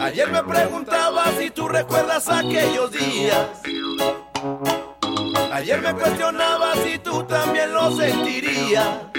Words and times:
Ayer 0.00 0.30
me 0.32 0.42
preguntaba 0.42 1.24
si 1.38 1.50
tú 1.50 1.68
recuerdas 1.68 2.28
aquellos 2.28 2.90
días. 2.92 3.48
Ayer 5.52 5.80
me 5.82 5.94
cuestionaba 5.94 6.74
si 6.84 6.98
tú 6.98 7.22
también 7.24 7.72
lo 7.72 7.90
sentirías. 7.92 9.10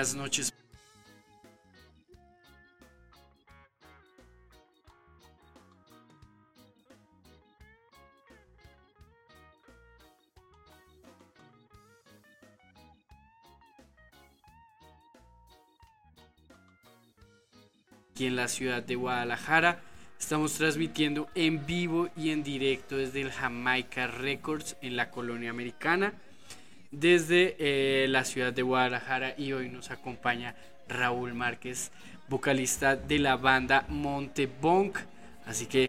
Buenas 0.00 0.16
noches. 0.16 0.54
Aquí 18.14 18.24
en 18.24 18.36
la 18.36 18.48
ciudad 18.48 18.82
de 18.82 18.94
Guadalajara 18.94 19.82
estamos 20.18 20.54
transmitiendo 20.54 21.28
en 21.34 21.66
vivo 21.66 22.08
y 22.16 22.30
en 22.30 22.42
directo 22.42 22.96
desde 22.96 23.20
el 23.20 23.30
Jamaica 23.30 24.06
Records 24.06 24.78
en 24.80 24.96
la 24.96 25.10
colonia 25.10 25.50
americana 25.50 26.14
desde 26.90 27.56
eh, 27.58 28.08
la 28.08 28.24
ciudad 28.24 28.52
de 28.52 28.62
Guadalajara 28.62 29.34
y 29.38 29.52
hoy 29.52 29.68
nos 29.68 29.90
acompaña 29.90 30.54
Raúl 30.88 31.34
Márquez, 31.34 31.92
vocalista 32.28 32.96
de 32.96 33.18
la 33.18 33.36
banda 33.36 33.86
Montebonk. 33.88 34.98
Así 35.46 35.66
que 35.66 35.88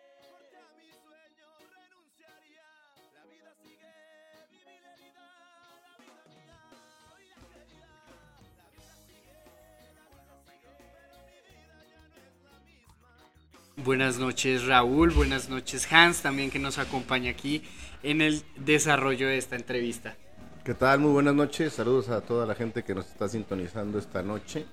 Buenas 13.83 14.19
noches 14.19 14.65
Raúl, 14.67 15.09
buenas 15.09 15.49
noches 15.49 15.91
Hans, 15.91 16.21
también 16.21 16.51
que 16.51 16.59
nos 16.59 16.77
acompaña 16.77 17.31
aquí 17.31 17.63
en 18.03 18.21
el 18.21 18.43
desarrollo 18.55 19.27
de 19.27 19.39
esta 19.39 19.55
entrevista. 19.55 20.15
¿Qué 20.63 20.75
tal? 20.75 20.99
Muy 20.99 21.11
buenas 21.11 21.33
noches. 21.33 21.73
Saludos 21.73 22.09
a 22.09 22.21
toda 22.21 22.45
la 22.45 22.53
gente 22.53 22.83
que 22.83 22.93
nos 22.93 23.07
está 23.07 23.27
sintonizando 23.27 23.97
esta 23.97 24.21
noche. 24.21 24.67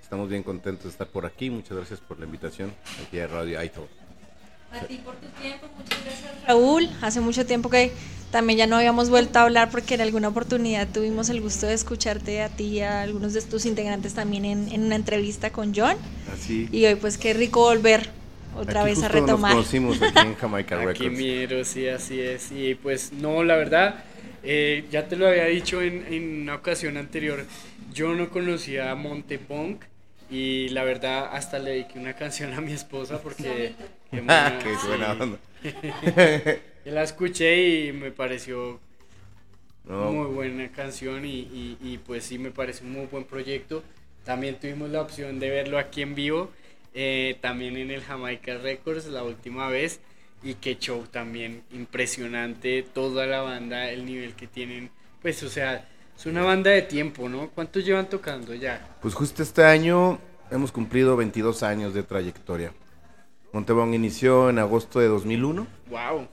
Estamos 0.00 0.30
bien 0.30 0.42
contentos 0.42 0.84
de 0.84 0.90
estar 0.90 1.08
por 1.08 1.26
aquí. 1.26 1.50
Muchas 1.50 1.76
gracias 1.76 2.00
por 2.00 2.18
la 2.18 2.24
invitación 2.24 2.72
aquí 3.06 3.20
a 3.20 3.26
Radio 3.26 3.58
Aito. 3.60 3.86
A 4.72 4.80
ti 4.86 4.96
por 5.04 5.14
tu 5.16 5.26
tiempo, 5.42 5.66
muchas 5.76 6.02
gracias 6.02 6.46
Raúl. 6.46 6.88
Hace 7.02 7.20
mucho 7.20 7.44
tiempo 7.44 7.68
que 7.68 7.92
también 8.30 8.60
ya 8.60 8.66
no 8.66 8.76
habíamos 8.76 9.10
vuelto 9.10 9.38
a 9.38 9.42
hablar 9.42 9.70
porque 9.70 9.96
en 9.96 10.00
alguna 10.00 10.28
oportunidad 10.28 10.88
tuvimos 10.88 11.28
el 11.28 11.42
gusto 11.42 11.66
de 11.66 11.74
escucharte 11.74 12.40
a 12.40 12.48
ti 12.48 12.64
y 12.64 12.80
a 12.80 13.02
algunos 13.02 13.34
de 13.34 13.42
tus 13.42 13.66
integrantes 13.66 14.14
también 14.14 14.46
en, 14.46 14.84
una 14.86 14.96
entrevista 14.96 15.50
con 15.50 15.74
John. 15.74 15.98
Así. 16.32 16.66
Y 16.72 16.86
hoy 16.86 16.94
pues 16.94 17.18
qué 17.18 17.34
rico 17.34 17.60
volver 17.60 18.08
otra 18.56 18.84
vez 18.84 19.02
a 19.02 19.08
retomar. 19.08 19.54
Nos 19.54 19.66
conocimos 19.66 20.00
aquí 20.00 20.18
en 20.18 20.34
Jamaica 20.40 20.76
Records. 20.76 20.98
Aquí 20.98 21.10
miro, 21.10 21.62
sí, 21.62 21.86
así 21.88 22.22
es. 22.22 22.50
Y 22.52 22.74
pues 22.74 23.12
no, 23.12 23.44
la 23.44 23.56
verdad 23.56 24.02
eh, 24.48 24.84
ya 24.92 25.08
te 25.08 25.16
lo 25.16 25.26
había 25.26 25.46
dicho 25.46 25.82
en, 25.82 26.42
una 26.42 26.54
ocasión 26.54 26.96
anterior, 26.96 27.44
yo 27.92 28.14
no 28.14 28.30
conocía 28.30 28.92
a 28.92 28.94
Montepunk 28.94 29.82
y 30.30 30.68
la 30.68 30.84
verdad 30.84 31.30
hasta 31.32 31.58
le 31.58 31.72
dediqué 31.72 31.98
una 31.98 32.14
canción 32.14 32.52
a 32.54 32.60
mi 32.60 32.72
esposa 32.72 33.20
porque... 33.20 33.74
Qué, 34.12 34.20
buena, 34.20 35.16
la 36.84 37.02
escuché 37.02 37.88
y 37.88 37.92
me 37.92 38.12
pareció 38.12 38.78
muy 39.84 40.26
buena 40.26 40.70
canción 40.70 41.24
y, 41.24 41.76
y, 41.82 42.00
pues 42.06 42.24
sí 42.24 42.38
me 42.38 42.52
parece 42.52 42.84
un 42.84 42.92
muy 42.92 43.06
buen 43.06 43.24
proyecto. 43.24 43.82
También 44.24 44.60
tuvimos 44.60 44.90
la 44.90 45.00
opción 45.02 45.40
de 45.40 45.50
verlo 45.50 45.78
aquí 45.78 46.02
en 46.02 46.14
vivo, 46.14 46.50
eh, 46.94 47.36
también 47.40 47.76
en 47.76 47.90
el 47.90 48.02
Jamaica 48.02 48.58
Records 48.58 49.06
la 49.06 49.24
última 49.24 49.68
vez 49.68 50.00
y 50.46 50.54
qué 50.54 50.78
show 50.78 51.04
también 51.10 51.62
impresionante, 51.72 52.82
toda 52.82 53.26
la 53.26 53.40
banda, 53.40 53.90
el 53.90 54.06
nivel 54.06 54.34
que 54.34 54.46
tienen, 54.46 54.90
pues 55.20 55.42
o 55.42 55.48
sea, 55.48 55.88
es 56.16 56.26
una 56.26 56.42
banda 56.42 56.70
de 56.70 56.82
tiempo, 56.82 57.28
¿no? 57.28 57.48
¿Cuántos 57.50 57.84
llevan 57.84 58.08
tocando 58.08 58.54
ya? 58.54 58.96
Pues 59.02 59.14
justo 59.14 59.42
este 59.42 59.64
año 59.64 60.18
hemos 60.50 60.70
cumplido 60.70 61.16
22 61.16 61.62
años 61.62 61.94
de 61.94 62.02
trayectoria. 62.04 62.72
Montebón 63.52 63.92
inició 63.92 64.50
en 64.50 64.58
agosto 64.58 65.00
de 65.00 65.08
2001. 65.08 65.66
Wow. 65.90 66.28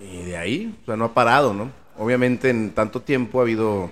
Y 0.00 0.22
de 0.22 0.36
ahí, 0.36 0.74
o 0.82 0.86
sea, 0.86 0.96
no 0.96 1.04
ha 1.04 1.14
parado, 1.14 1.52
¿no? 1.52 1.70
Obviamente 1.98 2.50
en 2.50 2.70
tanto 2.70 3.02
tiempo 3.02 3.38
ha 3.38 3.42
habido 3.42 3.90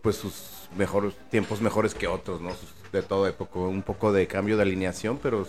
pues 0.00 0.16
sus 0.16 0.68
mejores 0.76 1.14
tiempos 1.30 1.60
mejores 1.60 1.94
que 1.94 2.06
otros, 2.06 2.40
¿no? 2.40 2.50
De 2.90 3.02
todo 3.02 3.26
época, 3.26 3.58
un 3.58 3.82
poco 3.82 4.12
de 4.12 4.26
cambio 4.26 4.56
de 4.56 4.62
alineación, 4.62 5.18
pero 5.22 5.46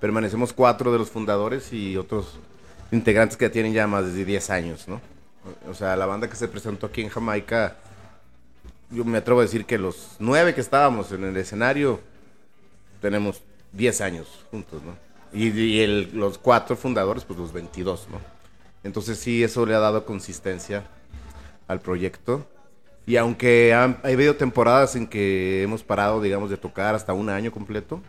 permanecemos 0.00 0.52
cuatro 0.52 0.92
de 0.92 0.98
los 0.98 1.10
fundadores 1.10 1.72
y 1.72 1.96
otros 1.96 2.38
integrantes 2.90 3.36
que 3.36 3.50
tienen 3.50 3.72
ya 3.72 3.86
más 3.86 4.12
de 4.12 4.24
10 4.24 4.50
años, 4.50 4.88
¿no? 4.88 5.00
O 5.68 5.74
sea, 5.74 5.96
la 5.96 6.06
banda 6.06 6.28
que 6.28 6.36
se 6.36 6.48
presentó 6.48 6.86
aquí 6.86 7.02
en 7.02 7.08
Jamaica, 7.08 7.76
yo 8.90 9.04
me 9.04 9.18
atrevo 9.18 9.40
a 9.40 9.44
decir 9.44 9.64
que 9.64 9.78
los 9.78 10.16
nueve 10.18 10.54
que 10.54 10.60
estábamos 10.60 11.12
en 11.12 11.24
el 11.24 11.36
escenario 11.36 12.00
tenemos 13.00 13.42
10 13.72 14.00
años 14.00 14.46
juntos, 14.50 14.82
¿no? 14.82 14.96
Y, 15.32 15.86
los 16.14 16.38
cuatro 16.38 16.76
fundadores, 16.76 17.24
pues 17.24 17.38
los 17.38 17.52
22, 17.52 18.08
¿no? 18.10 18.18
Entonces 18.82 19.18
sí, 19.18 19.42
eso 19.42 19.66
le 19.66 19.74
ha 19.74 19.78
dado 19.78 20.06
consistencia 20.06 20.84
al 21.66 21.80
proyecto. 21.80 22.46
Y 23.06 23.16
aunque 23.16 23.74
ha, 23.74 23.84
ha 24.02 24.34
temporadas 24.36 24.96
en 24.96 25.06
que 25.06 25.62
hemos 25.62 25.82
parado, 25.82 26.20
digamos, 26.20 26.50
de 26.50 26.56
tocar 26.56 26.94
hasta 26.94 27.12
un 27.12 27.28
año 27.28 27.52
completo, 27.52 28.00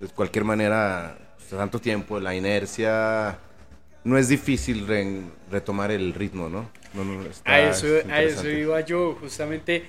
de 0.00 0.08
cualquier 0.08 0.44
manera, 0.44 1.16
pues, 1.36 1.50
tanto 1.50 1.80
tiempo, 1.80 2.20
la 2.20 2.34
inercia, 2.34 3.38
no 4.04 4.18
es 4.18 4.28
difícil 4.28 4.86
retomar 5.50 5.90
el 5.90 6.14
ritmo, 6.14 6.48
¿no? 6.48 6.70
a, 7.44 7.60
eso, 7.60 7.86
a 8.08 8.22
eso 8.22 8.48
iba 8.48 8.80
yo, 8.80 9.16
justamente 9.20 9.84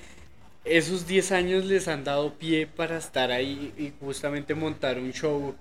esos 0.65 1.07
10 1.07 1.31
años 1.31 1.65
les 1.65 1.87
han 1.87 2.03
dado 2.03 2.33
pie 2.33 2.67
para 2.67 2.97
estar 2.97 3.31
ahí 3.31 3.73
y 3.77 3.93
justamente 4.03 4.53
montar 4.53 4.97
un 4.99 5.13
show 5.13 5.55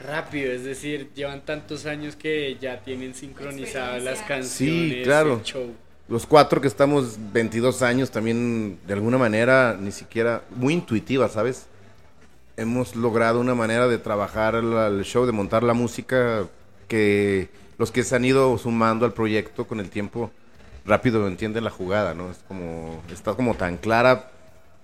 rápido, 0.00 0.52
es 0.52 0.64
decir, 0.64 1.10
llevan 1.14 1.44
tantos 1.44 1.86
años 1.86 2.16
que 2.16 2.56
ya 2.60 2.80
tienen 2.82 3.14
sincronizadas 3.14 4.02
las 4.02 4.20
canciones. 4.22 4.98
Sí, 4.98 5.00
claro. 5.04 5.40
show. 5.44 5.74
Los 6.08 6.26
cuatro 6.26 6.60
que 6.60 6.68
estamos 6.68 7.16
22 7.32 7.82
años 7.82 8.10
también, 8.10 8.78
de 8.86 8.92
alguna 8.92 9.16
manera, 9.16 9.76
ni 9.80 9.90
siquiera, 9.90 10.44
muy 10.50 10.74
intuitiva, 10.74 11.28
¿sabes? 11.28 11.66
Hemos 12.56 12.96
logrado 12.96 13.40
una 13.40 13.54
manera 13.54 13.88
de 13.88 13.98
trabajar 13.98 14.54
el 14.54 15.02
show, 15.04 15.26
de 15.26 15.32
montar 15.32 15.62
la 15.62 15.74
música 15.74 16.46
que 16.88 17.48
los 17.78 17.90
que 17.90 18.04
se 18.04 18.16
han 18.16 18.24
ido 18.24 18.56
sumando 18.58 19.04
al 19.04 19.12
proyecto 19.12 19.66
con 19.66 19.80
el 19.80 19.90
tiempo 19.90 20.30
rápido 20.84 21.26
entienden 21.26 21.64
la 21.64 21.70
jugada, 21.70 22.14
¿no? 22.14 22.30
Es 22.30 22.38
como 22.46 23.02
está 23.10 23.34
como 23.34 23.54
tan 23.54 23.78
clara 23.78 24.30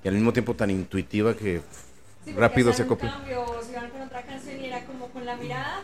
y 0.02 0.08
al 0.08 0.14
mismo 0.14 0.32
tiempo 0.32 0.54
tan 0.54 0.70
intuitiva 0.70 1.34
que 1.34 1.60
rápido 2.36 2.72
se 2.72 2.86
copia. 2.86 3.10
Cambio, 3.10 3.44
si 3.66 3.74
van 3.74 3.90
con 3.90 4.02
otra 4.02 4.22
canción 4.22 4.60
y 4.60 4.66
era 4.66 4.84
como 4.84 5.08
con 5.08 5.24
la 5.24 5.36
mirada, 5.36 5.82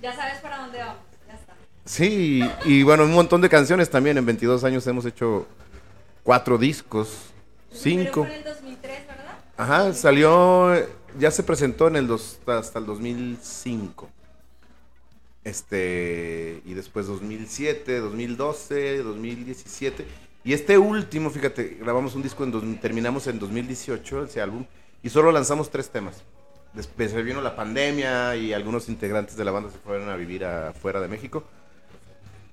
ya 0.00 0.14
sabes 0.14 0.38
para 0.40 0.58
dónde 0.58 0.78
vamos, 0.78 0.96
ya 1.26 1.34
está. 1.34 1.54
Sí, 1.84 2.42
y, 2.64 2.82
bueno, 2.82 3.04
un 3.04 3.12
montón 3.12 3.40
de 3.40 3.48
canciones 3.48 3.90
también. 3.90 4.18
En 4.18 4.26
22 4.26 4.64
años 4.64 4.86
hemos 4.86 5.04
hecho 5.04 5.46
cuatro 6.22 6.58
discos, 6.58 7.08
cinco. 7.72 8.24
Fue 8.24 8.34
en 8.34 8.38
el 8.38 8.44
2003, 8.44 9.06
¿verdad? 9.06 9.38
Ajá, 9.56 9.92
salió 9.92 10.72
ya 11.18 11.30
se 11.30 11.42
presentó 11.42 11.88
en 11.88 11.96
el 11.96 12.06
dos, 12.06 12.38
hasta 12.46 12.78
el 12.78 12.86
2005. 12.86 14.08
Este, 15.44 16.62
y 16.64 16.74
después 16.74 17.06
2007, 17.06 18.00
2012, 18.00 19.02
2017. 19.02 20.06
Y 20.44 20.52
este 20.52 20.78
último, 20.78 21.30
fíjate, 21.30 21.78
grabamos 21.80 22.14
un 22.14 22.22
disco, 22.22 22.44
en 22.44 22.78
terminamos 22.78 23.26
en 23.26 23.38
2018, 23.38 24.24
ese 24.24 24.40
álbum, 24.40 24.64
y 25.02 25.10
solo 25.10 25.32
lanzamos 25.32 25.70
tres 25.70 25.90
temas. 25.90 26.22
Después 26.74 27.14
vino 27.24 27.40
la 27.40 27.56
pandemia 27.56 28.36
y 28.36 28.52
algunos 28.52 28.88
integrantes 28.88 29.36
de 29.36 29.44
la 29.44 29.50
banda 29.50 29.70
se 29.70 29.78
fueron 29.78 30.08
a 30.10 30.16
vivir 30.16 30.44
afuera 30.44 31.00
de 31.00 31.08
México. 31.08 31.44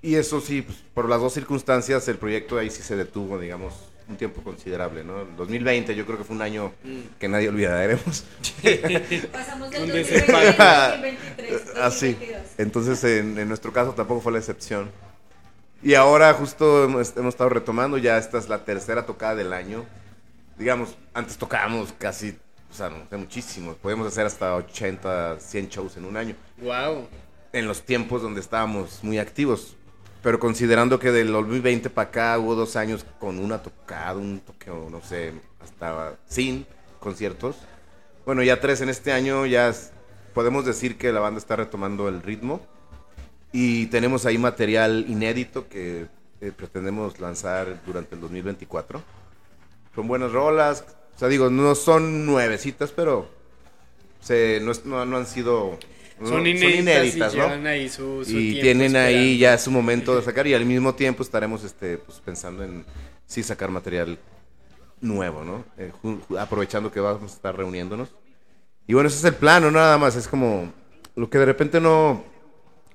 Y 0.02 0.16
eso 0.16 0.40
sí, 0.40 0.62
pues, 0.62 0.84
por 0.94 1.10
las 1.10 1.20
dos 1.20 1.34
circunstancias, 1.34 2.08
el 2.08 2.18
proyecto 2.18 2.58
ahí 2.58 2.70
sí 2.70 2.82
se 2.82 2.96
detuvo, 2.96 3.40
digamos, 3.40 3.74
un 4.08 4.18
tiempo 4.18 4.42
considerable, 4.42 5.04
¿no? 5.04 5.22
El 5.22 5.36
2020 5.36 5.96
yo 5.96 6.06
creo 6.06 6.18
que 6.18 6.24
fue 6.24 6.36
un 6.36 6.42
año 6.42 6.74
mm. 6.84 7.18
que 7.20 7.28
nadie 7.28 7.50
olvidaremos. 7.50 8.24
Pasamos 9.32 9.72
del 9.72 9.88
2023 9.88 11.76
Así. 11.82 12.18
Entonces, 12.58 13.04
en, 13.04 13.48
nuestro 13.48 13.74
caso 13.74 13.92
tampoco 13.94 14.22
fue 14.22 14.32
la 14.32 14.40
excepción. 14.40 14.92
Y 15.82 15.94
ahora 15.96 16.34
justo 16.34 16.86
hemos, 16.86 17.16
estado 17.16 17.50
retomando, 17.50 17.98
ya 17.98 18.18
esta 18.18 18.38
es 18.38 18.50
la 18.50 18.64
tercera 18.64 19.06
tocada 19.06 19.36
del 19.36 19.54
año. 19.54 19.86
Digamos, 20.58 20.96
antes 21.14 21.38
tocábamos 21.38 21.94
casi, 21.98 22.38
o 22.72 22.74
sea, 22.74 22.90
no 22.90 23.08
sé, 23.10 23.18
muchísimo. 23.18 23.74
Podíamos 23.74 24.08
hacer 24.08 24.26
hasta 24.26 24.56
80, 24.56 25.40
100 25.40 25.70
shows 25.70 25.98
en 25.98 26.06
un 26.06 26.18
año. 26.18 26.36
Wow. 26.58 27.08
En 27.54 27.68
los 27.68 27.84
tiempos 27.84 28.22
donde 28.22 28.42
estábamos 28.42 29.04
muy 29.04 29.18
activos 29.18 29.76
pero 30.25 30.39
considerando 30.39 30.98
que 30.98 31.12
del 31.12 31.32
2020 31.32 31.91
para 31.91 32.08
acá 32.10 32.39
hubo 32.39 32.55
dos 32.55 32.75
años 32.77 33.05
con 33.20 33.38
una 33.38 33.62
tocada, 33.62 34.15
un 34.15 34.39
toque, 34.39 34.72
no 34.72 35.00
sé, 35.03 35.34
hasta 35.62 36.15
sin 36.27 36.65
conciertos. 37.00 37.58
Bueno, 38.25 38.41
ya 38.41 38.60
tres 38.60 38.82
en 38.82 38.89
este 38.89 39.12
año, 39.12 39.46
ya 39.46 39.72
podemos 40.34 40.65
decir 40.65 40.98
que 40.98 41.12
la 41.12 41.20
banda 41.20 41.38
está 41.38 41.55
retomando 41.58 42.10
el 42.10 42.24
ritmo. 42.24 42.60
Y 43.51 43.86
tenemos 43.86 44.25
ahí 44.25 44.39
material 44.39 45.05
inédito 45.08 45.70
que 45.70 46.08
eh, 46.41 46.51
pretendemos 46.58 47.20
lanzar 47.20 47.79
durante 47.86 48.15
el 48.15 48.22
2024. 48.22 49.03
Son 49.94 50.08
buenas 50.08 50.32
rolas, 50.32 50.86
O 51.15 51.20
sea, 51.20 51.27
digo, 51.27 51.51
no 51.51 51.75
son 51.75 52.25
nuevecitas, 52.25 52.89
pero 52.89 53.29
se, 54.22 54.60
no, 54.63 54.72
no- 54.86 55.05
no 55.05 55.17
han 55.17 55.27
sido... 55.27 55.77
no- 56.20 56.28
Son 56.30 56.48
inéditas, 56.48 57.34
y 57.34 57.38
¿no? 57.38 57.44
llevan 57.44 57.68
ahí 57.68 57.90
su, 57.90 58.24
su 58.26 58.32
y 58.38 58.60
tienen 58.62 58.96
ahí 58.96 59.38
ya 59.38 59.58
su 59.58 59.72
momento 59.72 60.16
de 60.16 60.22
sacar 60.24 60.48
y 60.48 60.54
al 60.54 60.66
mismo 60.66 60.96
tiempo 60.96 61.24
estaremos 61.24 61.64
este 61.64 61.98
pues 61.98 62.20
pensando 62.20 62.64
en 62.64 62.86
sí 63.26 63.44
sacar 63.44 63.70
material 63.70 64.18
nuevo, 65.02 65.44
¿no? 65.44 65.66
Eh, 65.78 65.92
aprovechando 66.40 66.92
que 66.92 67.00
vamos 67.00 67.32
a 67.32 67.36
estar 67.36 67.56
reuniéndonos. 67.56 68.10
Y 68.88 68.94
bueno, 68.94 69.08
ese 69.10 69.18
es 69.18 69.24
el 69.26 69.36
plan, 69.36 69.64
no 69.64 69.72
nada 69.72 69.98
más, 69.98 70.16
es 70.16 70.28
como 70.28 70.72
lo 71.16 71.30
que 71.30 71.38
de 71.38 71.46
repente 71.46 71.80
no 71.82 72.24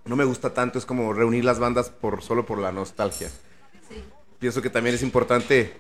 no 0.04 0.16
me 0.16 0.24
gusta 0.24 0.54
tanto 0.54 0.78
es 0.78 0.86
como 0.86 1.12
reunir 1.12 1.44
las 1.44 1.58
bandas 1.58 1.90
por 1.90 2.22
solo 2.22 2.46
por 2.46 2.58
la 2.58 2.72
nostalgia. 2.72 3.30
Pienso 4.38 4.62
que 4.62 4.70
también 4.70 4.94
es 4.96 5.02
importante 5.02 5.72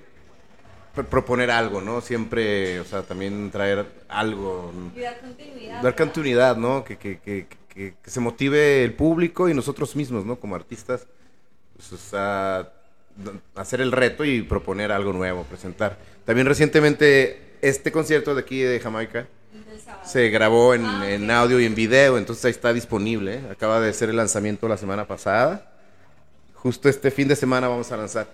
proponer 0.94 1.50
algo, 1.50 1.80
¿no? 1.80 2.00
Siempre, 2.00 2.80
o 2.80 2.84
sea, 2.84 3.02
también 3.02 3.50
traer 3.50 3.86
algo, 4.08 4.72
Y 4.96 5.00
dar 5.00 5.20
continuidad. 5.20 5.82
dar 5.82 5.96
continuidad, 5.96 6.56
¿no? 6.56 6.84
Que, 6.84 6.96
que, 6.98 7.18
que, 7.18 7.46
que- 7.46 7.94
que 8.02 8.10
se 8.10 8.20
motive 8.20 8.82
el 8.84 8.92
público 8.94 9.48
y 9.48 9.54
nosotros 9.54 9.94
mismos, 9.96 10.24
¿no? 10.26 10.36
Como 10.36 10.54
artistas, 10.56 11.06
pues, 11.76 11.92
o 11.92 11.96
sea, 11.96 12.68
hacer 13.54 13.80
el 13.80 13.92
reto 13.92 14.24
y 14.24 14.42
proponer 14.42 14.90
algo 14.92 15.12
nuevo, 15.12 15.44
presentar. 15.44 15.96
También 16.24 16.46
recientemente 16.46 17.40
este 17.62 17.92
concierto 17.92 18.34
de 18.34 18.40
aquí 18.40 18.60
de 18.60 18.80
Jamaica 18.80 19.26
se 20.04 20.28
grabó 20.30 20.74
en, 20.74 20.84
en 21.04 21.30
audio 21.30 21.60
y 21.60 21.64
en 21.64 21.74
video, 21.74 22.18
entonces 22.18 22.44
ahí 22.44 22.50
está 22.50 22.72
disponible. 22.72 23.36
¿eh? 23.36 23.40
Acaba 23.52 23.80
de 23.80 23.92
ser 23.92 24.10
el 24.10 24.16
lanzamiento 24.16 24.66
la 24.68 24.76
semana 24.76 25.06
pasada. 25.06 25.70
Justo 26.54 26.88
este 26.88 27.10
fin 27.10 27.28
de 27.28 27.36
semana 27.36 27.68
vamos 27.68 27.90
a 27.92 27.96
lanzar 27.96 28.26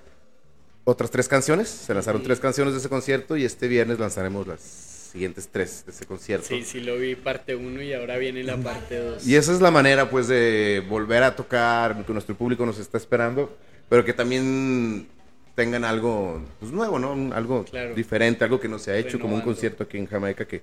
otras 0.86 1.10
tres 1.10 1.28
canciones. 1.28 1.68
Se 1.68 1.92
lanzaron 1.92 2.22
tres 2.22 2.40
canciones 2.40 2.72
de 2.72 2.80
ese 2.80 2.88
concierto 2.88 3.36
y 3.36 3.44
este 3.44 3.68
viernes 3.68 3.98
lanzaremos 3.98 4.46
las 4.46 4.60
siguientes 4.60 5.48
tres 5.50 5.84
de 5.84 5.92
ese 5.92 6.06
concierto. 6.06 6.46
Sí, 6.48 6.62
sí 6.64 6.80
lo 6.80 6.96
vi 6.96 7.14
parte 7.16 7.56
1 7.56 7.82
y 7.82 7.92
ahora 7.92 8.16
viene 8.18 8.42
la 8.44 8.56
parte 8.56 8.98
2. 8.98 9.26
Y 9.26 9.34
esa 9.34 9.52
es 9.52 9.60
la 9.60 9.70
manera, 9.70 10.08
pues, 10.10 10.28
de 10.28 10.82
volver 10.88 11.22
a 11.24 11.34
tocar, 11.36 12.04
que 12.06 12.12
nuestro 12.12 12.36
público 12.36 12.64
nos 12.64 12.78
está 12.78 12.98
esperando, 12.98 13.56
pero 13.88 14.04
que 14.04 14.12
también 14.12 15.08
tengan 15.54 15.84
algo 15.84 16.42
pues, 16.60 16.70
nuevo, 16.70 16.98
¿no? 16.98 17.34
Algo 17.34 17.64
Claro. 17.64 17.94
diferente, 17.94 18.44
algo 18.44 18.60
que 18.60 18.68
no 18.68 18.78
se 18.78 18.90
ha 18.92 18.96
hecho, 18.96 19.18
como 19.18 19.34
un 19.34 19.40
Renovando. 19.40 19.54
concierto 19.54 19.82
aquí 19.84 19.96
en 19.98 20.06
Jamaica 20.06 20.46
que 20.46 20.62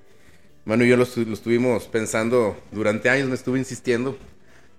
Manu 0.65 0.85
y 0.85 0.89
yo 0.89 0.95
lo, 0.97 1.05
estu- 1.05 1.25
lo 1.25 1.33
estuvimos 1.33 1.85
pensando 1.87 2.55
durante 2.71 3.09
años, 3.09 3.27
me 3.27 3.35
estuve 3.35 3.59
insistiendo. 3.59 4.17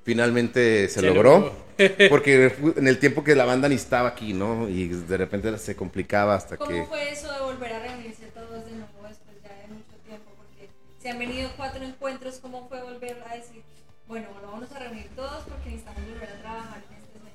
Finalmente 0.05 0.89
se, 0.89 1.01
Se 1.01 1.07
logró, 1.07 1.53
logró. 1.79 2.09
porque 2.11 2.53
en 2.77 2.87
el 2.87 2.99
tiempo 2.99 3.25
que 3.25 3.35
la 3.35 3.45
banda 3.47 3.69
ni 3.69 3.75
estaba 3.77 4.11
aquí, 4.11 4.33
¿no? 4.35 4.69
Y 4.69 4.89
de 4.89 5.17
repente 5.17 5.57
se 5.59 5.75
complicaba 5.75 6.35
hasta 6.35 6.57
¿Cómo 6.57 6.71
que... 6.71 6.85
fue 6.85 7.11
eso 7.11 7.33
de 7.33 7.41
volver 7.41 7.73
a 7.73 7.79
reunirse 7.81 8.27
todos 8.35 8.65
de 8.67 8.71
nuevo 8.73 9.09
después 9.09 9.37
ya 9.43 9.49
de 9.63 9.69
mucho 9.69 9.97
tiempo? 10.07 10.31
Porque 10.37 10.69
se 11.01 11.11
han 11.11 11.19
venido 11.19 11.51
cuatro 11.57 11.83
encuentros, 11.83 12.39
¿cómo 12.41 12.69
fue 12.69 12.83
volver 12.83 13.17
a 13.31 13.35
decir, 13.35 13.63
bueno, 14.07 14.29
bueno, 14.35 14.49
vamos 14.53 14.71
a 14.73 14.79
reunir 14.79 15.09
todos 15.17 15.43
porque 15.49 15.71
necesitamos 15.71 16.03
volver 16.11 16.29
a 16.29 16.41
trabajar 16.43 16.83
en 16.91 17.03
este 17.03 17.19
mes? 17.25 17.33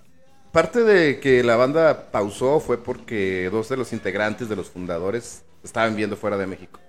Parte 0.52 0.84
de 0.84 1.20
que 1.20 1.44
la 1.44 1.56
banda 1.56 2.12
pausó 2.12 2.60
fue 2.60 2.84
porque 2.84 3.50
dos 3.52 3.68
de 3.70 3.78
los 3.78 3.94
integrantes 3.94 4.48
de 4.48 4.56
los 4.56 4.70
fundadores 4.70 5.42
estaban 5.64 5.96
viendo 5.96 6.16
fuera 6.16 6.38
de 6.38 6.46
México. 6.46 6.80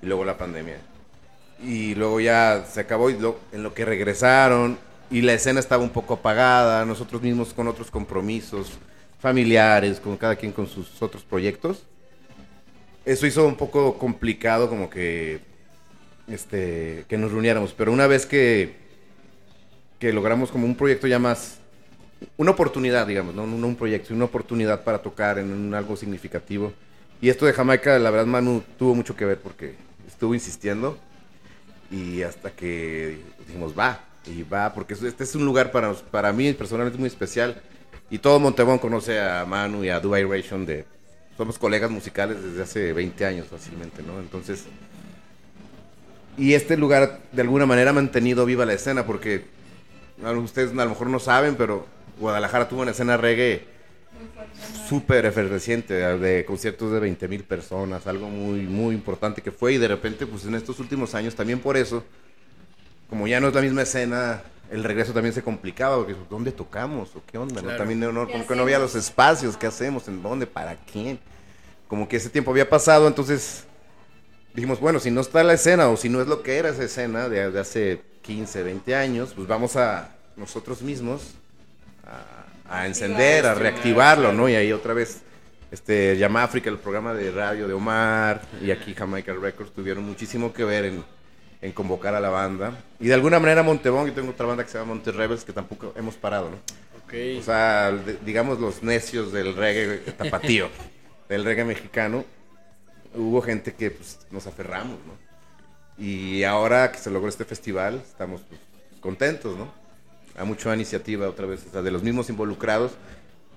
Y 0.00 0.06
luego 0.06 0.24
la 0.24 0.38
pandemia. 0.38 0.78
Y 1.62 1.94
luego 1.96 2.18
ya 2.20 2.64
se 2.70 2.80
acabó 2.80 3.10
y 3.10 3.18
lo- 3.18 3.38
en 3.52 3.62
lo 3.62 3.74
que 3.74 3.84
regresaron 3.84 4.78
y 5.10 5.22
la 5.22 5.32
escena 5.32 5.60
estaba 5.60 5.82
un 5.82 5.90
poco 5.90 6.14
apagada, 6.14 6.84
nosotros 6.84 7.22
mismos 7.22 7.52
con 7.54 7.68
otros 7.68 7.90
compromisos 7.90 8.72
familiares, 9.20 10.00
con 10.00 10.16
cada 10.16 10.36
quien 10.36 10.52
con 10.52 10.66
sus 10.66 11.00
otros 11.02 11.22
proyectos. 11.22 11.84
Eso 13.04 13.26
hizo 13.26 13.46
un 13.46 13.56
poco 13.56 13.98
complicado 13.98 14.68
como 14.68 14.90
que 14.90 15.40
este 16.28 17.04
que 17.08 17.16
nos 17.16 17.32
reuniéramos, 17.32 17.72
pero 17.72 17.92
una 17.92 18.06
vez 18.06 18.26
que 18.26 18.76
que 19.98 20.12
logramos 20.12 20.50
como 20.50 20.66
un 20.66 20.76
proyecto 20.76 21.06
ya 21.06 21.18
más 21.18 21.58
una 22.36 22.50
oportunidad, 22.50 23.06
digamos, 23.06 23.34
¿no? 23.34 23.44
un 23.44 23.76
proyecto, 23.76 24.14
una 24.14 24.24
oportunidad 24.24 24.84
para 24.84 24.98
tocar 24.98 25.38
en 25.38 25.52
un 25.52 25.74
algo 25.74 25.96
significativo. 25.96 26.72
Y 27.20 27.28
esto 27.28 27.46
de 27.46 27.52
Jamaica, 27.52 27.98
la 27.98 28.10
verdad, 28.10 28.26
Manu 28.26 28.62
tuvo 28.78 28.94
mucho 28.94 29.16
que 29.16 29.24
ver 29.24 29.38
porque 29.38 29.74
estuvo 30.06 30.34
insistiendo 30.34 30.98
y 31.90 32.22
hasta 32.22 32.50
que 32.50 33.18
dijimos, 33.46 33.76
va, 33.76 34.04
y 34.26 34.42
va, 34.42 34.72
porque 34.74 34.94
es- 34.94 35.02
este 35.02 35.24
es 35.24 35.34
un 35.34 35.44
lugar 35.44 35.70
para, 35.70 35.92
para 35.94 36.32
mí 36.32 36.52
personalmente 36.52 36.98
muy 36.98 37.08
especial. 37.08 37.60
Y 38.10 38.18
todo 38.18 38.40
Montebón 38.40 38.78
conoce 38.78 39.20
a 39.20 39.44
Manu 39.44 39.84
y 39.84 39.90
a 39.90 40.00
Dubai 40.00 40.24
Ration 40.24 40.64
de... 40.66 40.84
Somos 41.36 41.58
colegas 41.58 41.90
musicales 41.90 42.42
desde 42.42 42.62
hace 42.62 42.92
20 42.92 43.24
años 43.26 43.46
fácilmente, 43.48 44.02
¿no? 44.02 44.18
Entonces... 44.18 44.64
Y 46.36 46.54
este 46.54 46.76
lugar 46.76 47.20
de 47.32 47.42
alguna 47.42 47.66
manera 47.66 47.90
ha 47.90 47.94
mantenido 47.94 48.46
viva 48.46 48.64
la 48.64 48.72
escena 48.72 49.04
porque 49.04 49.44
lo- 50.22 50.40
ustedes 50.40 50.70
a 50.70 50.74
lo 50.84 50.88
mejor 50.90 51.08
no 51.08 51.18
saben, 51.18 51.56
pero 51.56 51.86
Guadalajara 52.20 52.68
tuvo 52.68 52.82
una 52.82 52.92
escena 52.92 53.16
reggae 53.16 53.64
súper 54.88 55.26
efervesciente, 55.26 55.94
de 55.94 56.44
conciertos 56.44 56.92
de 56.92 57.00
20 57.00 57.28
mil 57.28 57.44
personas, 57.44 58.06
algo 58.06 58.28
muy, 58.28 58.60
muy 58.62 58.94
importante 58.94 59.42
que 59.42 59.52
fue 59.52 59.74
y 59.74 59.78
de 59.78 59.88
repente, 59.88 60.26
pues 60.26 60.44
en 60.44 60.54
estos 60.54 60.78
últimos 60.80 61.14
años, 61.14 61.34
también 61.34 61.60
por 61.60 61.76
eso, 61.76 62.04
como 63.08 63.26
ya 63.26 63.40
no 63.40 63.48
es 63.48 63.54
la 63.54 63.60
misma 63.62 63.82
escena, 63.82 64.42
el 64.70 64.84
regreso 64.84 65.12
también 65.12 65.34
se 65.34 65.42
complicaba, 65.42 65.96
porque 65.96 66.14
¿dónde 66.28 66.52
tocamos? 66.52 67.14
¿O 67.16 67.22
qué 67.26 67.38
onda? 67.38 67.62
no? 67.62 67.76
También 67.76 68.00
no, 68.00 68.12
no- 68.12 68.26
¿Qué 68.26 68.32
como 68.32 68.46
que 68.46 68.54
no 68.56 68.62
había 68.62 68.78
los 68.78 68.94
espacios, 68.94 69.56
¿qué 69.56 69.66
hacemos? 69.66 70.06
¿En 70.08 70.22
dónde? 70.22 70.46
¿Para 70.46 70.76
quién? 70.76 71.18
Como 71.88 72.06
que 72.08 72.16
ese 72.16 72.28
tiempo 72.28 72.50
había 72.50 72.68
pasado, 72.68 73.08
entonces 73.08 73.64
dijimos, 74.54 74.78
bueno, 74.80 75.00
si 75.00 75.10
no 75.10 75.20
está 75.22 75.42
la 75.42 75.54
escena 75.54 75.88
o 75.88 75.96
si 75.96 76.08
no 76.08 76.20
es 76.20 76.26
lo 76.28 76.42
que 76.42 76.58
era 76.58 76.68
esa 76.68 76.84
escena 76.84 77.28
de, 77.30 77.50
de 77.50 77.60
hace 77.60 78.02
15, 78.22 78.62
20 78.62 78.94
años, 78.94 79.32
pues 79.34 79.46
vamos 79.48 79.76
a 79.76 80.10
nosotros 80.36 80.82
mismos 80.82 81.34
a, 82.68 82.78
a 82.80 82.86
encender, 82.86 83.46
a 83.46 83.54
reactivarlo, 83.54 84.32
¿no? 84.34 84.48
Y 84.50 84.54
ahí 84.54 84.70
otra 84.72 84.92
vez, 84.92 85.22
este, 85.70 86.16
Llama 86.18 86.42
África, 86.42 86.68
el 86.68 86.78
programa 86.78 87.14
de 87.14 87.30
radio 87.30 87.66
de 87.66 87.72
Omar, 87.74 88.42
y 88.62 88.70
aquí 88.70 88.94
Jamaica 88.94 89.32
Records 89.32 89.72
tuvieron 89.72 90.04
muchísimo 90.04 90.52
que 90.52 90.64
ver 90.64 90.84
en, 90.84 91.04
en 91.60 91.72
convocar 91.72 92.14
a 92.14 92.20
la 92.20 92.28
banda. 92.30 92.72
Y 93.00 93.08
de 93.08 93.14
alguna 93.14 93.38
manera 93.40 93.62
Montebón, 93.62 94.06
yo 94.06 94.12
tengo 94.12 94.30
otra 94.30 94.46
banda 94.46 94.64
que 94.64 94.70
se 94.70 94.78
llama 94.78 94.94
Monte 94.94 95.12
Rebels, 95.12 95.44
que 95.44 95.52
tampoco 95.52 95.92
hemos 95.96 96.14
parado, 96.16 96.50
¿no? 96.50 96.56
Ok. 97.04 97.14
O 97.40 97.42
sea, 97.42 97.90
de- 97.90 98.18
digamos 98.24 98.60
los 98.60 98.82
necios 98.82 99.32
del 99.32 99.54
reggae 99.56 99.98
tapatío, 100.12 100.68
del 101.28 101.44
reggae 101.44 101.64
mexicano, 101.64 102.24
hubo 103.14 103.40
gente 103.42 103.74
que 103.74 103.90
pues, 103.90 104.18
nos 104.30 104.46
aferramos, 104.46 104.98
¿no? 105.06 105.28
Y 106.02 106.44
ahora 106.44 106.92
que 106.92 106.98
se 106.98 107.10
logró 107.10 107.28
este 107.28 107.44
festival, 107.44 108.02
estamos 108.06 108.42
pues, 108.48 108.60
contentos, 109.00 109.56
¿no? 109.56 109.72
Hay 110.36 110.46
mucha 110.46 110.72
iniciativa 110.72 111.28
otra 111.28 111.46
vez, 111.46 111.64
o 111.66 111.72
sea, 111.72 111.82
de 111.82 111.90
los 111.90 112.04
mismos 112.04 112.30
involucrados, 112.30 112.92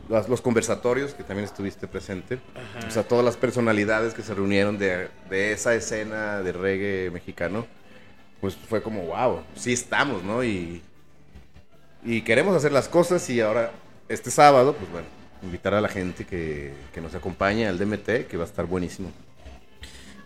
los, 0.09 0.27
los 0.27 0.41
conversatorios, 0.41 1.13
que 1.13 1.23
también 1.23 1.45
estuviste 1.45 1.87
presente, 1.87 2.39
Ajá. 2.55 2.87
o 2.87 2.89
sea, 2.91 3.03
todas 3.03 3.23
las 3.23 3.37
personalidades 3.37 4.15
que 4.15 4.23
se 4.23 4.33
reunieron 4.33 4.79
de, 4.79 5.09
de 5.29 5.51
esa 5.51 5.75
escena 5.75 6.41
de 6.41 6.51
reggae 6.51 7.11
mexicano, 7.11 7.67
pues 8.41 8.55
fue 8.55 8.81
como, 8.81 9.03
wow, 9.05 9.43
sí 9.55 9.71
estamos, 9.71 10.23
¿no? 10.23 10.43
Y, 10.43 10.81
y 12.03 12.21
queremos 12.23 12.55
hacer 12.55 12.71
las 12.71 12.89
cosas 12.89 13.29
y 13.29 13.39
ahora, 13.39 13.71
este 14.09 14.31
sábado, 14.31 14.75
pues 14.75 14.91
bueno, 14.91 15.07
invitar 15.43 15.75
a 15.75 15.81
la 15.81 15.87
gente 15.87 16.25
que, 16.25 16.73
que 16.93 16.99
nos 16.99 17.13
acompañe 17.15 17.67
al 17.67 17.77
DMT, 17.77 18.27
que 18.27 18.37
va 18.37 18.43
a 18.43 18.47
estar 18.47 18.65
buenísimo. 18.65 19.11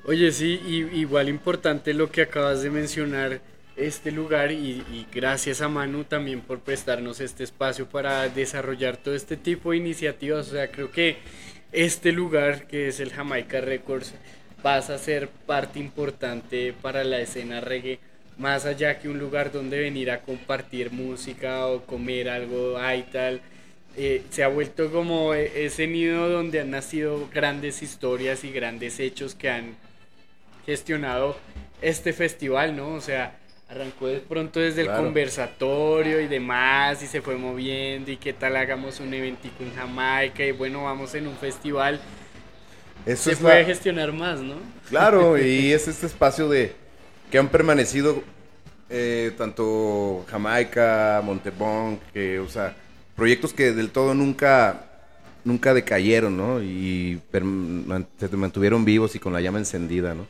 Oye, 0.06 0.32
sí, 0.32 0.62
y, 0.66 1.00
igual 1.00 1.30
importante 1.30 1.94
lo 1.94 2.10
que 2.10 2.22
acabas 2.22 2.62
de 2.62 2.70
mencionar, 2.70 3.42
este 3.76 4.12
lugar, 4.12 4.52
y, 4.52 4.84
y 4.90 5.08
gracias 5.14 5.60
a 5.62 5.68
Manu 5.68 6.06
también 6.06 6.40
por 6.40 6.60
prestarnos 6.60 7.20
este 7.20 7.44
espacio 7.44 7.90
para 7.90 8.30
desarrollar 8.30 8.96
todo 8.96 9.16
este 9.16 9.36
tipo 9.36 9.72
de 9.72 9.78
iniciativas. 9.78 10.48
O 10.48 10.52
sea, 10.52 10.72
creo 10.72 10.92
que 10.92 11.18
este 11.74 12.14
lugar, 12.14 12.68
que 12.68 12.88
es 12.88 13.02
el 13.02 13.12
Jamaica 13.12 13.60
Records, 13.60 14.14
pasa 14.66 14.96
a 14.96 14.98
ser 14.98 15.30
parte 15.46 15.78
importante 15.80 16.74
para 16.82 17.04
la 17.04 17.20
escena 17.20 17.62
reggae, 17.62 18.00
más 18.40 18.66
allá 18.66 18.98
que 18.98 19.08
un 19.08 19.20
lugar 19.20 19.52
donde 19.52 19.80
venir 19.80 20.10
a 20.10 20.22
compartir 20.22 20.92
música 20.92 21.68
o 21.68 21.84
comer 21.86 22.30
algo 22.30 22.78
ahí 22.80 23.04
tal. 23.12 23.42
eh, 23.98 24.24
se 24.32 24.44
ha 24.44 24.48
vuelto 24.50 24.92
como 24.92 25.36
e- 25.36 25.66
ese 25.66 25.86
nido 25.88 26.28
donde 26.30 26.60
han 26.62 26.72
nacido 26.72 27.30
grandes 27.34 27.84
historias 27.84 28.44
y 28.44 28.52
grandes 28.52 29.00
hechos 29.00 29.36
que 29.36 29.50
han 29.50 29.76
gestionado 30.66 31.38
este 31.82 32.12
festival, 32.12 32.76
¿no? 32.76 32.96
O 32.96 33.02
sea, 33.02 33.38
arrancó 33.70 34.08
de 34.08 34.20
pronto 34.20 34.60
desde 34.60 34.82
el 34.82 34.88
Claro. 34.88 35.04
conversatorio 35.04 36.20
y 36.22 36.28
demás 36.28 37.04
y 37.04 37.08
se 37.08 37.22
fue 37.22 37.36
moviendo 37.38 38.12
y 38.12 38.18
qué 38.18 38.34
tal 38.34 38.56
hagamos 38.56 39.00
un 39.00 39.14
eventico 39.14 39.64
en 39.64 39.76
Jamaica 39.76 40.44
y 40.44 40.52
bueno, 40.52 40.84
vamos 40.84 41.14
en 41.16 41.28
un 41.28 41.36
festival. 41.38 42.00
Eso 43.06 43.30
se 43.30 43.38
puede 43.38 43.60
la- 43.62 43.66
gestionar 43.66 44.12
más, 44.12 44.42
¿no? 44.42 44.56
Claro, 44.90 45.38
y 45.42 45.72
es 45.72 45.88
este 45.88 46.06
espacio 46.08 46.50
de 46.50 46.74
que 47.32 47.38
han 47.38 47.50
permanecido 47.50 48.24
eh, 48.90 49.32
tanto 49.38 50.26
Jamaica, 50.30 51.22
Montebón, 51.24 52.00
que, 52.14 52.40
o 52.40 52.48
sea, 52.50 52.76
proyectos 53.16 53.54
que 53.54 53.74
del 53.74 53.90
todo 53.92 54.14
nunca 54.14 54.92
nunca 55.44 55.74
decayeron, 55.74 56.36
¿no? 56.36 56.62
Y 56.62 57.22
se 58.20 58.36
mantuvieron 58.36 58.84
vivos 58.84 59.16
y 59.16 59.20
con 59.20 59.32
la 59.32 59.42
llama 59.42 59.60
encendida, 59.60 60.14
¿no? 60.14 60.26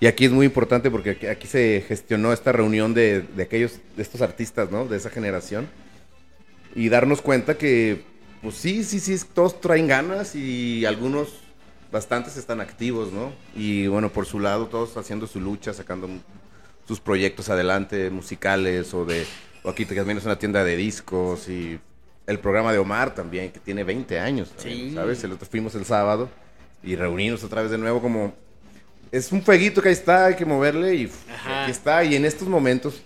Y 0.00 0.06
aquí 0.06 0.26
es 0.26 0.30
muy 0.30 0.46
importante 0.46 0.90
porque 0.90 1.28
aquí, 1.28 1.46
se 1.46 1.84
gestionó 1.86 2.32
esta 2.32 2.52
reunión 2.52 2.94
de, 2.94 3.22
de, 3.22 3.42
aquellos, 3.42 3.78
de 3.96 4.02
estos 4.02 4.22
artistas, 4.22 4.70
¿no? 4.70 4.86
De 4.86 4.96
esa 4.96 5.10
generación. 5.10 5.68
Y 6.74 6.88
darnos 6.88 7.20
cuenta 7.20 7.58
que, 7.58 8.02
pues 8.42 8.54
sí, 8.54 8.84
sí, 8.84 9.00
sí, 9.00 9.18
todos 9.34 9.60
traen 9.60 9.88
ganas 9.88 10.34
y 10.34 10.86
algunos, 10.86 11.40
bastantes 11.90 12.36
están 12.36 12.60
activos, 12.60 13.12
¿no? 13.12 13.32
Y 13.54 13.86
bueno, 13.86 14.10
por 14.10 14.26
su 14.26 14.40
lado, 14.40 14.66
todos 14.66 14.96
haciendo 14.96 15.26
su 15.26 15.40
lucha, 15.40 15.72
sacando 15.72 16.08
sus 16.86 17.00
proyectos 17.00 17.48
adelante, 17.48 18.10
musicales 18.10 18.92
o 18.94 19.04
de, 19.04 19.26
o 19.62 19.70
aquí 19.70 19.84
también 19.84 20.18
es 20.18 20.24
una 20.24 20.38
tienda 20.38 20.64
de 20.64 20.76
discos 20.76 21.48
y 21.48 21.78
el 22.26 22.38
programa 22.38 22.72
de 22.72 22.78
Omar 22.78 23.14
también, 23.14 23.50
que 23.50 23.60
tiene 23.60 23.84
20 23.84 24.20
años, 24.20 24.52
¿sabes? 24.94 25.24
El 25.24 25.32
otro 25.32 25.46
fuimos 25.48 25.74
el 25.74 25.84
sábado 25.84 26.28
y 26.82 26.96
reunimos 26.96 27.42
otra 27.44 27.62
vez 27.62 27.70
de 27.70 27.78
nuevo 27.78 28.00
como 28.00 28.32
es 29.12 29.32
un 29.32 29.42
fueguito 29.42 29.82
que 29.82 29.88
ahí 29.88 29.94
está, 29.94 30.26
hay 30.26 30.36
que 30.36 30.44
moverle 30.44 30.94
y 30.94 31.10
aquí 31.54 31.70
está. 31.70 32.04
Y 32.04 32.14
en 32.14 32.24
estos 32.24 32.48
momentos, 32.48 33.02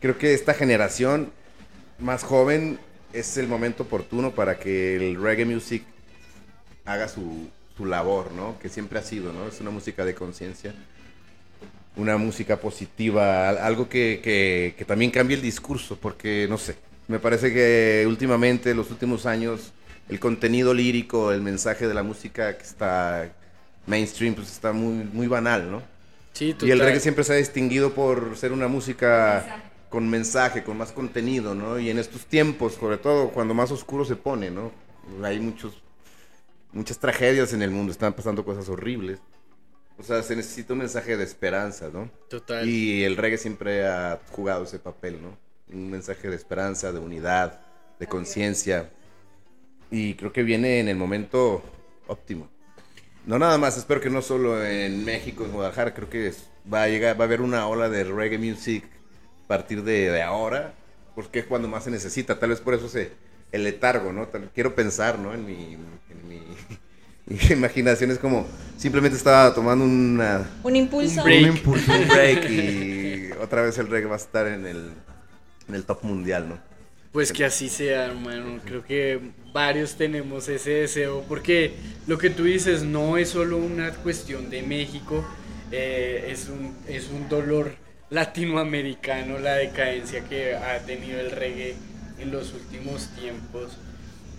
creo 0.00 0.18
que 0.18 0.34
esta 0.34 0.54
generación 0.54 1.30
más 1.98 2.24
joven 2.24 2.80
es 3.12 3.36
el 3.36 3.46
momento 3.46 3.84
oportuno 3.84 4.32
para 4.32 4.58
que 4.58 4.96
el 4.96 5.20
reggae 5.20 5.44
music 5.44 5.84
haga 6.84 7.08
su, 7.08 7.48
su 7.80 7.86
labor, 7.86 8.32
¿no? 8.32 8.58
Que 8.58 8.68
siempre 8.68 8.98
ha 8.98 9.02
sido, 9.02 9.32
¿no? 9.32 9.48
Es 9.48 9.58
una 9.60 9.70
música 9.70 10.04
de 10.04 10.14
conciencia, 10.14 10.74
una 11.96 12.18
música 12.18 12.58
positiva, 12.58 13.48
algo 13.48 13.88
que, 13.88 14.20
que, 14.22 14.74
que 14.76 14.84
también 14.84 15.10
cambie 15.10 15.36
el 15.36 15.42
discurso, 15.42 15.96
porque, 15.96 16.46
no 16.50 16.58
sé, 16.58 16.76
me 17.08 17.18
parece 17.18 17.54
que 17.54 18.04
últimamente, 18.06 18.74
los 18.74 18.90
últimos 18.90 19.24
años, 19.24 19.72
el 20.10 20.20
contenido 20.20 20.74
lírico, 20.74 21.32
el 21.32 21.40
mensaje 21.40 21.88
de 21.88 21.94
la 21.94 22.02
música 22.02 22.58
que 22.58 22.64
está 22.64 23.32
mainstream, 23.86 24.34
pues 24.34 24.50
está 24.50 24.72
muy, 24.72 25.04
muy 25.10 25.26
banal, 25.26 25.70
¿no? 25.70 25.82
Sí, 26.34 26.54
Y 26.60 26.70
el 26.70 26.80
reggae 26.80 27.00
siempre 27.00 27.24
se 27.24 27.32
ha 27.32 27.36
distinguido 27.36 27.94
por 27.94 28.36
ser 28.36 28.52
una 28.52 28.68
música 28.68 29.62
con 29.88 30.06
mensaje, 30.08 30.62
con 30.62 30.76
más 30.76 30.92
contenido, 30.92 31.54
¿no? 31.54 31.78
Y 31.78 31.88
en 31.88 31.98
estos 31.98 32.26
tiempos, 32.26 32.74
sobre 32.74 32.98
todo 32.98 33.30
cuando 33.30 33.54
más 33.54 33.70
oscuro 33.70 34.04
se 34.04 34.16
pone, 34.16 34.50
¿no? 34.50 34.70
Hay 35.24 35.40
muchos, 35.40 35.82
muchas 36.72 36.98
tragedias 36.98 37.52
en 37.52 37.62
el 37.62 37.70
mundo, 37.70 37.92
están 37.92 38.12
pasando 38.12 38.44
cosas 38.44 38.68
horribles. 38.68 39.20
O 39.98 40.02
sea, 40.02 40.22
se 40.22 40.34
necesita 40.34 40.72
un 40.72 40.78
mensaje 40.78 41.16
de 41.16 41.24
esperanza, 41.24 41.90
¿no? 41.92 42.10
Total. 42.28 42.66
Y 42.66 43.04
el 43.04 43.16
reggae 43.16 43.36
siempre 43.36 43.86
ha 43.86 44.18
jugado 44.30 44.64
ese 44.64 44.78
papel, 44.78 45.20
¿no? 45.20 45.36
Un 45.72 45.90
mensaje 45.90 46.28
de 46.30 46.36
esperanza, 46.36 46.90
de 46.90 46.98
unidad, 46.98 47.60
de 47.98 48.06
conciencia. 48.06 48.90
Y 49.90 50.14
creo 50.14 50.32
que 50.32 50.42
viene 50.42 50.80
en 50.80 50.88
el 50.88 50.96
momento 50.96 51.62
óptimo. 52.06 52.48
No 53.26 53.38
nada 53.38 53.58
más, 53.58 53.76
espero 53.76 54.00
que 54.00 54.08
no 54.08 54.22
solo 54.22 54.64
en 54.64 55.04
México, 55.04 55.44
en 55.44 55.52
Guadalajara, 55.52 55.92
creo 55.92 56.08
que 56.08 56.32
va 56.72 56.84
a 56.84 56.88
llegar, 56.88 57.20
va 57.20 57.24
a 57.24 57.26
haber 57.26 57.42
una 57.42 57.66
ola 57.68 57.88
de 57.90 58.04
reggae 58.04 58.38
music 58.38 58.84
a 59.44 59.48
partir 59.48 59.84
de, 59.84 60.22
ahora, 60.22 60.74
porque 61.14 61.40
es 61.40 61.46
cuando 61.46 61.68
más 61.68 61.84
se 61.84 61.90
necesita, 61.90 62.38
tal 62.38 62.50
vez 62.50 62.60
por 62.60 62.72
eso 62.72 62.88
se, 62.88 63.12
el 63.52 63.64
letargo, 63.64 64.12
¿no? 64.12 64.28
quiero 64.54 64.74
pensar, 64.74 65.18
¿no? 65.18 65.34
En 65.34 65.44
mi, 65.44 65.74
en 65.74 66.28
mi, 67.26 67.36
imaginación 67.50 68.10
es 68.10 68.18
como, 68.18 68.46
simplemente 68.76 69.16
estaba 69.16 69.54
tomando 69.54 69.84
una... 69.84 70.48
Un 70.62 70.76
impulso. 70.76 71.20
Un, 71.20 71.24
break. 71.24 71.42
un 71.42 71.56
impulso, 71.56 71.92
un 71.92 72.08
break 72.08 72.50
y 72.50 73.30
otra 73.40 73.62
vez 73.62 73.78
el 73.78 73.88
reggae 73.88 74.08
va 74.08 74.14
a 74.14 74.18
estar 74.18 74.46
en 74.46 74.66
el, 74.66 74.90
en 75.68 75.74
el 75.74 75.84
top 75.84 76.02
mundial, 76.02 76.48
¿no? 76.48 76.70
Pues 77.12 77.32
que 77.32 77.44
así 77.44 77.68
sea, 77.68 78.06
hermano. 78.06 78.60
Creo 78.64 78.84
que 78.84 79.20
varios 79.52 79.96
tenemos 79.96 80.48
ese 80.48 80.70
deseo, 80.70 81.24
porque 81.28 81.72
lo 82.06 82.18
que 82.18 82.30
tú 82.30 82.44
dices 82.44 82.84
no 82.84 83.16
es 83.16 83.30
solo 83.30 83.56
una 83.56 83.90
cuestión 83.90 84.48
de 84.48 84.62
México, 84.62 85.24
eh, 85.72 86.28
es, 86.28 86.48
un, 86.48 86.76
es 86.86 87.08
un 87.08 87.28
dolor 87.28 87.74
latinoamericano 88.10 89.38
la 89.38 89.54
decadencia 89.54 90.24
que 90.24 90.54
ha 90.56 90.78
tenido 90.80 91.20
el 91.20 91.30
reggae 91.30 91.74
en 92.20 92.30
los 92.30 92.52
últimos 92.52 93.08
tiempos. 93.18 93.72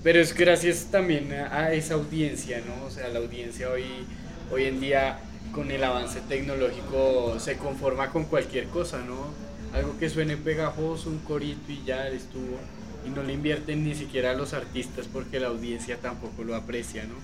Pero 0.04 0.20
es 0.20 0.34
gracias 0.34 0.88
también 0.90 1.32
a, 1.34 1.74
esa 1.74 1.94
audiencia, 1.96 2.62
¿no? 2.66 2.86
O 2.86 2.90
sea, 2.90 3.08
la 3.10 3.20
audiencia 3.20 3.70
hoy, 3.70 3.86
hoy 4.52 4.66
en 4.66 4.80
día 4.80 5.20
con 5.52 5.70
el 5.70 5.84
avance 5.84 6.22
tecnológico 6.22 7.40
se 7.40 7.58
conforma 7.58 8.10
con 8.10 8.26
cualquier 8.26 8.66
cosa, 8.68 9.00
¿no? 9.00 9.52
algo 9.74 9.98
que 9.98 10.10
suene 10.10 10.38
pegajoso, 10.38 11.10
un 11.10 11.20
corito 11.20 11.72
y 11.72 11.84
ya 11.86 12.08
estuvo. 12.08 12.58
Y 13.06 13.10
no 13.10 13.24
le 13.24 13.34
invierten 13.34 13.84
ni 13.84 13.96
siquiera 13.96 14.32
a 14.32 14.34
los 14.34 14.54
artistas 14.54 15.08
porque 15.12 15.40
la 15.40 15.48
audiencia 15.48 15.98
tampoco 15.98 16.44
lo 16.44 16.56
aprecia, 16.56 17.04
¿no? 17.06 17.16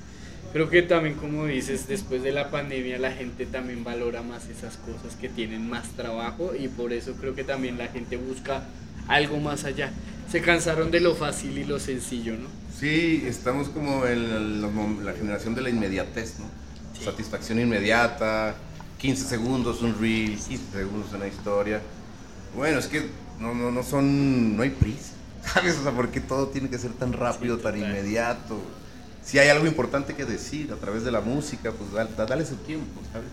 Creo 0.54 0.70
que 0.70 0.82
también, 0.82 1.16
como 1.16 1.46
dices, 1.46 1.88
después 1.88 2.24
de 2.24 2.32
la 2.32 2.50
pandemia 2.50 2.98
la 2.98 3.12
gente 3.12 3.46
también 3.46 3.84
valora 3.84 4.24
más 4.24 4.48
esas 4.48 4.78
cosas 4.78 5.16
que 5.20 5.30
tienen 5.30 5.70
más 5.70 5.90
trabajo 5.90 6.54
y 6.58 6.68
por 6.68 6.94
eso 6.94 7.14
creo 7.20 7.36
que 7.36 7.44
también 7.44 7.78
la 7.78 7.90
gente 7.90 8.18
busca 8.18 8.64
algo 9.08 9.40
más 9.40 9.66
allá. 9.66 9.92
Se 10.32 10.42
cansaron 10.42 10.92
de 10.92 11.00
lo 11.00 11.16
fácil 11.16 11.58
y 11.58 11.64
lo 11.64 11.80
sencillo, 11.80 12.34
¿no? 12.34 12.50
Sí, 12.78 13.24
estamos 13.26 13.70
como 13.70 14.06
en 14.06 14.62
la, 15.06 15.14
generación 15.14 15.56
de 15.56 15.62
la 15.62 15.70
inmediatez, 15.70 16.36
¿no? 16.40 16.46
Satisfacción 17.04 17.60
inmediata, 17.60 18.56
15 18.98 19.24
segundos 19.26 19.82
un 19.82 20.00
reel, 20.00 20.38
15 20.38 20.58
segundos 20.72 21.14
una 21.14 21.28
historia 21.28 21.82
bueno, 22.56 22.80
es 22.80 22.88
que 22.88 23.08
no, 23.40 23.54
no, 23.54 23.72
no 23.72 23.84
son, 23.84 24.58
no 24.58 24.64
hay 24.64 24.72
prisa, 24.72 25.14
¿sabes? 25.54 25.78
O 25.78 25.84
sea, 25.84 25.92
¿por 25.92 26.10
qué 26.10 26.20
todo 26.20 26.48
tiene 26.48 26.70
que 26.70 26.80
ser 26.80 26.92
tan 26.92 27.14
rápido, 27.14 27.58
tan 27.58 27.78
inmediato? 27.78 28.60
Si 29.24 29.38
hay 29.40 29.50
algo 29.50 29.68
importante 29.68 30.16
que 30.16 30.26
decir 30.26 30.72
a 30.72 30.78
través 30.78 31.04
de 31.04 31.12
la 31.12 31.22
música, 31.22 31.72
pues 31.72 31.92
dale, 32.18 32.46
su 32.46 32.56
tiempo, 32.56 33.02
¿sabes? 33.12 33.28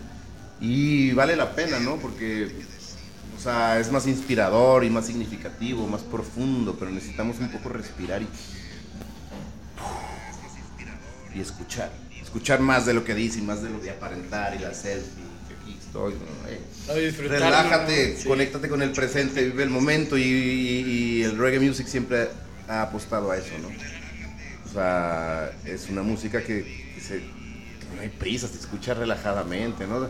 Y 0.59 1.13
vale 1.13 1.35
la 1.35 1.55
pena, 1.55 1.79
¿no? 1.79 1.95
Porque, 1.97 2.51
sea, 3.45 3.79
es 3.79 3.91
más 3.91 4.07
inspirador 4.07 4.83
y 4.83 4.89
más 4.89 5.05
significativo, 5.05 5.87
más 5.87 6.01
profundo, 6.01 6.75
pero 6.77 6.91
necesitamos 6.91 7.39
un 7.39 7.49
poco 7.49 7.69
respirar 7.69 8.21
y, 8.21 8.27
y 11.35 11.39
escuchar. 11.39 11.91
Escuchar 12.21 12.59
más 12.59 12.85
de 12.85 12.93
lo 12.93 13.05
que 13.05 13.15
dice 13.15 13.39
y 13.39 13.43
más 13.43 13.61
de 13.61 13.69
lo 13.69 13.79
de 13.79 13.91
aparentar 13.91 14.55
y 14.55 14.59
la 14.59 14.73
selfie 14.73 15.25
Relájate, 17.29 18.17
conéctate 18.27 18.67
con 18.67 18.81
el 18.81 18.91
presente, 18.91 19.45
vive 19.45 19.63
el 19.63 19.69
momento 19.69 20.17
y, 20.17 21.23
el 21.23 21.37
reggae 21.37 21.59
music 21.59 21.87
siempre 21.87 22.27
ha 22.67 22.83
apostado 22.83 23.31
a 23.31 23.37
eso, 23.37 23.51
¿no? 23.61 23.69
O 23.69 24.73
sea, 24.73 25.51
es 25.63 25.89
una 25.89 26.03
música 26.03 26.43
que, 26.43 26.85
no 27.95 28.01
hay 28.01 28.09
prisa, 28.09 28.49
te 28.49 28.57
escuchas 28.57 28.97
relajadamente, 28.97 29.87
¿no? 29.87 30.09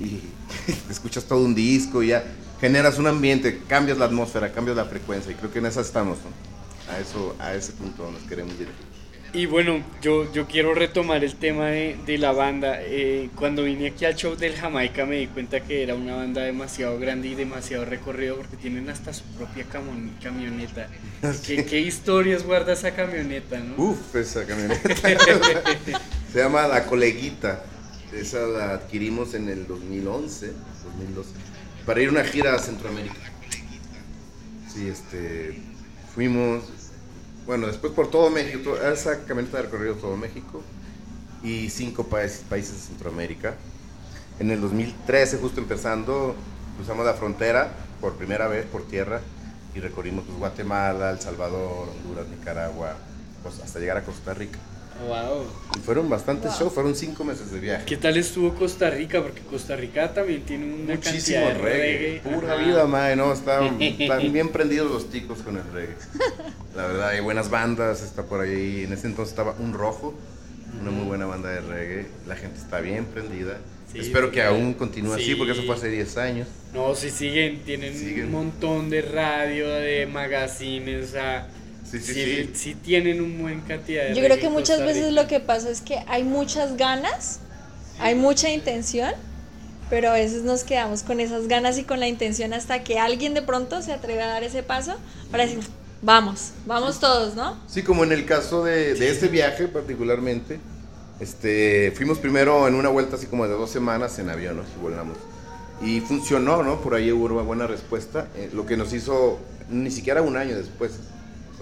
Y 0.00 0.20
te 0.86 0.92
escuchas 0.92 1.24
todo 1.24 1.44
un 1.44 1.54
disco 1.54 2.02
y 2.02 2.08
ya 2.08 2.24
generas 2.62 2.96
un 3.00 3.08
ambiente, 3.08 3.60
cambias 3.66 3.98
la 3.98 4.04
atmósfera, 4.04 4.52
cambias 4.52 4.76
la 4.76 4.84
frecuencia 4.84 5.32
y 5.32 5.34
creo 5.34 5.52
que 5.52 5.58
en 5.58 5.66
esa 5.66 5.80
estamos, 5.80 6.18
¿no? 6.18 6.92
A 6.94 7.00
eso, 7.00 7.34
a 7.40 7.54
ese 7.54 7.72
punto 7.72 8.08
nos 8.08 8.22
queremos 8.22 8.56
dirigir. 8.56 8.92
Y 9.32 9.46
bueno, 9.46 9.82
yo, 10.00 10.32
yo 10.32 10.46
quiero 10.46 10.72
retomar 10.72 11.24
el 11.24 11.34
tema 11.34 11.66
de, 11.66 11.96
de 12.06 12.18
la 12.18 12.30
banda. 12.30 12.76
Eh, 12.82 13.30
cuando 13.34 13.64
vine 13.64 13.88
aquí 13.88 14.04
al 14.04 14.14
show 14.14 14.36
del 14.36 14.54
Jamaica 14.54 15.04
me 15.06 15.16
di 15.16 15.26
cuenta 15.26 15.58
que 15.58 15.82
era 15.82 15.96
una 15.96 16.14
banda 16.14 16.42
demasiado 16.42 17.00
grande 17.00 17.28
y 17.28 17.34
demasiado 17.34 17.84
recorrido 17.84 18.36
porque 18.36 18.56
tienen 18.56 18.88
hasta 18.88 19.12
su 19.12 19.24
propia 19.36 19.64
camioneta. 20.22 20.86
¿Qué, 21.44 21.64
¿Qué, 21.64 21.80
historias 21.80 22.44
guarda 22.44 22.74
esa 22.74 22.94
camioneta? 22.94 23.58
¿no? 23.58 23.82
Uf, 23.82 24.14
esa 24.14 24.46
camioneta. 24.46 24.88
Se 26.32 26.38
llama 26.38 26.68
La 26.68 26.86
Coleguita. 26.86 27.64
Esa 28.12 28.46
la 28.46 28.74
adquirimos 28.74 29.34
en 29.34 29.48
el 29.48 29.66
2011, 29.66 30.52
2012, 30.84 31.30
para 31.86 32.00
ir 32.00 32.08
a 32.08 32.12
una 32.12 32.24
gira 32.24 32.54
a 32.54 32.58
Centroamérica. 32.58 33.14
Sí, 34.72 34.88
este, 34.88 35.60
fuimos, 36.14 36.64
bueno, 37.46 37.66
después 37.66 37.92
por 37.92 38.10
todo 38.10 38.30
México, 38.30 38.76
esa 38.76 39.24
camioneta 39.24 39.58
ha 39.58 39.62
recorrido 39.62 39.94
todo 39.94 40.16
México 40.16 40.62
y 41.42 41.68
cinco 41.70 42.04
países, 42.04 42.48
de 42.50 42.62
Centroamérica. 42.62 43.54
En 44.38 44.50
el 44.50 44.60
2013, 44.60 45.38
justo 45.38 45.60
empezando, 45.60 46.34
cruzamos 46.76 47.04
la 47.04 47.14
frontera 47.14 47.72
por 48.00 48.14
primera 48.16 48.48
vez 48.48 48.64
por 48.66 48.86
tierra 48.86 49.20
y 49.74 49.80
recorrimos 49.80 50.24
pues, 50.24 50.38
Guatemala, 50.38 51.10
El 51.10 51.20
Salvador, 51.20 51.88
Honduras, 51.88 52.28
Nicaragua, 52.28 52.96
pues, 53.42 53.58
hasta 53.60 53.78
llegar 53.78 53.98
a 53.98 54.02
Costa 54.02 54.34
Rica. 54.34 54.58
Wow. 55.06 55.44
Y 55.76 55.80
fueron 55.80 56.08
bastantes 56.08 56.52
shows, 56.58 56.72
fueron 56.72 56.94
cinco 56.94 57.24
meses 57.24 57.50
de 57.50 57.60
viaje. 57.60 57.84
¿Qué 57.86 57.96
tal 57.96 58.16
estuvo 58.16 58.54
Costa 58.54 58.90
Rica? 58.90 59.22
Porque 59.22 59.40
Costa 59.42 59.76
Rica 59.76 60.12
también 60.12 60.42
tiene 60.42 60.66
una 60.66 60.94
Muchísimo 60.94 61.40
cantidad 61.40 61.54
de 61.54 61.62
reggae. 61.62 62.20
Pura 62.20 62.54
vida, 62.56 62.86
mae, 62.86 63.16
no, 63.16 63.32
están, 63.32 63.78
bien 64.32 64.50
prendidos 64.50 64.90
los 64.90 65.10
ticos 65.10 65.38
con 65.42 65.56
el 65.56 65.64
reggae. 65.72 65.96
La 66.76 66.86
verdad, 66.86 67.08
hay 67.08 67.20
buenas 67.20 67.50
bandas, 67.50 68.02
está 68.02 68.24
por 68.24 68.40
ahí. 68.40 68.84
En 68.84 68.92
ese 68.92 69.06
entonces 69.06 69.32
estaba 69.32 69.54
Un 69.58 69.72
Rojo, 69.72 70.14
una 70.80 70.90
muy 70.90 71.06
buena 71.06 71.26
banda 71.26 71.48
de 71.50 71.60
reggae. 71.60 72.06
La 72.26 72.36
gente 72.36 72.58
está 72.58 72.80
bien 72.80 73.06
prendida. 73.06 73.58
Espero 73.94 74.30
que 74.30 74.42
aún 74.42 74.72
continúe 74.74 75.14
así, 75.14 75.34
porque 75.34 75.52
eso 75.52 75.62
fue 75.64 75.74
hace 75.74 75.88
10 75.88 76.16
años. 76.16 76.48
No, 76.72 76.94
sí 76.94 77.10
siguen, 77.10 77.60
tienen 77.60 77.94
un 78.24 78.30
montón 78.30 78.88
de 78.88 79.02
radio, 79.02 79.68
de 79.68 80.06
magazines, 80.06 81.10
o 81.10 81.12
sea 81.12 81.48
Sí, 81.92 82.00
sí, 82.00 82.14
sí, 82.14 82.24
sí. 82.24 82.50
sí 82.54 82.74
tienen 82.74 83.20
un 83.20 83.42
buen 83.42 83.60
cantidad 83.60 84.04
de 84.04 84.14
Yo 84.14 84.24
creo 84.24 84.38
que 84.38 84.48
muchas 84.48 84.80
veces 84.80 85.12
lo 85.12 85.26
que 85.26 85.40
pasa 85.40 85.68
es 85.68 85.82
que 85.82 85.98
hay 86.06 86.24
muchas 86.24 86.78
ganas, 86.78 87.40
hay 87.98 88.14
mucha 88.14 88.48
intención, 88.48 89.12
pero 89.90 90.08
a 90.08 90.14
veces 90.14 90.42
nos 90.42 90.64
quedamos 90.64 91.02
con 91.02 91.20
esas 91.20 91.48
ganas 91.48 91.76
y 91.76 91.84
con 91.84 92.00
la 92.00 92.08
intención 92.08 92.54
hasta 92.54 92.82
que 92.82 92.98
alguien 92.98 93.34
de 93.34 93.42
pronto 93.42 93.82
se 93.82 93.92
atreve 93.92 94.22
a 94.22 94.26
dar 94.26 94.42
ese 94.42 94.62
paso 94.62 94.96
para 95.30 95.44
decir, 95.44 95.60
vamos, 96.00 96.52
vamos 96.64 96.98
todos, 96.98 97.34
¿no? 97.34 97.60
Sí, 97.66 97.82
como 97.82 98.04
en 98.04 98.12
el 98.12 98.24
caso 98.24 98.64
de, 98.64 98.94
de 98.94 99.10
este 99.10 99.28
viaje 99.28 99.68
particularmente, 99.68 100.60
este, 101.20 101.92
fuimos 101.94 102.18
primero 102.18 102.66
en 102.66 102.74
una 102.74 102.88
vuelta 102.88 103.16
así 103.16 103.26
como 103.26 103.46
de 103.46 103.52
dos 103.52 103.70
semanas 103.70 104.18
en 104.18 104.30
avión, 104.30 104.56
¿no? 104.56 104.62
Y 104.62 104.82
volamos. 104.82 105.18
Y 105.82 106.00
funcionó, 106.00 106.62
¿no? 106.62 106.80
Por 106.80 106.94
ahí 106.94 107.12
hubo 107.12 107.26
una 107.26 107.42
buena 107.42 107.66
respuesta, 107.66 108.28
eh, 108.34 108.50
lo 108.52 108.66
que 108.66 108.76
nos 108.76 108.92
hizo 108.92 109.38
ni 109.68 109.90
siquiera 109.90 110.22
un 110.22 110.36
año 110.36 110.56
después, 110.56 110.92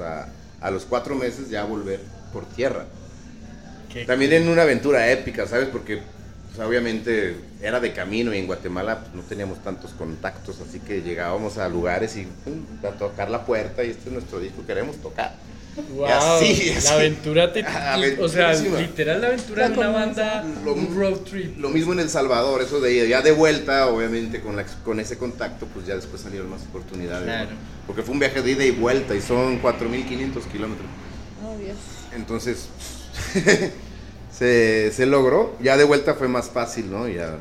a 0.02 0.70
los 0.70 0.84
cuatro 0.84 1.14
meses 1.14 1.48
ya 1.50 1.64
volver 1.64 2.00
por 2.32 2.46
tierra. 2.46 2.86
Qué 3.92 4.04
También 4.04 4.32
en 4.32 4.48
una 4.48 4.62
aventura 4.62 5.10
épica, 5.10 5.46
¿sabes? 5.46 5.68
Porque 5.68 6.00
pues, 6.54 6.66
obviamente 6.66 7.36
era 7.60 7.80
de 7.80 7.92
camino 7.92 8.34
y 8.34 8.38
en 8.38 8.46
Guatemala 8.46 9.00
pues, 9.00 9.14
no 9.14 9.22
teníamos 9.22 9.62
tantos 9.62 9.92
contactos, 9.92 10.60
así 10.60 10.80
que 10.80 11.02
llegábamos 11.02 11.58
a 11.58 11.68
lugares 11.68 12.16
y 12.16 12.24
pum, 12.24 12.64
a 12.84 12.90
tocar 12.90 13.30
la 13.30 13.44
puerta 13.44 13.84
y 13.84 13.90
este 13.90 14.08
es 14.08 14.12
nuestro 14.12 14.40
disco, 14.40 14.64
queremos 14.66 14.96
tocar. 14.96 15.34
Wow, 15.94 16.06
así, 16.06 16.70
así. 16.76 16.85
la 16.85 16.92
aventura 16.94 17.52
te, 17.52 17.64
o 18.20 18.28
sea, 18.28 18.52
literal 18.54 19.20
la 19.20 19.28
aventura 19.28 19.68
de 19.68 19.78
una 19.78 19.88
banda, 19.88 20.44
Lo- 20.64 20.74
un 20.74 20.94
road 20.96 21.18
trip. 21.20 21.59
Lo 21.59 21.68
mismo 21.70 21.92
en 21.92 22.00
El 22.00 22.11
Salvador, 22.11 22.61
eso 22.61 22.80
de 22.80 23.09
ya 23.09 23.22
de 23.22 23.33
vuelta, 23.33 23.87
obviamente 23.88 24.40
con, 24.40 24.56
la, 24.56 24.64
con 24.85 24.98
ese 25.00 25.16
contacto, 25.16 25.66
pues 25.72 25.87
ya 25.87 25.94
después 25.96 26.22
salieron 26.22 26.50
más 26.50 26.62
oportunidades. 26.62 27.20
¿no? 27.26 27.33
Claro. 27.33 27.50
Porque 27.87 28.02
fue 28.02 28.12
un 28.14 28.18
viaje 28.20 28.42
de 28.42 28.50
ida 28.50 28.64
y 28.64 28.72
vuelta 28.72 29.14
y 29.14 29.20
son 29.22 29.62
4.500 29.62 30.44
kilómetros. 30.50 30.88
Oh, 31.44 31.56
Dios. 31.59 31.76
Entonces, 32.14 32.68
se, 34.37 34.92
se 34.92 35.06
logró. 35.06 35.56
Ya 35.62 35.76
de 35.76 35.85
vuelta 35.85 36.14
fue 36.14 36.28
más 36.28 36.50
fácil, 36.50 36.90
¿no? 36.90 37.09
Ya, 37.09 37.37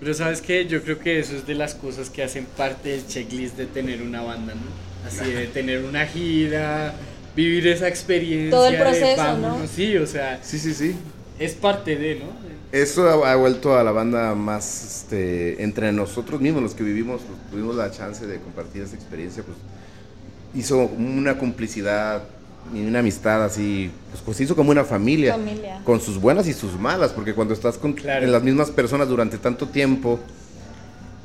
Pero 0.00 0.14
sabes 0.14 0.40
que 0.40 0.66
yo 0.66 0.82
creo 0.82 0.98
que 0.98 1.18
eso 1.18 1.36
es 1.36 1.46
de 1.46 1.54
las 1.54 1.74
cosas 1.74 2.10
que 2.10 2.22
hacen 2.22 2.46
parte 2.56 2.90
del 2.90 3.06
checklist 3.06 3.56
de 3.56 3.66
tener 3.66 4.02
una 4.02 4.22
banda, 4.22 4.54
¿no? 4.54 4.86
Así 5.06 5.30
de 5.30 5.46
tener 5.46 5.84
una 5.84 6.04
gira, 6.06 6.92
vivir 7.36 7.66
esa 7.68 7.86
experiencia. 7.88 8.50
Todo 8.50 8.66
el 8.66 8.72
de 8.72 8.78
proceso, 8.80 9.16
vámonos. 9.22 9.58
¿no? 9.60 9.66
Sí, 9.68 9.96
o 9.98 10.06
sea, 10.06 10.40
sí, 10.42 10.58
sí, 10.58 10.72
sí. 10.74 10.96
es 11.38 11.52
parte 11.54 11.94
de, 11.96 12.16
¿no? 12.16 12.46
Eso 12.72 13.08
ha, 13.24 13.32
ha 13.32 13.36
vuelto 13.36 13.76
a 13.78 13.84
la 13.84 13.92
banda 13.92 14.34
más 14.34 14.84
este, 14.84 15.62
entre 15.62 15.92
nosotros 15.92 16.40
mismos, 16.40 16.62
los 16.62 16.74
que 16.74 16.82
vivimos, 16.82 17.20
pues, 17.22 17.38
tuvimos 17.50 17.76
la 17.76 17.90
chance 17.92 18.26
de 18.26 18.40
compartir 18.40 18.82
esa 18.82 18.96
experiencia, 18.96 19.42
pues 19.44 19.56
hizo 20.54 20.78
una 20.78 21.38
complicidad 21.38 22.22
y 22.74 22.84
una 22.84 22.98
amistad 22.98 23.44
así, 23.44 23.90
pues, 24.10 24.22
pues, 24.24 24.36
se 24.38 24.44
hizo 24.44 24.56
como 24.56 24.70
una 24.72 24.84
familia, 24.84 25.34
Familia. 25.34 25.80
con 25.84 26.00
sus 26.00 26.18
buenas 26.20 26.48
y 26.48 26.52
sus 26.54 26.72
malas, 26.78 27.12
porque 27.12 27.34
cuando 27.34 27.54
estás 27.54 27.78
con 27.78 27.92
Claro. 27.92 28.24
en 28.24 28.32
las 28.32 28.42
mismas 28.42 28.70
personas 28.70 29.08
durante 29.08 29.38
tanto 29.38 29.68
tiempo, 29.68 30.18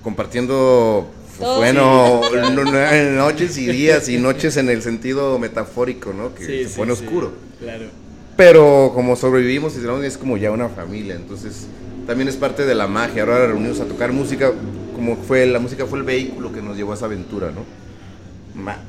compartiendo, 0.03 1.09
Todo. 1.39 1.57
bueno, 1.57 2.21
no- 2.51 2.63
no- 2.63 3.11
noches 3.15 3.57
y 3.57 3.67
días 3.67 4.09
y 4.09 4.17
noches 4.17 4.57
en 4.57 4.69
el 4.69 4.81
sentido 4.81 5.37
metafórico, 5.39 6.13
¿no? 6.13 6.33
Que 6.35 6.45
Sí, 6.45 6.63
se 6.63 6.69
sí, 6.69 6.75
pone 6.77 6.95
sí, 6.95 7.03
oscuro. 7.03 7.33
Claro. 7.59 7.85
Pero 8.37 8.91
como 8.93 9.15
sobrevivimos 9.15 9.75
y 9.75 10.05
es 10.05 10.17
como 10.17 10.37
ya 10.37 10.51
una 10.51 10.69
familia, 10.69 11.15
entonces 11.15 11.67
también 12.07 12.27
es 12.27 12.35
parte 12.37 12.65
de 12.65 12.75
la 12.75 12.87
magia. 12.87 13.23
Ahora 13.23 13.47
reunimos 13.47 13.79
a 13.79 13.85
tocar 13.85 14.11
música, 14.13 14.51
como 14.95 15.15
fue 15.17 15.45
la 15.45 15.59
música 15.59 15.85
fue 15.85 15.99
el 15.99 16.05
vehículo 16.05 16.51
que 16.51 16.61
nos 16.61 16.77
llevó 16.77 16.91
a 16.93 16.95
esa 16.95 17.05
aventura, 17.05 17.51
¿no? 17.51 17.63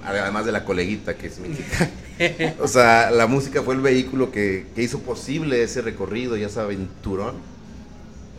Además 0.04 0.44
de 0.44 0.52
la 0.52 0.64
coleguita 0.64 1.16
que 1.16 1.26
es 1.28 1.38
mi 1.38 1.54
chica. 1.56 1.90
O 2.60 2.68
sea, 2.68 3.10
la 3.10 3.26
música 3.26 3.62
fue 3.62 3.74
el 3.74 3.80
vehículo 3.80 4.30
que, 4.30 4.66
que 4.76 4.82
hizo 4.82 5.00
posible 5.00 5.62
ese 5.64 5.82
recorrido 5.82 6.36
y 6.36 6.44
esa 6.44 6.62
aventurón. 6.62 7.34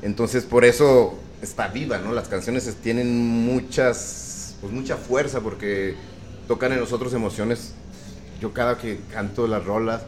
Entonces 0.01 0.45
por 0.45 0.63
eso 0.63 1.19
está 1.43 1.67
viva, 1.67 1.97
¿no? 1.99 2.13
Las 2.13 2.27
canciones 2.27 2.67
es- 2.67 2.75
tienen 2.75 3.17
muchas, 3.17 4.55
pues 4.61 4.71
mucha 4.73 4.97
fuerza 4.97 5.41
porque 5.41 5.95
tocan 6.47 6.71
en 6.73 6.79
nosotros 6.79 7.13
emociones. 7.13 7.73
Yo 8.41 8.53
cada 8.53 8.77
que 8.77 8.99
canto 9.11 9.47
las 9.47 9.63
rolas, 9.65 10.01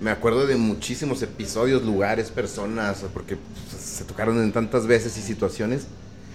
me 0.00 0.10
acuerdo 0.10 0.46
de 0.46 0.56
muchísimos 0.56 1.22
episodios, 1.22 1.82
lugares, 1.82 2.30
personas, 2.30 3.04
porque 3.12 3.36
pues, 3.36 3.82
se 3.82 4.04
tocaron 4.04 4.38
en 4.42 4.52
tantas 4.52 4.86
veces 4.86 5.16
y 5.18 5.22
situaciones. 5.22 5.86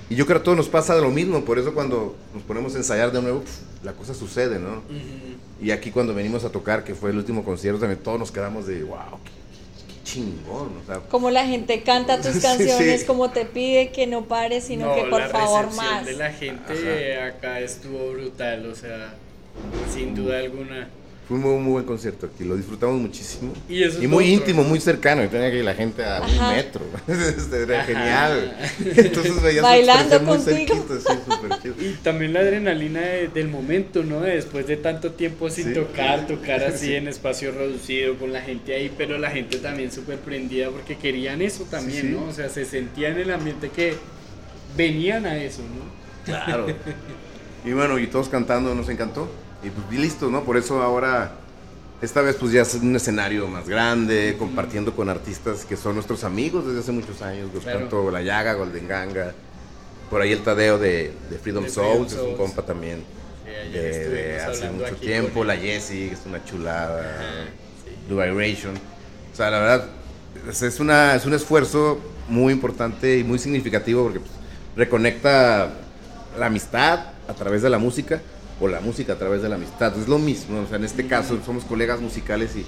Y 0.10 0.16
yo 0.16 0.26
creo 0.26 0.38
que 0.38 0.42
a 0.42 0.44
todos 0.44 0.58
nos 0.58 0.70
pasa 0.70 0.96
lo 0.98 1.12
mismo, 1.12 1.46
por 1.46 1.60
eso 1.60 1.74
cuando 1.74 2.16
nos 2.34 2.42
ponemos 2.44 2.74
a 2.74 2.78
ensayar 2.80 3.12
de 3.12 3.22
nuevo, 3.22 3.42
pf, 3.42 3.62
la 3.84 3.94
cosa 3.94 4.14
sucede, 4.16 4.58
¿no? 4.58 4.82
Y 5.62 5.70
aquí 5.72 5.92
cuando 5.92 6.16
venimos 6.16 6.44
a 6.46 6.50
tocar, 6.52 6.84
que 6.84 6.96
fue 6.96 7.12
el 7.12 7.18
último 7.18 7.44
concierto, 7.44 7.80
también 7.80 8.02
todos 8.02 8.18
nos 8.18 8.32
quedamos 8.32 8.66
de, 8.66 8.84
wow, 8.84 8.98
chingón, 10.14 10.78
o 10.82 10.86
sea, 10.86 11.00
Como 11.10 11.30
la 11.32 11.46
gente 11.46 11.84
canta 11.84 12.22
tus 12.22 12.38
canciones, 12.42 13.02
sí. 13.02 13.06
como 13.08 13.30
te 13.32 13.46
pide 13.46 13.92
que 13.92 14.08
no 14.08 14.26
pares, 14.26 14.64
sino 14.66 14.88
No, 14.88 14.96
que 14.96 15.04
por 15.10 15.22
la 15.22 15.30
favor 15.30 15.74
más. 15.76 16.06
de 16.06 16.14
la 16.14 16.32
gente 16.32 17.22
acá 17.22 17.60
estuvo 17.60 18.12
brutal, 18.12 18.66
o 18.66 18.76
sea, 18.76 19.14
sin 19.94 20.16
duda 20.16 20.40
alguna. 20.40 20.90
Fue 21.30 21.38
un 21.38 21.44
muy, 21.44 21.58
muy 21.60 21.72
buen 21.74 21.86
concierto 21.86 22.26
aquí, 22.26 22.44
lo 22.44 22.56
disfrutamos 22.58 23.00
muchísimo. 23.00 23.54
Y 23.70 23.84
eso 23.84 24.00
muy 24.00 24.08
otro, 24.08 24.22
íntimo, 24.24 24.64
¿no? 24.64 24.70
muy 24.70 24.80
cercano, 24.82 25.24
y 25.24 25.28
tenía 25.28 25.52
que 25.52 25.60
ir 25.60 25.64
la 25.64 25.76
gente 25.76 26.04
a 26.04 26.22
un 26.24 26.56
metro, 26.56 26.82
Este, 27.08 27.62
era 27.64 27.78
Ajá. 27.82 27.86
genial. 27.86 28.58
Entonces 28.98 29.42
veías 29.42 29.62
la 29.62 29.70
Bailando 29.70 30.20
muy 30.22 30.38
contigo. 30.38 30.58
cerquita, 30.76 31.00
sí, 31.00 31.20
súper 31.32 31.62
chido. 31.62 31.76
Y 31.80 31.94
también 32.04 32.34
la 32.34 32.40
adrenalina 32.40 33.02
de- 33.02 33.28
del 33.28 33.48
momento, 33.48 34.04
¿no? 34.04 34.22
De 34.22 34.36
Después 34.40 34.66
de 34.66 34.78
tanto 34.78 35.12
tiempo 35.12 35.50
sin 35.52 35.68
Sí. 35.68 35.74
tocar, 35.76 36.26
tocar 36.26 36.64
así 36.64 36.88
Sí. 36.88 36.96
en 36.96 37.08
espacio 37.08 37.52
reducido 37.52 38.16
con 38.18 38.34
la 38.34 38.42
gente 38.42 38.74
ahí, 38.74 38.92
pero 38.98 39.20
la 39.20 39.30
gente 39.30 39.58
también 39.60 39.92
súper 39.92 40.18
prendida 40.18 40.70
porque 40.72 40.98
querían 40.98 41.44
eso 41.44 41.64
también, 41.70 42.02
Sí, 42.02 42.08
sí. 42.08 42.14
¿no? 42.14 42.26
O 42.26 42.34
sea, 42.34 42.50
se 42.50 42.66
sentían 42.66 43.14
en 43.14 43.20
el 43.20 43.32
ambiente 43.32 43.70
que 43.70 43.94
venían 44.76 45.28
a 45.28 45.38
eso, 45.38 45.62
¿no? 45.62 46.00
Claro. 46.26 46.66
Y 47.66 47.72
bueno, 47.72 48.00
y 48.00 48.08
todos 48.08 48.30
cantando, 48.30 48.74
nos 48.74 48.90
encantó. 48.90 49.30
Y 49.64 49.70
pues 49.70 50.00
listo, 50.00 50.30
¿no? 50.30 50.44
Por 50.44 50.58
eso 50.58 50.82
ahora, 50.82 51.32
esta 52.02 52.22
vez 52.22 52.36
pues 52.38 52.52
ya 52.52 52.62
es 52.62 52.76
un 52.76 52.96
escenario 52.96 53.48
más 53.48 53.68
grande, 53.68 54.36
compartiendo 54.40 54.96
con 54.96 55.10
artistas 55.10 55.66
que 55.66 55.76
son 55.76 55.96
nuestros 55.96 56.24
amigos 56.24 56.66
desde 56.66 56.80
hace 56.80 56.92
muchos 56.92 57.22
años. 57.22 57.50
Los 57.54 57.64
Claro. 57.64 57.80
canto 57.82 58.12
La 58.12 58.22
Llaga, 58.22 58.54
Golden 58.54 58.88
Ganga. 58.88 59.34
Por 60.10 60.22
ahí 60.22 60.32
el 60.32 60.42
Tadeo 60.44 60.78
de, 60.80 61.14
de 61.30 61.38
Freedom 61.38 61.64
De 61.66 61.70
Souls, 61.70 62.14
Freedom 62.14 62.28
es 62.28 62.32
un 62.32 62.38
compa 62.38 62.62
también. 62.64 63.04
Ayer 63.46 63.72
De, 63.72 64.10
de 64.10 64.42
hace 64.42 64.70
mucho 64.72 64.96
tiempo, 64.96 65.44
la. 65.44 65.56
Jessie, 65.58 66.10
que 66.10 66.14
es 66.14 66.22
una 66.26 66.44
chulada. 66.46 67.02
Ajá, 67.02 67.50
sí. 67.84 67.92
Blue 68.08 68.22
Vibration. 68.22 68.74
O 69.32 69.36
sea, 69.36 69.50
la 69.52 69.60
verdad, 69.60 69.86
es, 70.50 70.62
es 70.62 70.80
una, 70.80 71.16
es 71.16 71.26
un 71.26 71.34
esfuerzo 71.34 72.00
muy 72.28 72.54
importante 72.54 73.18
y 73.18 73.24
muy 73.24 73.40
significativo 73.40 74.04
porque 74.04 74.20
pues, 74.20 74.32
reconecta 74.76 75.74
la 76.38 76.46
amistad 76.46 77.00
a 77.28 77.34
través 77.34 77.62
de 77.62 77.70
la 77.70 77.78
música 77.78 78.22
o 78.60 78.68
la 78.68 78.82
música 78.82 79.14
a 79.14 79.18
través 79.18 79.42
de 79.42 79.50
la 79.50 79.56
amistad. 79.56 79.98
Es 79.98 80.08
lo 80.08 80.18
mismo, 80.20 80.62
o 80.62 80.68
sea, 80.68 80.78
en 80.78 80.84
este 80.84 81.08
caso 81.08 81.40
somos 81.46 81.64
colegas 81.64 82.00
musicales 82.02 82.56
y 82.56 82.66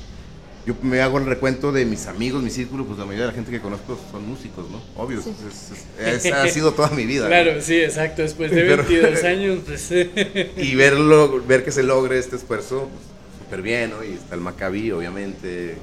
yo 0.66 0.76
me 0.84 1.02
hago 1.02 1.18
el 1.18 1.26
recuento 1.26 1.72
de 1.72 1.86
mis 1.86 2.06
amigos, 2.06 2.44
mi 2.44 2.52
círculo, 2.52 2.86
pues 2.86 3.00
la 3.00 3.06
mayoría 3.06 3.26
de 3.26 3.32
la 3.32 3.36
gente 3.36 3.50
que 3.52 3.60
conozco 3.60 4.00
son 4.12 4.28
músicos, 4.30 4.70
¿no? 4.70 4.80
Obvio, 4.96 5.20
es- 5.20 5.26
es- 5.28 6.26
es- 6.26 6.32
ha 6.34 6.48
sido 6.50 6.72
toda 6.74 6.90
mi 6.92 7.06
vida. 7.06 7.24
¿no? 7.24 7.30
Claro, 7.30 7.60
sí, 7.62 7.76
exacto. 7.78 8.22
Después 8.22 8.52
de 8.52 8.62
Pero- 8.62 8.84
22 8.84 9.24
años, 9.24 9.60
pues. 9.66 9.90
y 9.92 10.76
verlo, 10.76 11.42
ver 11.48 11.66
que 11.66 11.72
se 11.72 11.82
logre 11.82 12.20
este 12.20 12.36
esfuerzo, 12.36 12.88
pues, 12.90 13.44
súper 13.44 13.62
bien, 13.64 13.90
¿no? 13.90 14.04
Y 14.04 14.14
está 14.14 14.36
el 14.36 14.42
Maccabi, 14.42 14.92
obviamente, 14.92 15.76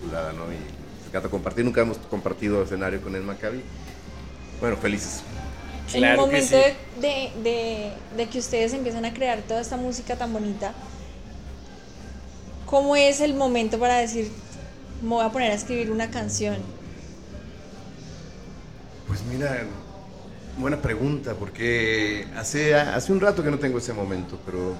chulada, 0.00 0.32
¿no? 0.32 0.44
Y 0.50 0.56
se 1.02 1.08
encanta 1.10 1.28
compartir, 1.28 1.64
nunca 1.66 1.82
hemos 1.82 1.98
compartido 1.98 2.62
escenario 2.62 3.02
con 3.02 3.14
el 3.14 3.22
Maccabi. 3.22 3.60
Bueno, 4.62 4.78
felices. 4.78 5.20
En 5.92 6.00
Claro 6.00 6.22
el 6.22 6.28
que 6.30 6.42
momento 6.42 6.42
sí. 6.42 6.76
de, 7.00 7.32
de- 7.42 7.92
de 8.16 8.28
que 8.28 8.38
ustedes 8.38 8.72
empiezan 8.72 9.04
a 9.04 9.12
crear 9.14 9.42
toda 9.42 9.60
esta 9.60 9.76
música 9.76 10.16
tan 10.16 10.32
bonita, 10.32 10.74
¿cómo 12.64 12.96
es 12.96 13.20
el 13.20 13.34
momento 13.34 13.78
para 13.78 13.96
decir, 13.98 14.30
me 15.00 15.08
voy 15.10 15.24
a 15.24 15.30
poner 15.32 15.52
a 15.52 15.54
escribir 15.54 15.90
una 15.90 16.10
canción? 16.10 16.56
Pues 19.06 19.22
mira, 19.24 19.64
buena 20.56 20.80
pregunta, 20.82 21.34
porque 21.34 22.26
hace, 22.36 22.74
hace 22.74 23.12
un 23.12 23.20
rato 23.20 23.42
que 23.42 23.50
no 23.50 23.58
tengo 23.58 23.78
ese 23.78 23.92
momento, 23.92 24.40
pero 24.44 24.74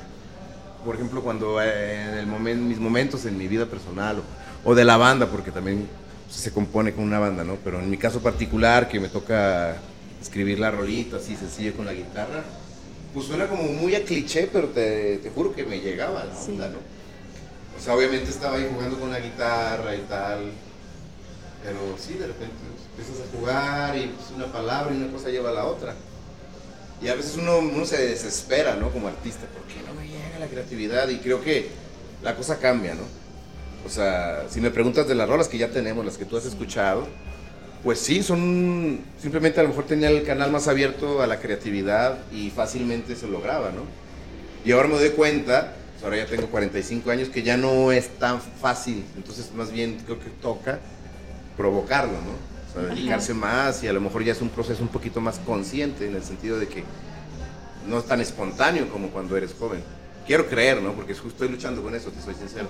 por 0.84 0.96
ejemplo 0.96 1.22
cuando 1.22 1.60
eh, 1.62 2.10
en 2.10 2.14
el 2.18 2.26
momen- 2.28 2.60
mis 2.66 2.78
momentos 2.78 3.24
en 3.26 3.36
mi 3.38 3.48
vida 3.48 3.66
personal 3.66 4.20
o, 4.20 4.70
o 4.70 4.74
de 4.74 4.84
la 4.84 4.96
banda, 4.96 5.28
porque 5.30 5.52
también 5.52 5.88
se 6.30 6.52
compone 6.52 6.92
con 6.94 7.04
una 7.04 7.18
banda, 7.20 7.44
¿no? 7.44 7.56
Pero 7.64 7.80
en 7.80 7.88
mi 7.90 7.98
caso 7.98 8.20
particular, 8.22 8.88
que 8.88 9.00
me 9.00 9.08
toca 9.08 9.76
escribir 10.26 10.58
la 10.58 10.70
rolita 10.70 11.16
así 11.16 11.36
sencillo 11.36 11.72
con 11.74 11.86
la 11.86 11.92
guitarra, 11.94 12.42
pues 13.14 13.26
suena 13.26 13.46
como 13.48 13.62
muy 13.64 13.94
a 13.94 14.04
cliché, 14.04 14.48
pero 14.52 14.68
te, 14.68 15.18
te 15.18 15.30
juro 15.30 15.54
que 15.54 15.64
me 15.64 15.80
llegaba 15.80 16.24
la 16.24 16.34
Sí. 16.34 16.50
onda, 16.52 16.68
¿no? 16.68 16.78
O 17.78 17.82
sea, 17.82 17.94
obviamente 17.94 18.30
estaba 18.30 18.56
ahí 18.56 18.68
jugando 18.72 18.98
con 18.98 19.10
la 19.10 19.20
guitarra 19.20 19.94
y 19.94 20.00
tal, 20.08 20.40
pero 21.64 21.78
sí, 21.98 22.14
de 22.14 22.26
repente 22.26 22.54
empiezas 22.90 23.26
a 23.26 23.36
jugar 23.38 23.96
y 23.96 24.06
pues, 24.08 24.30
una 24.34 24.46
palabra 24.52 24.92
y 24.94 24.96
una 24.98 25.12
cosa 25.12 25.28
lleva 25.28 25.50
a 25.50 25.54
la 25.54 25.64
otra. 25.64 25.94
Y 27.02 27.08
a 27.08 27.14
veces 27.14 27.36
uno, 27.36 27.58
uno 27.58 27.84
se 27.84 27.98
desespera, 28.08 28.74
¿no? 28.76 28.90
Como 28.90 29.08
artista, 29.08 29.46
¿por 29.46 29.62
qué 29.64 29.80
no 29.86 29.94
me 30.00 30.06
llega 30.08 30.38
la 30.40 30.46
creatividad? 30.46 31.08
Y 31.10 31.18
creo 31.18 31.42
que 31.42 31.68
la 32.22 32.34
cosa 32.34 32.58
cambia, 32.58 32.94
¿no? 32.94 33.02
O 33.84 33.90
sea, 33.90 34.46
si 34.50 34.60
me 34.62 34.70
preguntas 34.70 35.06
de 35.06 35.14
las 35.14 35.28
rolas 35.28 35.48
que 35.48 35.58
ya 35.58 35.68
tenemos, 35.70 36.04
las 36.04 36.16
que 36.16 36.24
tú 36.24 36.36
has 36.38 36.46
escuchado, 36.46 37.06
pues 37.82 37.98
sí, 38.00 38.22
son. 38.22 39.00
Simplemente 39.20 39.60
a 39.60 39.62
lo 39.62 39.70
mejor 39.70 39.84
tenía 39.84 40.08
el 40.08 40.24
canal 40.24 40.50
más 40.50 40.68
abierto 40.68 41.22
a 41.22 41.26
la 41.26 41.38
creatividad 41.38 42.18
y 42.32 42.50
fácilmente 42.50 43.16
se 43.16 43.28
lograba, 43.28 43.70
¿no? 43.70 43.82
Y 44.64 44.72
ahora 44.72 44.88
me 44.88 44.94
doy 44.94 45.10
cuenta, 45.10 45.74
pues 45.92 46.04
ahora 46.04 46.16
ya 46.16 46.26
tengo 46.26 46.48
45 46.48 47.10
años, 47.10 47.28
que 47.28 47.42
ya 47.42 47.56
no 47.56 47.92
es 47.92 48.08
tan 48.18 48.40
fácil. 48.40 49.04
Entonces, 49.16 49.52
más 49.54 49.70
bien 49.70 49.98
creo 50.04 50.18
que 50.18 50.30
toca 50.42 50.80
provocarlo, 51.56 52.12
¿no? 52.12 52.32
O 52.70 52.72
sea, 52.72 52.94
dedicarse 52.94 53.32
más 53.32 53.82
y 53.84 53.88
a 53.88 53.92
lo 53.92 54.00
mejor 54.00 54.24
ya 54.24 54.32
es 54.32 54.40
un 54.40 54.48
proceso 54.48 54.82
un 54.82 54.88
poquito 54.88 55.20
más 55.20 55.38
consciente 55.38 56.06
en 56.06 56.16
el 56.16 56.22
sentido 56.22 56.58
de 56.58 56.66
que 56.66 56.84
no 57.88 57.98
es 57.98 58.06
tan 58.06 58.20
espontáneo 58.20 58.88
como 58.88 59.08
cuando 59.08 59.36
eres 59.36 59.54
joven. 59.58 59.82
Quiero 60.26 60.48
creer, 60.48 60.82
¿no? 60.82 60.92
Porque 60.92 61.14
justo 61.14 61.28
estoy 61.28 61.48
luchando 61.48 61.82
con 61.82 61.94
eso, 61.94 62.10
te 62.10 62.20
soy 62.20 62.34
sincero. 62.34 62.68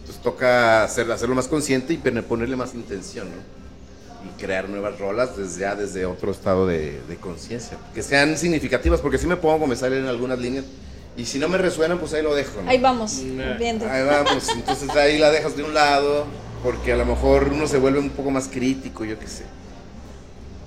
Entonces 0.00 0.22
toca 0.22 0.84
hacer, 0.84 1.10
hacerlo 1.10 1.34
más 1.34 1.48
consciente 1.48 1.94
y 1.94 1.96
ponerle 1.96 2.56
más 2.56 2.74
intención, 2.74 3.28
¿no? 3.30 3.61
Y 4.24 4.40
crear 4.40 4.68
nuevas 4.68 4.98
rolas 4.98 5.36
desde 5.36 5.60
ya 5.60 5.74
desde 5.74 6.06
otro 6.06 6.30
estado 6.30 6.66
de, 6.66 7.00
de 7.08 7.16
conciencia. 7.16 7.76
Que 7.94 8.02
sean 8.02 8.36
significativas, 8.38 9.00
porque 9.00 9.18
si 9.18 9.26
me 9.26 9.36
pongo, 9.36 9.66
me 9.66 9.76
salen 9.76 10.06
algunas 10.06 10.38
líneas 10.38 10.64
y 11.16 11.24
si 11.26 11.38
no 11.38 11.48
me 11.48 11.58
resuenan, 11.58 11.98
pues 11.98 12.12
ahí 12.14 12.22
lo 12.22 12.34
dejo. 12.34 12.62
¿no? 12.62 12.70
Ahí 12.70 12.78
vamos, 12.78 13.18
Nah. 13.22 13.54
viendo. 13.58 13.86
Ahí 13.88 14.04
vamos, 14.04 14.48
entonces 14.54 14.88
ahí 14.90 15.18
la 15.18 15.30
dejas 15.30 15.56
de 15.56 15.62
un 15.64 15.74
lado, 15.74 16.24
porque 16.62 16.92
a 16.92 16.96
lo 16.96 17.04
mejor 17.04 17.48
uno 17.52 17.66
se 17.66 17.78
vuelve 17.78 17.98
un 17.98 18.10
poco 18.10 18.30
más 18.30 18.48
crítico, 18.48 19.04
yo 19.04 19.18
qué 19.18 19.26
sé. 19.26 19.44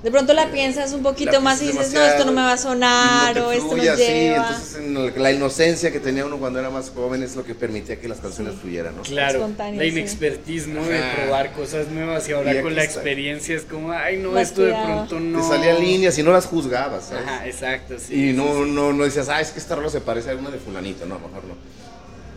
De 0.05 0.11
pronto 0.11 0.33
la 0.33 0.51
piensas 0.51 0.93
un 0.93 1.01
poquito 1.01 1.31
La 1.31 1.39
más 1.39 1.59
y 1.63 1.65
dices, 1.65 1.91
no, 1.91 1.99
esto 1.99 2.25
no 2.25 2.31
me 2.31 2.41
va 2.43 2.51
a 2.53 2.57
sonar 2.59 3.35
y 3.35 3.39
no 3.39 3.47
o 3.47 3.51
esto 3.51 3.75
así, 3.75 4.03
lleva. 4.03 4.49
entonces 4.49 4.75
en 4.77 5.23
la 5.23 5.31
inocencia 5.31 5.91
que 5.91 5.99
tenía 5.99 6.27
uno 6.27 6.37
cuando 6.37 6.59
era 6.59 6.69
más 6.69 6.91
joven 6.91 7.23
es 7.23 7.35
lo 7.35 7.43
que 7.43 7.55
permitía 7.55 7.99
que 7.99 8.07
las 8.07 8.19
canciones 8.19 8.53
fluyeran, 8.61 8.95
¿no? 8.95 9.01
Claro, 9.01 9.39
Espontáneo, 9.39 9.79
la 9.81 9.83
sí. 9.83 9.89
inexpertise, 9.89 10.67
¿no? 10.67 10.83
De 10.83 11.01
probar 11.15 11.53
cosas 11.53 11.87
nuevas 11.87 12.29
y 12.29 12.33
ahora 12.33 12.53
Y 12.53 12.61
con 12.61 12.75
la 12.75 12.83
está. 12.83 12.99
experiencia 12.99 13.55
es 13.55 13.63
como, 13.63 13.91
ay, 13.93 14.17
no, 14.17 14.29
Más 14.33 14.43
esto 14.49 14.61
de 14.61 14.73
pronto 14.73 15.19
no. 15.19 15.41
Te 15.41 15.47
salían 15.47 15.79
líneas 15.79 16.15
y 16.19 16.21
no 16.21 16.31
las 16.31 16.45
juzgabas, 16.45 17.05
¿sabes? 17.05 17.25
Ajá, 17.25 17.47
exacto, 17.47 17.95
sí. 17.97 18.29
Y 18.29 18.33
no, 18.33 18.63
no, 18.63 18.93
no 18.93 19.03
decías, 19.05 19.27
ah, 19.29 19.41
es 19.41 19.49
que 19.49 19.59
esta 19.59 19.73
rola 19.75 19.89
se 19.89 20.01
parece 20.01 20.29
a 20.29 20.35
una 20.35 20.51
de 20.51 20.59
fulanito, 20.59 21.07
no, 21.07 21.15
mejor 21.15 21.45
no. 21.45 21.55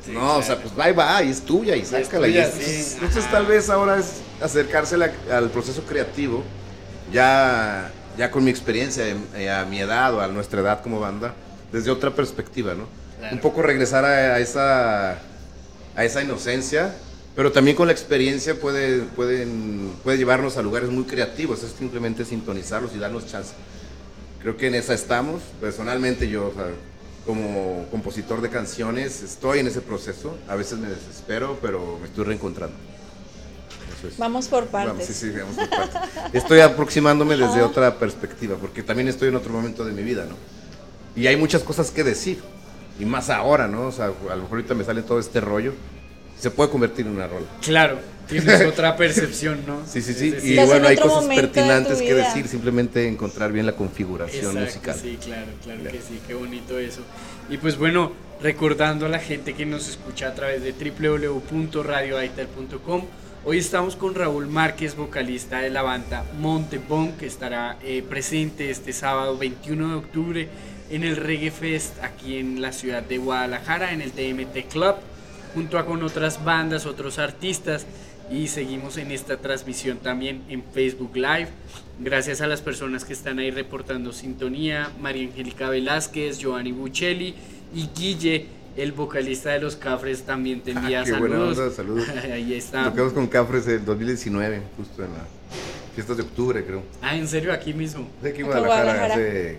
Sí, 0.06 0.12
no, 0.12 0.38
o 0.38 0.42
sea, 0.42 0.54
claro. 0.56 0.70
pues 0.74 0.80
va 0.80 0.88
y 0.88 0.92
va, 0.94 1.22
y 1.22 1.30
es 1.32 1.42
tuya, 1.42 1.76
y 1.76 1.84
sácala. 1.84 2.28
y 2.28 2.30
tuya, 2.30 2.44
entonces, 2.46 2.66
sí, 2.86 2.92
entonces 2.94 3.24
ajá. 3.24 3.32
tal 3.32 3.44
vez 3.44 3.68
ahora 3.68 3.98
es 3.98 4.06
acercarse 4.42 4.94
a 4.94 4.98
la- 4.98 5.12
al 5.36 5.50
proceso 5.50 5.82
creativo, 5.82 6.42
ya, 7.12 7.90
ya 8.16 8.30
con 8.30 8.44
mi 8.44 8.50
experiencia, 8.50 9.04
eh, 9.34 9.50
a 9.50 9.64
mi 9.64 9.80
edad 9.80 10.14
o 10.14 10.20
a 10.20 10.28
nuestra 10.28 10.60
edad 10.60 10.82
como 10.82 11.00
banda, 11.00 11.34
desde 11.72 11.90
otra 11.90 12.14
perspectiva, 12.14 12.74
¿no? 12.74 12.86
Claro. 13.18 13.34
Un 13.34 13.40
poco 13.40 13.62
regresar 13.62 14.04
a, 14.04 14.34
a 14.34 14.38
esa, 14.38 15.12
a 15.96 16.04
esa 16.04 16.22
inocencia, 16.22 16.94
pero 17.34 17.52
también 17.52 17.76
con 17.76 17.86
la 17.86 17.92
experiencia 17.92 18.54
puede, 18.58 19.02
pueden, 19.02 19.92
puede 20.02 20.18
llevarnos 20.18 20.56
a 20.56 20.62
lugares 20.62 20.90
muy 20.90 21.04
creativos, 21.04 21.62
es 21.62 21.72
simplemente 21.72 22.24
sintonizarlos 22.24 22.94
y 22.94 22.98
darnos 22.98 23.26
chance. 23.26 23.52
Creo 24.40 24.56
que 24.56 24.68
en 24.68 24.74
esa 24.76 24.94
estamos. 24.94 25.42
Personalmente 25.60 26.28
yo, 26.28 26.48
o 26.48 26.54
sea, 26.54 26.66
como 27.26 27.86
compositor 27.90 28.40
de 28.40 28.48
canciones, 28.48 29.22
estoy 29.22 29.58
en 29.58 29.66
ese 29.66 29.80
proceso. 29.80 30.36
A 30.48 30.54
veces 30.54 30.78
me 30.78 30.88
desespero, 30.88 31.58
pero 31.60 31.98
me 32.00 32.06
estoy 32.06 32.24
reencontrando. 32.24 32.76
Eso 33.98 34.08
es. 34.08 34.18
Vamos 34.18 34.48
por 34.48 34.70
Vamos, 34.70 34.98
partes. 34.98 35.06
sí, 35.16 35.30
sí, 35.32 35.38
vamos 35.38 35.56
por 35.56 35.68
partes. 35.68 36.00
Estoy 36.32 36.60
aproximándome 36.60 37.36
desde 37.36 37.62
otra 37.62 37.96
perspectiva, 37.98 38.56
porque 38.60 38.82
también 38.82 39.08
estoy 39.08 39.28
en 39.28 39.36
otro 39.36 39.52
momento 39.52 39.84
de 39.84 39.92
mi 39.92 40.02
vida, 40.02 40.24
¿no? 40.28 40.36
Y 41.20 41.26
hay 41.26 41.36
muchas 41.36 41.62
cosas 41.62 41.90
que 41.90 42.04
decir, 42.04 42.38
y 43.00 43.04
más 43.04 43.28
ahora, 43.30 43.66
¿no? 43.68 43.86
O 43.88 43.92
sea, 43.92 44.06
a 44.06 44.36
lo 44.36 44.42
mejor 44.42 44.58
ahorita 44.58 44.74
me 44.74 44.84
sale 44.84 45.02
todo 45.02 45.18
este 45.18 45.40
rollo, 45.40 45.72
se 46.38 46.50
puede 46.50 46.70
convertir 46.70 47.06
en 47.06 47.12
una 47.16 47.26
rola. 47.26 47.46
Claro, 47.62 47.98
tienes 48.28 48.64
otra 48.66 48.96
percepción, 48.96 49.60
¿no? 49.66 49.80
Sí, 49.90 50.00
sí, 50.02 50.14
sí. 50.14 50.34
Y 50.42 50.56
bueno, 50.64 50.86
hay 50.86 50.96
cosas 50.96 51.22
momento 51.22 51.42
de 51.42 51.48
pertinentes 51.48 51.98
que 52.00 52.14
decir, 52.14 52.46
simplemente 52.46 53.08
encontrar 53.08 53.50
bien 53.50 53.66
la 53.66 53.72
configuración 53.72 54.56
Exacto, 54.58 54.64
musical. 54.64 54.96
Sí, 55.02 55.18
claro, 55.20 55.50
claro 55.64 55.82
Ya. 55.82 55.90
que 55.90 55.98
sí, 55.98 56.20
qué 56.26 56.34
bonito 56.34 56.78
eso. 56.78 57.00
Y 57.50 57.56
pues 57.56 57.76
bueno, 57.76 58.12
recordando 58.40 59.06
a 59.06 59.08
la 59.08 59.18
gente 59.18 59.54
que 59.54 59.66
nos 59.66 59.88
escucha 59.88 60.28
a 60.28 60.34
través 60.34 60.62
de 60.62 60.72
www.radioaital.com, 60.72 63.02
hoy 63.44 63.58
estamos 63.58 63.96
con 63.96 64.14
Raúl 64.14 64.46
Márquez, 64.46 64.96
vocalista 64.96 65.60
de 65.60 65.70
la 65.70 65.82
banda 65.82 66.24
Montebón, 66.38 67.12
que 67.12 67.26
estará 67.26 67.78
eh, 67.82 68.02
presente 68.02 68.70
este 68.70 68.92
sábado 68.92 69.36
21 69.38 69.88
de 69.88 69.94
octubre 69.94 70.48
en 70.90 71.04
el 71.04 71.16
Reggae 71.16 71.50
Fest 71.50 72.02
aquí 72.02 72.38
en 72.38 72.60
la 72.60 72.72
ciudad 72.72 73.02
de 73.02 73.18
Guadalajara, 73.18 73.92
en 73.92 74.00
el 74.00 74.12
TMT 74.12 74.70
Club, 74.70 74.96
junto 75.54 75.78
a 75.78 75.86
con 75.86 76.02
otras 76.02 76.44
bandas, 76.44 76.86
otros 76.86 77.18
artistas 77.18 77.86
y 78.30 78.48
seguimos 78.48 78.96
en 78.98 79.10
esta 79.10 79.38
transmisión 79.38 79.98
también 79.98 80.42
en 80.48 80.62
Facebook 80.62 81.16
Live. 81.16 81.48
Gracias 81.98 82.40
a 82.40 82.46
las 82.46 82.60
personas 82.60 83.04
que 83.04 83.12
están 83.12 83.38
ahí 83.38 83.50
reportando 83.50 84.12
sintonía, 84.12 84.90
María 85.00 85.26
Angélica 85.28 85.68
Velázquez, 85.68 86.38
Giovanni 86.38 86.72
Buccelli 86.72 87.34
y 87.74 87.88
Guille, 87.96 88.46
el 88.78 88.92
vocalista 88.92 89.50
de 89.50 89.60
los 89.60 89.76
Cafres, 89.76 90.22
también 90.22 90.60
te 90.62 90.70
envía 90.70 91.00
Ah, 91.00 91.04
qué 91.04 91.12
buena 91.12 91.36
saludos. 91.36 91.58
onda, 91.58 91.74
saludos. 91.74 92.08
ahí 92.32 92.54
está. 92.54 92.84
Tocamos 92.84 93.12
con 93.12 93.26
Cafres 93.26 93.66
en 93.68 93.84
2019, 93.84 94.62
justo 94.76 95.04
en 95.04 95.10
las 95.12 95.22
fiestas 95.94 96.16
de 96.16 96.22
octubre, 96.22 96.64
creo. 96.64 96.82
Ah, 97.02 97.16
en 97.16 97.26
serio, 97.26 97.52
aquí 97.52 97.72
mismo. 97.74 98.08
De 98.22 98.30
aquí 98.30 98.40
en 98.40 98.46
Guadalajara, 98.46 98.84
Guadalajara. 98.84 99.14
hace 99.14 99.58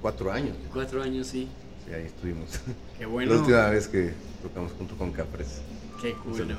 cuatro 0.00 0.32
años. 0.32 0.56
Cuatro 0.72 1.02
años, 1.02 1.26
sí. 1.26 1.48
Sí, 1.86 1.92
ahí 1.94 2.04
estuvimos. 2.04 2.50
Qué 2.98 3.02
La 3.04 3.08
bueno. 3.08 3.32
última 3.32 3.68
vez 3.70 3.88
que 3.88 4.12
tocamos 4.42 4.72
junto 4.72 4.94
con 4.96 5.12
Cafres. 5.12 5.60
Qué 6.00 6.12
cool. 6.14 6.56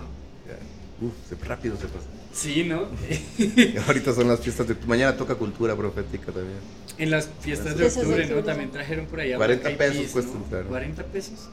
Uf, 0.99 1.43
rápido 1.47 1.77
se 1.77 1.87
pasa. 1.87 2.05
Sí, 2.37 2.63
¿no? 2.63 2.83
Ahorita 3.87 4.13
son 4.13 4.27
las 4.27 4.39
fiestas 4.39 4.67
de 4.67 4.75
Mañana 4.85 5.17
toca 5.17 5.33
cultura 5.35 5.75
profética 5.75 6.27
también. 6.27 6.59
en 6.99 7.09
las 7.09 7.27
fiestas 7.41 7.75
de 7.75 7.87
octubre, 7.87 8.27
¿no? 8.27 8.43
También 8.43 8.69
trajeron 8.71 9.07
por 9.07 9.19
allá 9.19 9.37
40 9.37 9.69
Black 9.69 9.71
Eyed 9.71 9.77
pesos 9.89 9.97
Peas, 10.01 10.11
cuesta 10.11 10.33
¿no? 10.37 10.43
entrar. 10.43 10.63
40 10.65 11.03
pesos. 11.05 11.49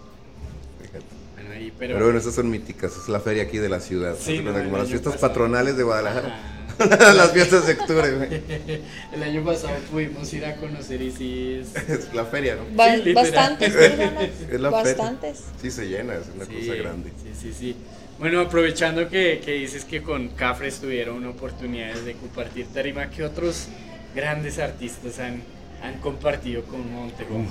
Fíjate. 0.83 1.05
Bueno, 1.37 1.51
ahí, 1.55 1.73
Pero, 1.79 1.95
pero. 1.95 2.05
bueno, 2.05 2.19
esas 2.19 2.35
son 2.35 2.51
míticas, 2.51 2.93
es 3.03 3.09
la 3.09 3.21
feria 3.21 3.45
aquí 3.45 3.57
de 3.57 3.69
la 3.71 3.81
ciudad. 3.81 4.15
Sí, 4.21 4.41
¿no? 4.41 4.53
como 4.53 4.77
las 4.77 4.89
fiestas 4.89 5.15
pasado. 5.15 5.29
patronales 5.33 5.77
de 5.79 5.83
Guadalajara. 5.85 6.29
Ajá. 6.29 6.51
las 7.15 7.31
fiestas 7.33 7.67
de 7.67 7.73
octubre, 7.75 8.11
güey. 8.17 8.43
El 9.15 9.23
año 9.23 9.43
pasado 9.45 9.75
pudimos 9.91 10.31
ir 10.35 10.45
a 10.45 10.57
conocer 10.57 11.01
y 11.01 11.11
sí 11.13 11.61
es... 11.63 11.89
Es 11.89 12.13
la 12.13 12.25
feria, 12.27 12.57
¿no? 12.57 12.63
Ba- 12.77 12.97
Sí, 13.03 13.13
bastantes 13.15 13.73
personas. 13.73 14.25
Es 14.51 14.61
la 14.61 14.71
feria. 14.71 14.71
bastantes. 14.71 15.41
Sí 15.63 15.71
se 15.71 15.87
llena, 15.87 16.15
es 16.17 16.25
una 16.35 16.45
sí, 16.45 16.53
cosa 16.53 16.75
grande. 16.75 17.11
Sí, 17.23 17.31
sí, 17.41 17.55
sí. 17.59 17.77
Bueno, 18.19 18.41
aprovechando 18.41 19.09
que, 19.09 19.41
que 19.45 19.53
dices 19.53 19.85
que 19.85 20.03
con 20.03 20.29
Cafres 20.29 20.81
tuvieron 20.81 21.27
oportunidades 21.27 22.05
de 22.05 22.15
compartir 22.15 22.67
tarima, 22.73 23.11
¿qué 23.11 23.25
otros 23.25 23.69
grandes 24.15 24.59
artistas 24.59 25.19
han, 25.19 25.43
han 25.83 25.99
compartido 26.01 26.63
con 26.65 26.93
Montebón? 26.93 27.49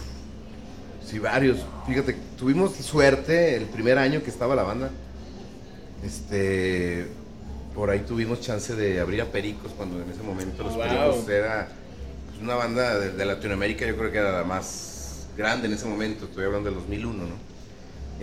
Sí, 1.06 1.20
varios. 1.20 1.60
Fíjate, 1.86 2.16
tuvimos 2.38 2.76
suerte 2.76 3.58
el 3.58 3.66
primer 3.66 3.98
año 3.98 4.24
que 4.24 4.30
estaba 4.30 4.56
la 4.56 4.64
banda. 4.64 4.90
Este, 6.04 7.08
por 7.76 7.90
ahí 7.90 8.00
tuvimos 8.00 8.40
chance 8.40 8.74
de 8.76 9.00
abrir 9.02 9.22
a 9.22 9.26
Pericos 9.26 9.72
cuando 9.76 10.02
en 10.02 10.10
ese 10.10 10.24
momento 10.24 10.64
los 10.64 10.76
Wow. 10.76 10.84
Pericos 10.84 11.30
era 11.30 11.68
pues, 12.30 12.42
una 12.42 12.56
banda 12.56 13.00
de, 13.00 13.12
de 13.12 13.26
Latinoamérica, 13.26 13.86
yo 13.86 13.98
creo 13.98 14.12
que 14.12 14.18
era 14.18 14.32
la 14.32 14.44
más 14.46 15.28
grande 15.38 15.68
en 15.68 15.74
ese 15.74 15.86
momento, 15.88 16.26
estoy 16.26 16.46
hablando 16.46 16.70
del 16.70 16.80
2001, 16.80 17.14
¿no? 17.26 17.53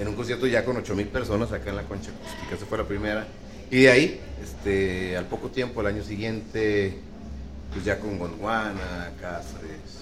En 0.00 0.08
un 0.08 0.14
concierto 0.14 0.46
ya 0.46 0.64
con 0.64 0.76
8000 0.78 1.08
personas 1.08 1.52
acá 1.52 1.68
en 1.70 1.76
la 1.76 1.82
concha 1.82 2.10
acústica, 2.10 2.54
esa 2.56 2.64
fue 2.64 2.78
la 2.78 2.84
primera. 2.88 3.26
Y 3.70 3.82
de 3.82 3.90
ahí, 3.90 4.20
este, 4.42 5.14
al 5.16 5.26
poco 5.26 5.48
tiempo, 5.50 5.82
el 5.82 5.88
año 5.88 6.02
siguiente, 6.02 6.96
pues 7.72 7.84
ya 7.84 7.98
con 7.98 8.18
Gondwana, 8.18 9.12
Cáceres. 9.20 10.00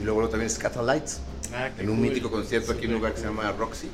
Y 0.00 0.04
luego, 0.04 0.20
luego 0.20 0.30
también 0.30 0.50
Scatalites, 0.50 1.20
Ah, 1.54 1.68
en 1.78 1.90
un 1.90 1.98
cool. 1.98 2.08
mítico 2.08 2.30
concierto 2.30 2.72
aquí 2.72 2.84
en 2.86 2.90
un 2.92 2.96
lugar 2.96 3.12
que 3.12 3.20
se 3.20 3.26
llama 3.26 3.52
Roxy. 3.52 3.88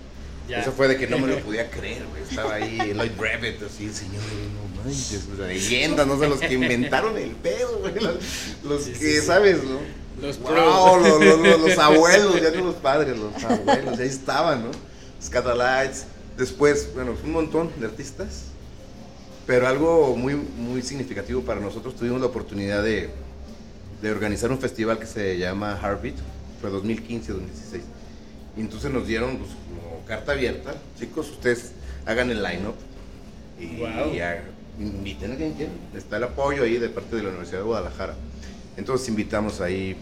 Ya. 0.48 0.60
Eso 0.60 0.72
fue 0.72 0.86
de 0.88 0.96
que 0.96 1.06
no 1.08 1.18
me 1.18 1.26
lo 1.26 1.38
podía 1.44 1.68
creer, 1.70 2.04
güey. 2.08 2.22
Estaba 2.22 2.54
ahí 2.54 2.78
Lloyd 2.94 3.10
Brevet, 3.18 3.62
así, 3.64 3.86
el 3.86 3.94
señor, 3.94 4.22
no 4.22 4.82
manches, 4.84 5.28
o 5.32 5.36
sea, 5.36 5.46
leyendas, 5.48 6.06
no 6.06 6.18
sé, 6.20 6.28
los 6.28 6.38
que 6.40 6.54
inventaron 6.54 7.18
el 7.18 7.30
pedo, 7.32 7.78
güey. 7.80 7.94
Los, 7.94 8.14
los 8.64 8.82
Sí, 8.84 8.94
sí, 8.94 9.00
que, 9.00 9.20
sí. 9.20 9.26
¿sabes, 9.26 9.58
no? 9.64 9.78
Los 10.24 10.38
Wow, 10.40 11.00
los- 11.00 11.20
los- 11.40 11.60
los 11.60 11.78
abuelos, 11.78 12.40
ya 12.40 12.50
no 12.52 12.64
los 12.66 12.76
padres, 12.76 13.16
los 13.18 13.42
abuelos, 13.44 13.98
ahí 13.98 14.06
estaban, 14.08 14.62
¿no? 14.64 14.91
Scatalites. 15.22 16.06
Después, 16.36 16.88
bueno, 16.94 17.14
un 17.24 17.32
montón 17.32 17.70
de 17.78 17.86
artistas. 17.86 18.44
Pero 19.46 19.66
algo 19.66 20.16
muy, 20.16 20.34
muy 20.34 20.82
significativo 20.82 21.42
para 21.42 21.60
nosotros, 21.60 21.96
tuvimos 21.96 22.20
la 22.20 22.26
oportunidad 22.28 22.82
de, 22.82 23.10
de 24.00 24.10
organizar 24.10 24.50
un 24.52 24.58
festival 24.58 24.98
que 25.00 25.06
se 25.06 25.36
llama 25.36 25.78
Heartbeat, 25.82 26.14
fue 26.60 26.70
2015-2016. 26.70 27.80
Y 28.56 28.60
entonces 28.60 28.90
nos 28.92 29.06
dieron 29.06 29.38
pues, 29.38 29.50
como 29.50 30.04
carta 30.06 30.32
abierta, 30.32 30.74
chicos, 30.98 31.28
ustedes 31.30 31.72
hagan 32.06 32.30
el 32.30 32.40
line-up 32.42 32.74
y, 33.58 33.78
Wow. 33.78 34.14
y 34.14 34.20
hagan- 34.20 34.44
inviten 34.78 35.32
a 35.32 35.36
quien 35.36 35.54
quieran. 35.54 35.74
Está 35.96 36.18
el 36.18 36.24
apoyo 36.24 36.62
ahí 36.62 36.78
de 36.78 36.88
parte 36.88 37.16
de 37.16 37.22
la 37.24 37.28
Universidad 37.30 37.58
de 37.58 37.64
Guadalajara. 37.64 38.14
Entonces 38.76 39.08
invitamos 39.08 39.60
ahí 39.60 39.96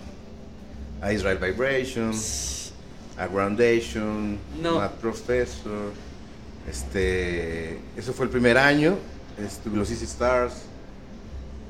a 1.00 1.12
Israel 1.14 1.38
Vibrations, 1.38 2.59
a 3.18 3.26
Groundation, 3.26 4.38
No. 4.62 4.76
Mad 4.78 4.92
Professor, 5.00 5.92
Este, 6.68 7.78
eso 7.96 8.12
fue 8.12 8.26
el 8.26 8.30
primer 8.30 8.56
año. 8.58 8.96
Estuvo 9.42 9.76
los 9.76 9.90
Easy 9.90 10.04
Stars. 10.04 10.54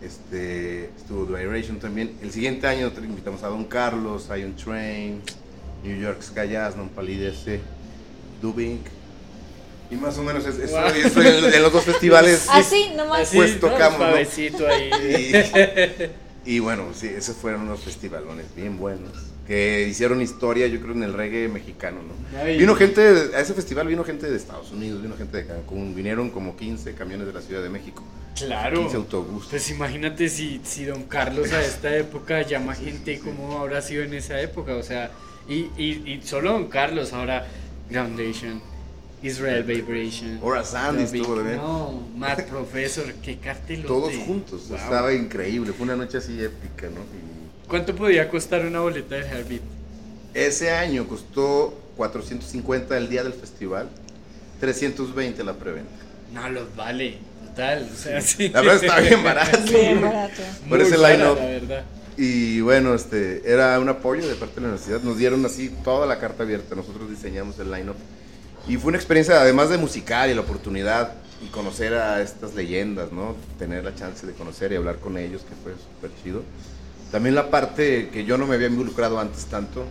Este, 0.03 0.87
estuvo 0.97 1.25
Duration 1.27 1.79
también. 1.79 2.17
El 2.23 2.33
siguiente 2.33 2.67
año 2.67 2.91
invitamos 3.03 3.43
a 3.43 3.49
Don 3.49 3.65
Carlos, 3.65 4.29
Ion 4.29 4.57
Train, 4.57 5.23
New 5.85 6.01
York 6.01 6.23
Sky 6.23 6.49
Jazz, 6.51 6.77
Non 6.77 6.89
Palidece, 6.89 7.61
Dubink. 8.41 8.87
Y 9.91 9.97
más 9.97 10.17
o 10.19 10.23
menos 10.23 10.47
es, 10.47 10.57
eso, 10.59 10.77
Wow. 10.81 10.87
eso 10.91 11.21
en, 11.23 11.53
en 11.55 11.63
los 11.63 11.73
dos 11.73 11.85
festivales. 11.85 12.47
Así, 12.51 12.91
nomás. 12.97 13.23
Así, 13.23 13.37
Pues 13.37 13.59
tocamos, 13.61 13.99
¿no? 13.99 14.07
Ahí. 14.69 14.91
Y, 16.45 16.55
y 16.57 16.59
bueno, 16.61 16.87
sí, 16.95 17.09
esos 17.09 17.37
fueron 17.37 17.63
unos 17.63 17.81
festivalones 17.81 18.47
bien 18.55 18.79
buenos. 18.79 19.13
Que 19.47 19.87
hicieron 19.89 20.21
historia, 20.23 20.67
yo 20.69 20.81
creo, 20.81 20.93
en 20.95 21.03
el 21.03 21.13
reggae 21.13 21.49
mexicano, 21.49 21.99
¿no? 22.03 22.39
Ay. 22.39 22.59
Vino 22.59 22.77
gente, 22.77 23.01
a 23.35 23.41
ese 23.41 23.53
festival 23.55 23.89
vino 23.89 24.05
gente 24.05 24.31
de 24.31 24.37
Estados 24.37 24.71
Unidos, 24.71 25.03
vino 25.03 25.17
gente 25.17 25.39
de 25.39 25.47
Cancún, 25.47 25.95
vinieron 25.95 26.31
como 26.31 26.57
15 26.57 26.95
camiones 26.95 27.27
de 27.27 27.33
la 27.33 27.41
Ciudad 27.43 27.63
de 27.63 27.69
México, 27.69 28.05
Claro. 28.37 28.79
15 28.81 28.97
autobuses. 28.97 29.51
Pues 29.51 29.71
imagínate 29.71 30.29
si, 30.29 30.61
si 30.63 30.85
Don 30.85 31.03
Carlos 31.05 31.53
a 31.53 31.63
esta 31.65 31.97
época 31.97 32.43
llama 32.43 32.75
gente 32.77 33.19
como 33.19 33.59
habrá 33.59 33.83
sido 33.83 34.05
en 34.05 34.15
esa 34.15 34.41
época, 34.41 34.77
o 34.77 34.83
sea, 34.85 35.11
y, 35.49 35.67
y, 35.77 36.03
y 36.07 36.21
solo 36.25 36.53
Don 36.53 36.69
Carlos, 36.69 37.13
ahora 37.13 37.45
Groundation, 37.91 38.63
Israel 39.23 39.65
Vibration. 39.65 40.39
Ahora 40.43 40.63
Sandy 40.65 41.03
estuvo 41.03 41.43
de 41.43 41.57
No, 41.57 42.09
Matt 42.17 42.43
Professor, 42.43 43.13
qué 43.15 43.37
cartelote. 43.39 43.89
Todos 43.89 44.15
juntos, 44.15 44.69
Wow. 44.69 44.77
estaba 44.79 45.13
increíble, 45.13 45.73
fue 45.73 45.85
una 45.85 45.97
noche 45.97 46.19
así 46.19 46.41
épica, 46.41 46.87
¿no? 46.87 47.01
Y 47.01 47.30
¿Cuánto 47.71 47.95
podía 47.95 48.29
costar 48.29 48.67
una 48.67 48.81
boleta 48.81 49.15
de 49.15 49.23
Heartbeat? 49.23 49.63
ese 50.35 50.73
año 50.73 51.07
costó 51.07 51.79
450 51.97 52.97
el 52.97 53.09
día 53.09 53.23
del 53.23 53.33
festival, 53.33 53.89
320 54.59 55.45
la 55.45 55.55
preventa. 55.55 55.91
No 56.35 56.49
los 56.49 56.75
vale, 56.75 57.19
total, 57.47 57.89
o 57.93 57.97
sea, 57.97 58.21
sí. 58.21 58.49
La 58.49 58.61
verdad 58.61 58.83
estaba 58.83 59.01
bien 59.01 59.23
barato. 59.23 59.59
Bien 59.71 60.01
barato. 60.01 60.43
Por 60.69 60.81
ese. 60.81 60.99
La 60.99 61.09
verdad. 61.09 61.85
Y 62.17 62.61
bueno, 62.61 62.93
este, 62.95 63.43
era 63.51 63.79
un 63.79 63.89
apoyo 63.89 64.29
de 64.29 64.35
parte 64.35 64.57
de 64.57 64.61
la 64.63 64.69
universidad. 64.69 65.01
Nos 65.03 65.17
dieron 65.17 65.47
así 65.47 65.71
toda 65.85 66.07
la 66.07 66.19
carta 66.19 66.43
abierta. 66.43 66.75
Nosotros 66.75 67.09
diseñamos 67.09 67.59
el 67.61 67.71
line-up. 67.71 67.97
Y 68.69 68.77
fue 68.79 68.89
una 68.89 68.99
experiencia, 68.99 69.41
además 69.41 69.71
de 69.71 69.79
musical 69.79 70.29
y 70.29 70.35
la 70.35 70.41
oportunidad 70.41 71.15
y 71.43 71.49
conocer 71.49 71.95
a 71.95 72.21
estas 72.21 72.55
leyendas, 72.55 73.13
¿no? 73.13 73.37
Tener 73.59 73.85
la 73.85 73.95
chance 73.95 74.27
de 74.27 74.33
conocer 74.33 74.73
y 74.73 74.77
hablar 74.77 74.97
con 74.97 75.17
ellos, 75.17 75.43
que 75.43 75.55
fue 75.63 75.73
súper 75.73 76.11
chido. 76.23 76.43
También 77.11 77.35
la 77.35 77.51
parte 77.51 78.09
que 78.11 78.25
yo 78.25 78.39
no 78.39 78.47
me 78.47 78.55
había 78.55 78.69
involucrado 78.69 79.19
antes 79.19 79.47
tanto. 79.47 79.85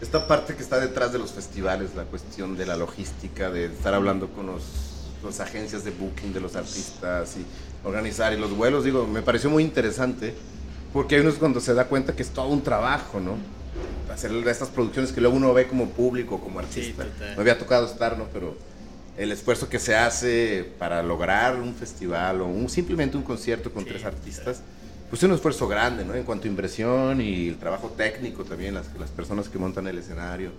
Esta 0.00 0.28
parte 0.28 0.54
que 0.54 0.62
está 0.62 0.78
detrás 0.78 1.12
de 1.12 1.18
los 1.18 1.32
festivales, 1.32 1.94
la 1.94 2.04
cuestión 2.04 2.56
de 2.56 2.66
la 2.66 2.76
logística, 2.76 3.50
de 3.50 3.66
estar 3.66 3.94
hablando 3.94 4.28
con 4.28 4.46
los, 4.46 4.62
las 5.24 5.40
agencias 5.40 5.84
de 5.84 5.90
booking 5.90 6.34
de 6.34 6.40
los 6.40 6.54
artistas 6.54 7.36
y 7.38 7.86
organizar 7.86 8.34
y 8.34 8.36
los 8.36 8.54
vuelos, 8.54 8.84
digo, 8.84 9.06
me 9.06 9.22
pareció 9.22 9.48
muy 9.48 9.62
interesante 9.62 10.34
porque 10.92 11.14
hay 11.14 11.22
unos 11.22 11.34
cuando 11.34 11.60
se 11.60 11.72
da 11.72 11.86
cuenta 11.86 12.14
que 12.14 12.22
es 12.22 12.30
todo 12.30 12.48
un 12.48 12.62
trabajo, 12.62 13.20
¿no? 13.20 13.36
Hacer 14.12 14.32
estas 14.48 14.68
producciones 14.68 15.12
que 15.12 15.20
luego 15.20 15.36
uno 15.36 15.52
ve 15.52 15.66
como 15.66 15.88
público, 15.90 16.40
como 16.40 16.58
artista. 16.58 17.06
Me 17.34 17.40
había 17.40 17.58
tocado 17.58 17.86
estar, 17.86 18.16
¿no? 18.18 18.26
Pero 18.32 18.56
el 19.16 19.32
esfuerzo 19.32 19.68
que 19.68 19.78
se 19.78 19.94
hace 19.94 20.70
para 20.78 21.02
lograr 21.02 21.56
un 21.56 21.74
festival 21.74 22.40
o 22.42 22.46
un, 22.46 22.68
simplemente 22.68 23.16
un 23.16 23.22
concierto 23.22 23.72
con 23.72 23.84
Sí, 23.84 23.90
tres 23.90 24.04
total. 24.04 24.56
Pues 25.08 25.22
es 25.22 25.28
un 25.28 25.34
esfuerzo 25.34 25.68
grande, 25.68 26.04
¿no? 26.04 26.14
En 26.14 26.24
cuanto 26.24 26.46
a 26.46 26.50
inversión 26.50 27.20
y 27.20 27.48
el 27.48 27.56
trabajo 27.56 27.94
técnico 27.96 28.44
también, 28.44 28.74
las, 28.74 28.86
las 28.98 29.10
personas 29.10 29.48
que 29.48 29.58
montan 29.58 29.86
el 29.86 29.98
escenario. 29.98 30.50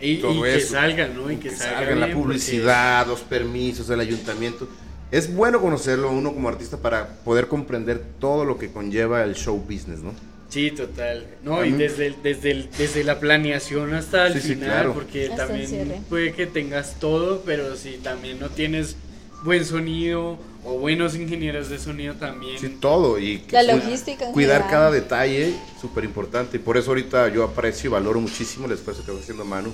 Y, 0.00 0.12
y 0.12 0.16
todo 0.18 0.42
que 0.42 0.56
eso. 0.56 0.72
salgan, 0.72 1.14
¿no? 1.14 1.30
Y 1.30 1.36
que, 1.36 1.48
que 1.50 1.56
salgan 1.56 1.74
salgan 1.78 2.00
la 2.00 2.06
bien, 2.06 2.18
porque- 2.18 2.28
publicidad, 2.32 3.06
los 3.06 3.20
permisos, 3.20 3.88
el 3.90 4.00
ayuntamiento. 4.00 4.68
Es 5.10 5.34
bueno 5.34 5.60
conocerlo 5.60 6.10
uno 6.12 6.32
como 6.32 6.48
artista 6.48 6.76
para 6.76 7.06
poder 7.24 7.48
comprender 7.48 8.00
todo 8.20 8.44
lo 8.44 8.58
que 8.58 8.70
conlleva 8.70 9.24
el 9.24 9.34
show 9.34 9.56
business, 9.58 10.00
¿no? 10.00 10.12
Sí, 10.48 10.70
total. 10.72 11.26
No, 11.44 11.64
y 11.64 11.70
desde, 11.72 12.06
el- 12.08 12.16
desde, 12.22 12.50
el- 12.52 12.70
desde 12.76 13.04
la 13.04 13.20
planeación 13.20 13.92
hasta 13.94 14.26
el 14.26 14.34
Sí, 14.34 14.40
sí, 14.40 14.48
final, 14.54 14.68
claro. 14.70 14.94
porque 14.94 15.28
Hasta 15.28 15.46
también 15.48 16.04
puede 16.08 16.32
que 16.32 16.46
tengas 16.46 16.98
todo, 16.98 17.42
pero 17.44 17.76
si 17.76 17.98
también 17.98 18.38
no 18.40 18.48
tienes 18.50 18.96
buen 19.44 19.64
sonido 19.64 20.38
o 20.64 20.78
buenos 20.78 21.14
ingenieros 21.14 21.68
de 21.68 21.78
sonido 21.78 22.14
también. 22.14 22.58
Sí, 22.58 22.68
todo. 22.80 23.18
Y 23.18 23.42
La 23.50 23.62
logística 23.62 24.26
en 24.26 24.32
Cuidar 24.32 24.68
cada 24.68 24.90
detalle, 24.90 25.54
súper 25.80 26.04
importante. 26.04 26.56
Y 26.58 26.60
por 26.60 26.76
eso 26.76 26.90
ahorita 26.90 27.28
yo 27.28 27.44
aprecio 27.44 27.88
y 27.88 27.92
valoro 27.92 28.20
muchísimo 28.20 28.66
el 28.66 28.72
esfuerzo 28.72 29.04
que 29.04 29.10
está 29.10 29.22
haciendo 29.22 29.44
Manu, 29.44 29.72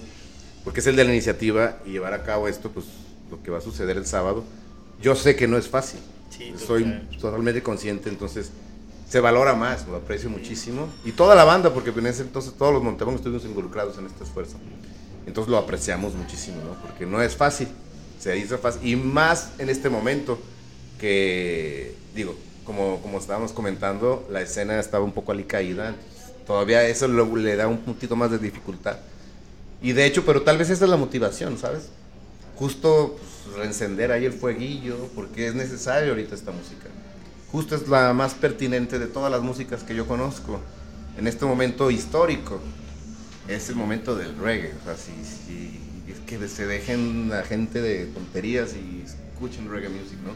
porque 0.65 0.81
es 0.81 0.87
el 0.87 0.97
de 0.97 1.05
la 1.05 1.13
iniciativa 1.13 1.79
y 1.85 1.91
llevar 1.91 2.15
a 2.15 2.23
cabo 2.23 2.49
esto, 2.49 2.71
pues 2.71 2.87
lo 3.31 3.43
que 3.43 3.51
va 3.51 3.59
a 3.59 3.61
suceder 3.61 3.97
el 3.97 4.07
sábado. 4.07 4.45
Yo 5.03 5.15
sé 5.15 5.37
que 5.37 5.49
no 5.49 5.59
es 5.59 5.69
fácil. 5.69 6.01
Sí, 6.31 6.53
Soy 6.57 6.85
total. 6.85 7.09
totalmente 7.21 7.63
consciente, 7.63 8.09
entonces 8.09 8.51
se 9.09 9.21
valora 9.21 9.55
más, 9.55 9.87
lo 9.87 9.97
aprecio 9.97 10.29
muchísimo. 10.31 10.89
Y 11.05 11.13
toda 11.13 11.35
la 11.35 11.45
banda, 11.45 11.73
porque 11.73 11.91
en 11.91 12.07
ese 12.07 12.23
entonces 12.23 12.53
todos 12.59 12.73
los 12.73 12.83
Montebón 12.83 13.15
estuvimos 13.15 13.45
involucrados 13.45 13.99
en 13.99 14.07
este 14.07 14.25
esfuerzo. 14.25 14.57
Entonces 15.27 15.51
lo 15.51 15.59
apreciamos 15.59 16.15
muchísimo, 16.15 16.59
¿no? 16.65 16.81
Porque 16.83 17.07
no 17.07 17.21
es 17.23 17.37
fácil, 17.37 17.69
se 18.19 18.33
dice 18.33 18.59
fácil. 18.59 18.87
Y 18.87 18.97
más 18.97 19.51
en 19.59 19.69
este 19.69 19.89
momento 19.89 20.39
que, 20.99 21.95
digo, 22.15 22.35
como, 22.65 23.01
como 23.03 23.19
estábamos 23.19 23.53
comentando, 23.53 24.27
la 24.31 24.41
escena 24.43 24.79
estaba 24.81 25.05
un 25.05 25.13
poco 25.13 25.33
alicaída. 25.33 25.95
todavía 26.47 26.87
eso 26.87 27.09
lo- 27.09 27.35
le 27.37 27.57
da 27.57 27.67
un 27.67 27.79
puntito 27.79 28.15
más 28.15 28.31
de 28.31 28.39
dificultad. 28.39 28.99
Y 29.83 29.93
de 29.93 30.07
hecho, 30.07 30.25
pero 30.25 30.43
tal 30.43 30.59
vez 30.59 30.71
esa 30.71 30.85
es 30.85 30.91
la 30.91 30.97
motivación, 30.97 31.59
¿sabes? 31.59 31.89
Justo 32.57 33.19
pues, 33.19 33.57
reencender 33.57 34.13
ahí 34.13 34.25
el 34.27 34.33
fueguillo, 34.33 34.97
porque 35.17 35.49
es 35.49 35.55
necesario 35.57 36.11
ahorita 36.11 36.35
esta 36.37 36.53
música. 36.53 36.87
Justo 37.51 37.75
es 37.75 37.89
la 37.89 38.13
más 38.13 38.35
pertinente 38.35 38.99
de 39.01 39.07
todas 39.07 39.31
las 39.33 39.43
músicas 39.43 39.83
que 39.83 39.95
yo 39.97 40.07
conozco 40.07 40.61
en 41.19 41.27
este 41.27 41.45
momento 41.45 41.91
histórico. 41.91 42.61
Es 43.49 43.69
el 43.69 43.75
momento 43.75 44.15
del 44.15 44.37
reggae. 44.39 44.73
O 44.81 44.85
sea, 44.85 44.97
si, 44.97 45.13
si- 45.25 45.81
es 46.13 46.21
que 46.27 46.47
se 46.49 46.67
dejen 46.67 47.29
la 47.29 47.43
gente 47.43 47.83
de 47.83 48.07
tonterías 48.07 48.71
y 48.75 49.03
escuchen 49.05 49.69
reggae 49.69 49.89
music, 49.89 50.19
¿no? 50.25 50.31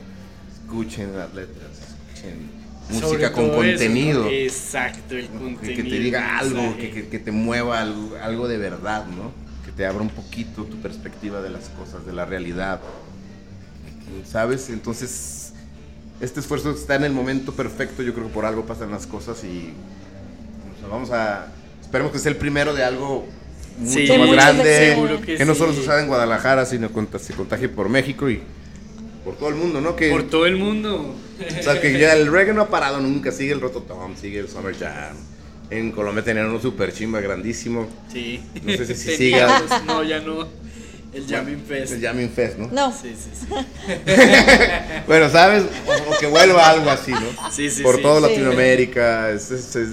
Escuchen 0.70 1.16
las 1.18 1.34
letras, 1.34 1.66
escuchen 2.14 2.50
música 2.90 3.32
con 3.32 3.44
eso, 3.46 3.54
contenido. 3.54 4.22
¿no? 4.24 4.30
Exacto, 4.30 5.16
el 5.16 5.22
Que- 5.26 5.28
contenido. 5.38 5.76
que 5.82 5.82
te 5.90 5.98
diga 5.98 6.38
algo, 6.38 6.76
que, 6.76 6.90
que- 6.92 7.08
que 7.08 7.18
te 7.18 7.32
mueva 7.32 7.80
algo, 7.80 8.16
algo 8.22 8.46
de 8.46 8.56
verdad, 8.58 9.06
¿no? 9.06 9.32
Que 9.64 9.72
te 9.72 9.84
abra 9.84 10.02
un 10.02 10.10
poquito 10.10 10.64
tu 10.64 10.76
perspectiva 10.80 11.40
de 11.42 11.50
las 11.50 11.68
cosas, 11.70 12.06
de 12.06 12.12
la 12.12 12.24
realidad. 12.24 12.80
¿Sabes? 14.28 14.70
Entonces, 14.70 15.52
este 16.20 16.40
esfuerzo 16.40 16.70
está 16.72 16.94
en 16.96 17.04
el 17.04 17.12
momento 17.12 17.52
perfecto. 17.52 18.02
Yo 18.02 18.12
creo 18.14 18.26
que 18.28 18.32
por 18.34 18.44
algo 18.44 18.64
pasan 18.66 18.90
las 18.90 19.06
cosas 19.06 19.42
y 19.44 19.72
o 20.76 20.80
sea, 20.80 20.88
vamos 20.88 21.10
a. 21.10 21.46
Esperemos 21.80 22.12
que 22.12 22.18
sea 22.18 22.30
el 22.30 22.36
primero 22.38 22.74
de 22.74 22.84
algo 22.84 23.26
mucho 23.78 23.92
Sí, 23.92 24.08
más 24.18 24.30
grande. 24.32 24.90
Seguro 24.94 25.20
que 25.20 25.36
Que 25.36 25.44
no 25.44 25.52
sí. 25.54 25.58
solo 25.58 25.72
suceda 25.72 26.00
en 26.00 26.06
Guadalajara, 26.08 26.64
sino 26.66 26.90
que 26.92 27.18
se 27.18 27.34
contagie 27.34 27.68
por 27.68 27.88
México 27.88 28.28
y 28.30 28.42
por 29.24 29.36
todo 29.36 29.48
el 29.50 29.54
mundo, 29.56 29.80
¿no? 29.80 29.96
Que, 29.96 30.10
Por 30.10 30.24
todo 30.24 30.46
el 30.46 30.56
mundo. 30.56 31.14
o 31.58 31.62
sea, 31.62 31.80
que 31.80 31.98
ya 31.98 32.14
el 32.14 32.30
reggae 32.30 32.52
no 32.54 32.62
ha 32.62 32.68
parado 32.68 33.00
nunca, 33.00 33.30
sigue 33.32 33.52
el 33.52 33.60
Rototom, 33.60 34.16
sigue 34.16 34.40
el 34.40 34.48
Summer 34.48 34.74
Jam. 34.76 35.16
En 35.70 35.92
Colombia 35.92 36.24
tenían 36.24 36.46
uno 36.46 36.60
super 36.60 36.92
chimba 36.92 37.20
grandísimo. 37.20 37.86
Sí. 38.12 38.40
No 38.64 38.72
sé 38.76 38.86
si- 38.86 38.94
si 38.94 39.16
siga. 39.16 39.62
No, 39.86 40.02
ya 40.02 40.20
no. 40.20 40.48
El 41.12 41.26
Jamming 41.26 41.62
Fest. 41.66 41.92
El 41.94 42.00
Jamming 42.02 42.30
Fest, 42.30 42.56
¿no? 42.58 42.68
No, 42.72 42.92
Sí, 42.92 43.14
sí, 43.18 43.30
sí. 43.32 43.46
Bueno, 45.06 45.28
¿sabes? 45.28 45.64
Como 46.04 46.16
que 46.18 46.26
vuelva 46.26 46.70
algo 46.70 46.88
así, 46.90 47.10
¿no? 47.12 47.50
Sí, 47.50 47.68
sí, 47.70 47.82
Por 47.82 47.96
sí. 47.96 48.02
toda 48.02 48.20
Sí. 48.28 48.34
Latinoamérica. 48.34 49.30
Es, 49.30 49.50
es- 49.50 49.76
es- 49.76 49.88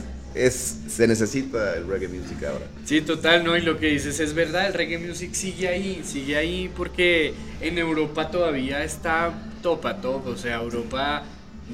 es- 0.45 0.77
se 0.87 1.07
necesita 1.07 1.75
el 1.75 1.87
reggae 1.87 2.07
music 2.07 2.43
ahora. 2.43 2.65
Sí, 2.85 3.01
total, 3.01 3.43
¿no? 3.43 3.57
Y 3.57 3.61
lo 3.61 3.77
que 3.79 3.87
dices 3.87 4.19
es 4.19 4.33
verdad, 4.33 4.67
el 4.67 4.73
reggae 4.73 4.97
music 4.97 5.33
sigue 5.33 5.67
ahí, 5.67 6.01
sigue 6.05 6.37
ahí 6.37 6.69
porque 6.75 7.33
en 7.61 7.77
Europa 7.77 8.29
todavía 8.31 8.83
está 8.83 9.33
top 9.63 9.85
a 9.87 10.01
top, 10.01 10.27
o 10.27 10.37
sea, 10.37 10.55
Europa 10.61 11.23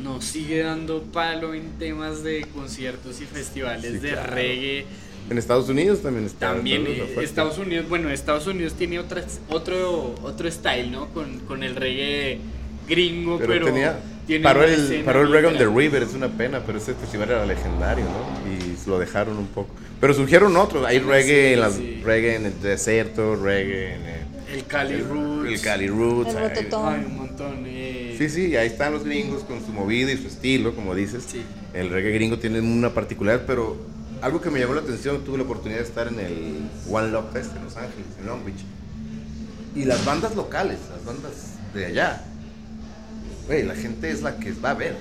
nos 0.01 0.25
sigue 0.25 0.63
dando 0.63 1.03
palo 1.03 1.53
en 1.53 1.77
temas 1.77 2.23
de 2.23 2.45
conciertos 2.53 3.21
y 3.21 3.25
festivales 3.25 3.91
Sí, 3.91 3.97
de 3.99 4.11
claro. 4.11 4.33
reggae. 4.33 4.85
En 5.29 5.37
Estados 5.37 5.69
Unidos 5.69 6.01
también 6.01 6.25
está. 6.25 6.53
También. 6.53 6.85
Estados 7.21 7.57
Unidos, 7.57 7.87
bueno, 7.87 8.09
Estados 8.09 8.45
Unidos 8.47 8.73
tiene 8.73 8.99
otra, 8.99 9.23
otro, 9.49 10.15
otro 10.23 10.51
style, 10.51 10.91
¿no? 10.91 11.07
Con, 11.13 11.39
con 11.41 11.63
el 11.63 11.75
reggae 11.75 12.39
gringo, 12.87 13.37
pero, 13.37 13.53
Pero, 13.53 13.65
tenía. 13.67 13.99
tiene 14.27 14.43
Paró 14.43 14.63
el, 14.63 15.01
paró 15.03 15.21
el 15.21 15.31
reggae 15.31 15.47
on 15.51 15.57
the. 15.57 15.65
River, 15.65 16.03
es 16.03 16.13
una 16.13 16.27
pena, 16.29 16.61
pero 16.65 16.77
ese 16.77 16.93
festival 16.93 17.29
era 17.29 17.45
legendario, 17.45 18.05
¿no? 18.05 18.51
Y 18.51 18.77
lo 18.89 18.99
dejaron 18.99 19.37
un 19.37 19.47
poco. 19.47 19.69
Pero 19.99 20.13
surgieron 20.13 20.55
otros. 20.57 20.85
Hay 20.85 20.99
Sí, 20.99 21.05
reggae, 21.05 21.53
en 21.53 21.59
las, 21.61 21.73
sí. 21.75 22.01
reggae 22.03 22.35
en 22.35 22.45
el 22.47 22.61
desierto, 22.61 23.35
reggae 23.35 23.95
en 23.95 24.01
el. 24.01 24.23
El 24.57 24.65
Cali 24.65 25.01
Roots. 25.01 25.49
El 25.51 25.61
Cali 25.61 25.87
Roots. 25.87 26.29
El 26.31 26.37
hay- 26.37 26.49
Rototom. 26.49 26.87
Ay, 26.87 27.03
un 27.07 27.17
montón. 27.17 27.63
eh. 27.65 28.15
Sí, 28.17 28.29
sí, 28.29 28.55
ahí 28.55 28.67
están 28.67 28.93
los 28.93 29.03
gringos 29.03 29.43
con 29.43 29.65
su 29.65 29.71
movida 29.71 30.11
y 30.11 30.17
su 30.17 30.27
estilo, 30.27 30.75
como 30.75 30.93
dices. 30.93 31.23
Sí. 31.27 31.41
El 31.73 31.89
reggae 31.89 32.11
gringo 32.11 32.37
tiene 32.37 32.59
una 32.61 32.93
particularidad, 32.93 33.45
pero 33.47 33.77
algo 34.21 34.41
que 34.41 34.51
me 34.51 34.59
llamó 34.59 34.75
la 34.75 34.81
atención, 34.81 35.23
tuve 35.23 35.37
la 35.37 35.43
oportunidad 35.45 35.79
de 35.79 35.85
estar 35.85 36.07
en 36.07 36.19
el 36.19 36.69
One 36.89 37.07
Love 37.09 37.31
Fest 37.33 37.55
en 37.55 37.63
Los 37.63 37.75
Ángeles, 37.77 38.05
en 38.19 38.27
Long 38.27 38.45
Beach. 38.45 38.59
Y 39.75 39.85
las 39.85 40.05
bandas 40.05 40.35
locales, 40.35 40.77
las 40.95 41.03
bandas 41.03 41.55
de 41.73 41.85
allá, 41.87 42.23
güey, 43.47 43.63
la 43.63 43.75
gente 43.75 44.09
es 44.11 44.21
la 44.21 44.37
que 44.37 44.51
va 44.53 44.71
a 44.71 44.75
ver. 44.75 44.95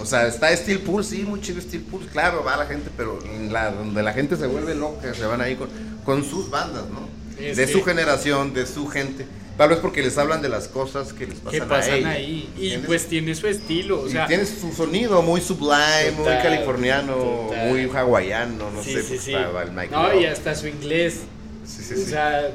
O 0.00 0.06
sea, 0.06 0.26
está 0.28 0.54
Steel 0.56 0.80
Pulse, 0.80 1.16
sí, 1.16 1.22
muy 1.22 1.40
chido 1.40 1.60
Steel 1.60 1.82
Pulse, 1.82 2.08
claro, 2.08 2.44
va 2.44 2.56
la 2.56 2.66
gente, 2.66 2.88
pero 2.96 3.18
la, 3.50 3.72
donde 3.72 4.02
la 4.02 4.12
gente 4.12 4.36
se 4.36 4.46
vuelve 4.46 4.74
loca, 4.74 5.12
se 5.12 5.26
van 5.26 5.40
ahí 5.40 5.56
con, 5.56 5.68
con 6.04 6.24
sus 6.24 6.48
bandas, 6.50 6.84
¿no? 6.88 7.08
De 7.36 7.66
su 7.66 7.82
generación, 7.84 8.52
de 8.54 8.66
su 8.66 8.86
gente. 8.88 9.26
Tal 9.56 9.70
vez 9.70 9.78
porque 9.80 10.02
les 10.02 10.16
hablan 10.18 10.40
de 10.40 10.48
las 10.48 10.68
cosas 10.68 11.12
que 11.12 11.26
les 11.26 11.40
que 11.40 11.58
pasan, 11.58 11.68
pasan 11.68 12.06
a 12.06 12.10
ahí. 12.10 12.48
Y 12.56 12.62
¿entiendes? 12.66 12.86
pues 12.86 13.06
tiene 13.08 13.34
su 13.34 13.48
estilo, 13.48 14.02
o 14.02 14.06
Y 14.08 14.12
sea, 14.12 14.26
tiene 14.28 14.46
su 14.46 14.72
sonido 14.72 15.20
muy 15.22 15.40
sublime, 15.40 16.12
muy 16.16 16.26
californiano, 16.26 17.14
total. 17.16 17.68
muy 17.68 17.90
hawaiano, 17.92 18.70
no 18.70 18.82
sí, 18.84 18.92
sé, 18.92 19.02
sí, 19.02 19.08
pues, 19.08 19.20
sí. 19.22 19.32
para 19.32 19.62
el 19.64 19.72
Mike 19.72 19.88
No, 19.90 20.12
Love. 20.12 20.22
y 20.22 20.26
hasta 20.26 20.54
su 20.54 20.68
inglés, 20.68 21.22
o 21.64 22.08
sea, 22.08 22.50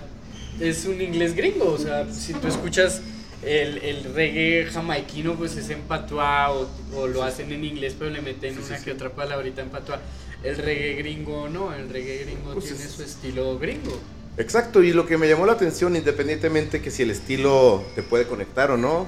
es 0.61 0.85
un 0.85 1.01
inglés 1.01 1.35
gringo, 1.35 1.71
o 1.73 1.77
sea, 1.77 2.07
si 2.09 2.33
tú 2.33 2.47
escuchas 2.47 3.01
el, 3.45 3.77
el 3.79 4.13
reggae 4.13 4.65
jamaiquino, 4.71 5.35
pues 5.35 5.55
es 5.57 5.69
en 5.69 5.81
patuá 5.81 6.51
o, 6.51 6.67
o 6.95 7.07
lo 7.07 7.23
hacen 7.23 7.51
en 7.51 7.63
inglés, 7.63 7.95
pero 7.97 8.11
le 8.11 8.21
meten 8.21 8.55
Sí, 8.55 8.61
una 8.65 8.77
sí. 8.77 8.85
que 8.85 8.91
otra 8.91 9.09
palabrita 9.09 9.61
en 9.61 9.69
patuá. 9.69 9.99
El 10.43 10.57
reggae 10.57 10.95
gringo 10.95 11.47
no, 11.49 11.73
el 11.73 11.89
reggae 11.89 12.25
gringo 12.25 12.53
Pues 12.53 12.65
tiene 12.65 12.83
es- 12.83 12.91
su 12.91 13.03
estilo 13.03 13.57
gringo. 13.59 13.97
Exacto, 14.37 14.81
y 14.81 14.93
lo 14.93 15.05
que 15.05 15.17
me 15.17 15.27
llamó 15.29 15.45
la 15.45 15.53
atención, 15.53 15.95
independientemente 15.95 16.81
que 16.81 16.89
si 16.89 17.03
el 17.03 17.11
estilo 17.11 17.83
te 17.95 18.01
puede 18.01 18.25
conectar 18.25 18.71
o 18.71 18.77
no, 18.77 19.07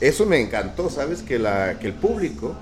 eso 0.00 0.26
me 0.26 0.40
encantó, 0.40 0.90
¿sabes? 0.90 1.22
Que, 1.22 1.38
la, 1.38 1.78
que 1.78 1.86
el 1.86 1.92
público 1.94 2.56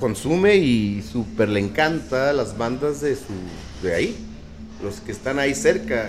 consume 0.00 0.56
y 0.56 1.02
súper 1.02 1.48
le 1.50 1.60
encanta 1.60 2.32
las 2.32 2.56
bandas 2.56 3.00
de, 3.00 3.16
su, 3.16 3.22
de 3.82 3.94
ahí, 3.94 4.16
los 4.82 5.00
que 5.00 5.12
están 5.12 5.38
ahí 5.38 5.54
cerca, 5.54 6.08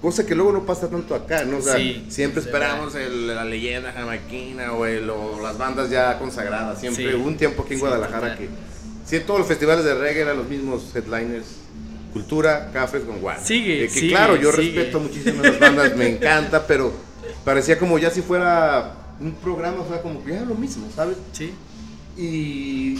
cosa 0.00 0.24
que 0.24 0.34
luego 0.34 0.52
no 0.52 0.64
pasa 0.64 0.88
tanto 0.88 1.14
acá, 1.14 1.44
¿no? 1.44 1.58
O 1.58 1.62
sea, 1.62 1.76
Sí, 1.76 2.06
siempre 2.08 2.40
es 2.40 2.46
esperamos 2.46 2.94
el- 2.94 3.26
la 3.28 3.44
leyenda 3.44 3.92
jamaiquina 3.92 4.72
o, 4.72 4.86
el- 4.86 5.10
o 5.10 5.40
las 5.42 5.58
bandas 5.58 5.90
ya 5.90 6.18
consagradas, 6.18 6.78
siempre 6.80 7.08
Sí, 7.10 7.14
hubo 7.14 7.26
un 7.26 7.36
tiempo 7.36 7.62
aquí 7.62 7.74
en 7.74 7.78
sí, 7.78 7.84
Guadalajara 7.86 8.36
que... 8.36 8.48
Sí, 9.04 9.16
en 9.16 9.26
todos 9.26 9.40
los 9.40 9.48
festivales 9.48 9.84
de 9.84 9.94
reggae 9.94 10.20
eran 10.22 10.36
los 10.36 10.48
mismos 10.48 10.94
headliners. 10.94 11.46
Cultura, 12.12 12.70
Cafés 12.72 13.02
con 13.02 13.20
Guan. 13.20 13.38
Sigue, 13.44 13.84
Eh, 13.84 13.88
que 13.88 14.00
sigue, 14.00 14.08
claro, 14.10 14.36
yo 14.36 14.50
sigue. 14.52 14.74
respeto 14.76 15.00
muchísimo 15.00 15.42
las 15.42 15.58
bandas, 15.58 15.96
me 15.96 16.08
encanta, 16.08 16.66
pero 16.66 16.92
parecía 17.44 17.78
como 17.78 17.98
ya 17.98 18.10
si 18.10 18.22
fuera 18.22 18.94
un 19.20 19.32
programa, 19.32 19.80
o 19.80 19.88
sea, 19.88 20.00
como 20.02 20.24
que 20.24 20.32
ya 20.32 20.42
lo 20.42 20.54
mismo, 20.54 20.86
¿sabes? 20.94 21.16
Sí. 21.32 21.52
Y 22.16 22.94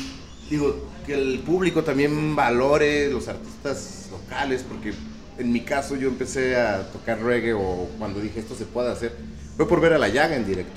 digo, 0.51 0.88
que 1.07 1.14
el 1.14 1.40
público 1.40 1.82
también 1.84 2.34
valore 2.36 3.11
los 3.11 3.28
artistas 3.28 4.09
locales, 4.11 4.64
porque 4.68 4.92
en 5.39 5.53
mi 5.53 5.61
caso 5.61 5.97
yo 5.97 6.09
empecé 6.09 6.57
a 6.57 6.91
tocar 6.91 7.20
reggae 7.22 7.55
o 7.55 7.89
cuando 7.99 8.20
dije 8.20 8.41
esto 8.41 8.55
se 8.55 8.64
puede 8.64 8.91
hacer, 8.91 9.12
fue 9.57 9.68
por 9.68 9.80
ver 9.80 9.93
a 9.93 9.99
La 9.99 10.09
Llaga 10.09 10.36
en 10.36 10.47
directo. 10.47 10.72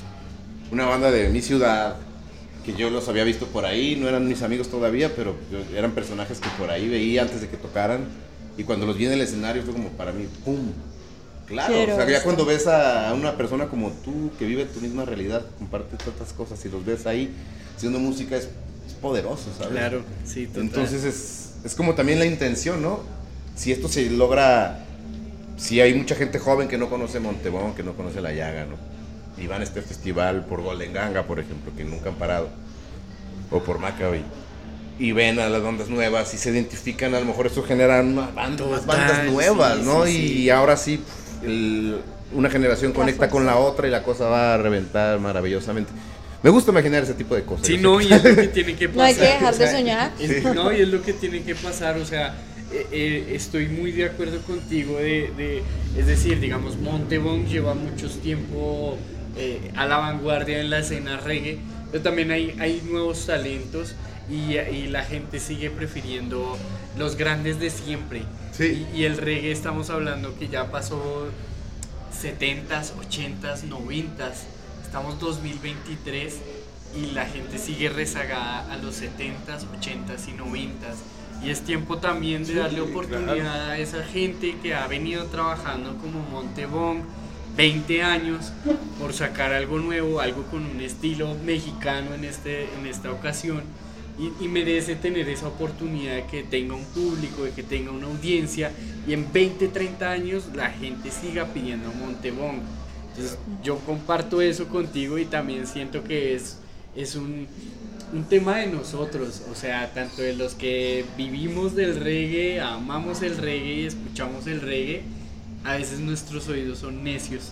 Una 0.72 0.86
banda 0.86 1.12
de 1.12 1.30
mi 1.30 1.42
ciudad, 1.42 1.98
que 2.66 2.74
yo 2.74 2.90
los 2.90 3.08
había 3.10 3.24
visto 3.24 3.48
por 3.48 3.66
ahí, 3.66 3.96
no 3.96 4.08
eran 4.08 4.28
mis 4.28 4.42
amigos 4.42 4.70
todavía, 4.70 5.14
pero 5.16 5.36
eran 5.76 5.92
personajes 5.92 6.40
que 6.40 6.50
por 6.58 6.70
ahí 6.70 6.88
veía 6.88 7.24
antes 7.24 7.42
de 7.42 7.50
que 7.50 7.58
tocaran. 7.58 8.06
Y 8.58 8.64
cuando 8.64 8.86
los 8.86 8.98
vi 8.98 9.06
en 9.06 9.14
el 9.14 9.22
escenario 9.22 9.64
fue 9.64 9.74
como 9.74 9.90
para 9.90 10.12
mí, 10.12 10.28
¡pum! 10.46 10.72
Claro, 11.48 11.74
Quiero 11.74 11.94
o 11.94 11.96
sea, 11.98 12.06
ya 12.06 12.12
esto. 12.14 12.24
cuando 12.24 12.46
ves 12.46 12.68
a 12.68 13.14
una 13.14 13.36
persona 13.36 13.68
como 13.68 13.90
tú, 13.90 14.32
que 14.38 14.46
vive 14.46 14.66
tu 14.66 14.80
misma 14.80 15.04
realidad, 15.04 15.46
comparte 15.58 15.98
tantas 15.98 16.32
cosas 16.34 16.64
y 16.64 16.70
los 16.70 16.86
ves 16.86 17.06
ahí 17.08 17.34
haciendo 17.76 18.00
música, 18.00 18.38
es, 18.38 18.48
es 18.88 18.94
poderoso, 19.02 19.50
¿sabes? 19.58 19.74
Claro, 19.74 20.02
sí, 20.24 20.48
total. 20.48 20.62
Entonces 20.64 21.04
es, 21.04 21.52
es 21.66 21.76
como 21.76 21.96
también 21.96 22.20
la 22.20 22.26
intención, 22.26 22.82
¿no? 22.82 23.02
Si 23.56 23.72
esto 23.72 23.88
se 23.88 24.10
logra, 24.10 24.80
si 25.58 25.82
hay 25.82 25.94
mucha 25.94 26.16
gente 26.16 26.40
joven 26.40 26.68
que 26.68 26.78
no 26.78 26.90
conoce 26.90 27.20
Montebón, 27.20 27.74
que 27.76 27.84
no 27.84 27.94
conoce 27.94 28.22
La 28.22 28.32
Llaga, 28.34 28.66
¿no? 28.66 28.76
Y 29.42 29.48
van 29.48 29.62
a 29.62 29.64
este 29.64 29.82
festival 29.82 30.46
por 30.46 30.62
Golden 30.62 30.94
Ganga, 30.94 31.24
por 31.24 31.40
ejemplo, 31.40 31.72
que 31.76 31.84
nunca 31.84 32.10
han 32.10 32.16
parado, 32.16 32.50
o 33.50 33.60
por 33.64 33.80
Maccabi, 33.80 34.22
y 35.00 35.12
ven 35.14 35.40
a 35.40 35.50
las 35.50 35.62
bandas 35.64 35.90
nuevas 35.90 36.34
y 36.34 36.38
se 36.38 36.52
identifican, 36.52 37.14
a 37.16 37.20
lo 37.20 37.26
mejor 37.26 37.48
eso 37.48 37.64
genera 37.64 38.02
una 38.02 38.28
banda, 38.28 38.66
unas 38.66 38.82
Total, 38.82 38.98
bandas 39.00 39.26
nuevas, 39.32 39.78
sí, 39.78 39.84
¿no? 39.86 40.06
sí, 40.06 40.12
y 40.18 40.28
sí. 40.44 40.50
ahora 40.50 40.78
sí, 40.78 41.02
el- 41.44 42.00
una 42.34 42.50
generación 42.50 42.94
conecta 42.94 43.30
con 43.30 43.46
la 43.46 43.58
otra 43.58 43.88
y 43.88 43.92
la 43.92 44.04
cosa 44.04 44.26
va 44.26 44.54
a 44.54 44.58
reventar 44.58 45.20
maravillosamente. 45.20 45.92
Me 46.44 46.50
gusta 46.50 46.72
imaginar 46.72 47.04
ese 47.04 47.14
tipo 47.14 47.36
de 47.36 47.44
cosas. 47.44 47.68
Sí, 47.68 47.78
no, 47.78 48.00
y 48.00 48.06
es 48.12 48.24
lo 48.24 48.36
que 48.36 48.48
tiene 48.48 48.76
que 48.76 48.88
pasar. 48.90 48.96
No 48.98 49.04
hay 49.04 49.16
que 49.16 49.22
dejar 49.22 49.54
o 49.54 49.58
de 49.58 49.68
sea, 49.68 49.72
soñar. 49.78 50.12
es- 50.20 50.44
No, 50.56 50.72
y 50.72 50.82
es 50.82 50.88
lo 50.88 51.02
que 51.02 51.14
tiene 51.14 51.42
que 51.44 51.56
pasar, 51.56 51.98
o 51.98 52.06
sea, 52.06 52.34
eh, 52.74 52.88
eh, 52.92 53.32
estoy 53.36 53.68
muy 53.68 53.92
de 53.92 54.06
acuerdo 54.06 54.42
contigo 54.42 54.98
de, 54.98 55.32
de- 55.38 55.64
es 55.98 56.08
decir, 56.08 56.40
digamos, 56.40 56.78
Montebón 56.78 57.46
lleva 57.48 57.74
mucho 57.74 58.10
tiempo 58.10 58.98
eh, 59.38 59.72
a 59.76 59.86
la 59.86 59.98
vanguardia 59.98 60.60
en 60.62 60.70
la 60.70 60.80
escena 60.80 61.18
reggae, 61.18 61.60
pero 61.92 62.04
también 62.04 62.32
hay, 62.32 62.56
hay 62.60 62.82
nuevos 62.90 63.26
talentos 63.26 63.96
y, 64.30 64.58
y 64.58 64.88
la 64.88 65.04
gente 65.04 65.40
sigue 65.40 65.70
prefiriendo 65.70 66.58
los 66.98 67.16
grandes 67.18 67.60
de 67.60 67.70
siempre. 67.70 68.24
Sí. 68.52 68.86
Y, 68.94 69.00
y 69.00 69.04
el 69.06 69.18
reggae 69.18 69.52
estamos 69.52 69.90
hablando 69.90 70.38
que 70.38 70.48
ya 70.48 70.72
pasó 70.72 71.28
70s, 72.12 72.94
80s, 72.96 73.64
90s, 73.70 74.34
estamos 74.84 75.20
2023 75.20 76.36
y 76.96 77.12
la 77.14 77.26
gente 77.26 77.58
sigue 77.58 77.90
rezagada 77.90 78.72
a 78.72 78.78
los 78.78 79.02
70s, 79.02 79.66
80s 79.82 80.28
y 80.28 80.34
90s. 80.34 80.98
Y 81.44 81.50
es 81.50 81.62
tiempo 81.62 81.98
también 81.98 82.44
de 82.44 82.50
Sí, 82.50 82.54
darle 82.54 82.82
oportunidad 82.82 83.36
claro. 83.36 83.72
a 83.72 83.78
esa 83.78 84.04
gente 84.04 84.56
que 84.62 84.76
ha 84.76 84.88
venido 84.88 85.26
trabajando 85.26 85.98
como 85.98 86.20
Montebón 86.30 87.04
20 87.58 88.04
años 88.04 88.54
por 89.00 89.14
sacar 89.14 89.52
algo 89.54 89.80
nuevo, 89.80 90.20
algo 90.20 90.44
con 90.44 90.66
un 90.66 90.80
estilo 90.82 91.36
mexicano 91.44 92.14
en, 92.14 92.24
este, 92.26 92.66
en 92.76 92.86
esta 92.86 93.12
ocasión. 93.12 93.64
Y, 94.20 94.46
y 94.46 94.48
merece 94.48 94.96
tener 94.96 95.28
esa 95.30 95.48
oportunidad 95.48 96.16
de 96.16 96.26
que 96.26 96.44
tenga 96.44 96.76
un 96.76 96.86
público, 96.86 97.44
de 97.44 97.52
que 97.52 97.64
tenga 97.64 97.92
una 97.92 98.08
audiencia 98.08 98.72
y 99.08 99.14
en 99.14 99.32
20, 99.32 99.68
30 99.70 100.12
años 100.12 100.44
la 100.54 100.70
gente 100.70 101.10
siga 101.10 101.46
pidiendo 101.46 101.92
Montebón. 101.94 102.62
Entonces 103.10 103.38
yo 103.64 103.78
comparto 103.80 104.42
eso 104.42 104.68
contigo 104.68 105.18
y 105.18 105.26
también 105.26 105.66
siento 105.66 106.04
que 106.04 106.36
es, 106.36 106.58
es 106.96 107.16
un, 107.16 107.48
un 108.14 108.24
tema 108.26 108.58
de 108.58 108.68
nosotros, 108.68 109.42
o 109.52 109.56
sea, 109.56 109.94
tanto 109.94 110.22
de 110.22 110.34
los 110.34 110.54
que 110.56 111.06
vivimos 111.18 111.76
del 111.76 111.96
reggae, 112.00 112.60
amamos 112.60 113.22
el 113.22 113.38
reggae 113.38 113.74
y 113.82 113.86
escuchamos 113.86 114.48
el 114.48 114.62
reggae, 114.62 115.04
a 115.64 115.76
veces 115.76 116.00
nuestros 116.00 116.48
oídos 116.48 116.80
son 116.80 117.04
necios 117.04 117.52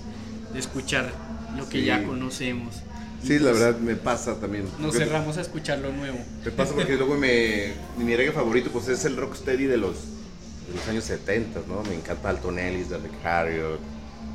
de 0.53 0.59
escuchar 0.59 1.11
lo 1.57 1.67
que 1.69 1.79
Sí. 1.79 1.85
ya 1.85 2.03
conocemos. 2.03 2.75
Sí, 3.23 3.37
la 3.39 3.51
verdad 3.51 3.77
me 3.79 3.95
pasa 3.95 4.39
también. 4.39 4.65
Nos 4.79 4.95
cerramos 4.95 5.37
a 5.37 5.41
escuchar 5.41 5.79
lo 5.79 5.91
nuevo. 5.91 6.17
Me 6.45 6.51
pasa 6.51 6.73
porque 6.73 6.95
luego 6.95 7.15
me, 7.15 7.73
mi 7.97 8.15
reggae 8.15 8.31
favorito 8.31 8.69
pues 8.71 8.87
es 8.87 9.03
el 9.05 9.17
rocksteady 9.17 9.65
de 9.65 9.77
los, 9.77 9.95
de 10.69 10.75
los 10.75 10.87
años 10.87 11.03
70, 11.03 11.61
¿no? 11.67 11.83
Me 11.83 11.95
encanta 11.95 12.29
Alton 12.29 12.57
Ellis, 12.59 12.89
Derek 12.89 13.11
Harriott, 13.25 13.79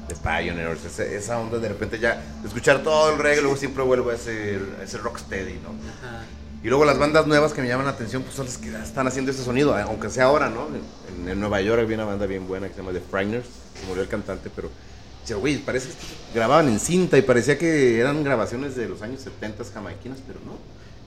The 0.08 0.14
Pioneers, 0.16 0.84
ese- 0.84 1.16
esa 1.16 1.38
onda 1.38 1.58
de 1.58 1.68
repente 1.68 1.98
ya, 1.98 2.22
de 2.42 2.48
escuchar 2.48 2.82
todo 2.82 3.12
el 3.12 3.18
reggae, 3.18 3.40
luego 3.42 3.56
siempre 3.56 3.82
vuelvo 3.82 4.10
a 4.10 4.14
ese, 4.14 4.58
a 4.80 4.82
ese 4.82 4.98
rocksteady, 4.98 5.54
¿no? 5.62 5.70
Ajá. 5.70 6.24
Y 6.62 6.68
luego 6.68 6.84
las 6.86 6.98
bandas 6.98 7.26
nuevas 7.26 7.52
que 7.52 7.60
me 7.60 7.68
llaman 7.68 7.84
la 7.86 7.92
atención 7.92 8.22
pues 8.22 8.34
son 8.34 8.46
las 8.46 8.56
que 8.58 8.74
están 8.74 9.06
haciendo 9.06 9.30
ese 9.30 9.44
sonido, 9.44 9.76
aunque 9.76 10.08
sea 10.10 10.24
ahora, 10.24 10.48
¿no? 10.48 10.68
En, 11.18 11.28
en 11.28 11.38
Nueva 11.40 11.60
York 11.60 11.82
había 11.82 11.96
una 11.96 12.06
banda 12.06 12.24
bien 12.26 12.46
buena 12.48 12.68
que 12.68 12.74
se 12.74 12.80
llama 12.80 12.92
The 12.92 13.00
Frighteners, 13.00 13.46
se 13.80 13.86
murió 13.86 14.02
el 14.02 14.08
cantante, 14.08 14.50
pero... 14.54 14.70
Decía, 15.22 15.36
güey, 15.36 15.56
parece 15.56 15.88
que 15.88 15.94
grababan 16.34 16.68
en 16.68 16.78
cinta 16.78 17.16
y 17.16 17.22
parecía 17.22 17.56
que 17.56 17.98
eran 17.98 18.22
grabaciones 18.22 18.76
de 18.76 18.88
los 18.90 19.00
años 19.00 19.22
70 19.22 19.64
jamaiquinas, 19.72 20.18
pero 20.26 20.38
no. 20.44 20.58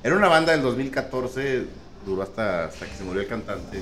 Era 0.04 0.16
una 0.16 0.28
banda 0.28 0.54
del 0.54 0.64
2014, 0.64 1.66
duró 2.04 2.24
hasta, 2.24 2.66
hasta 2.66 2.88
que 2.88 2.96
se 2.96 3.04
murió 3.04 3.22
el 3.22 3.28
cantante 3.28 3.78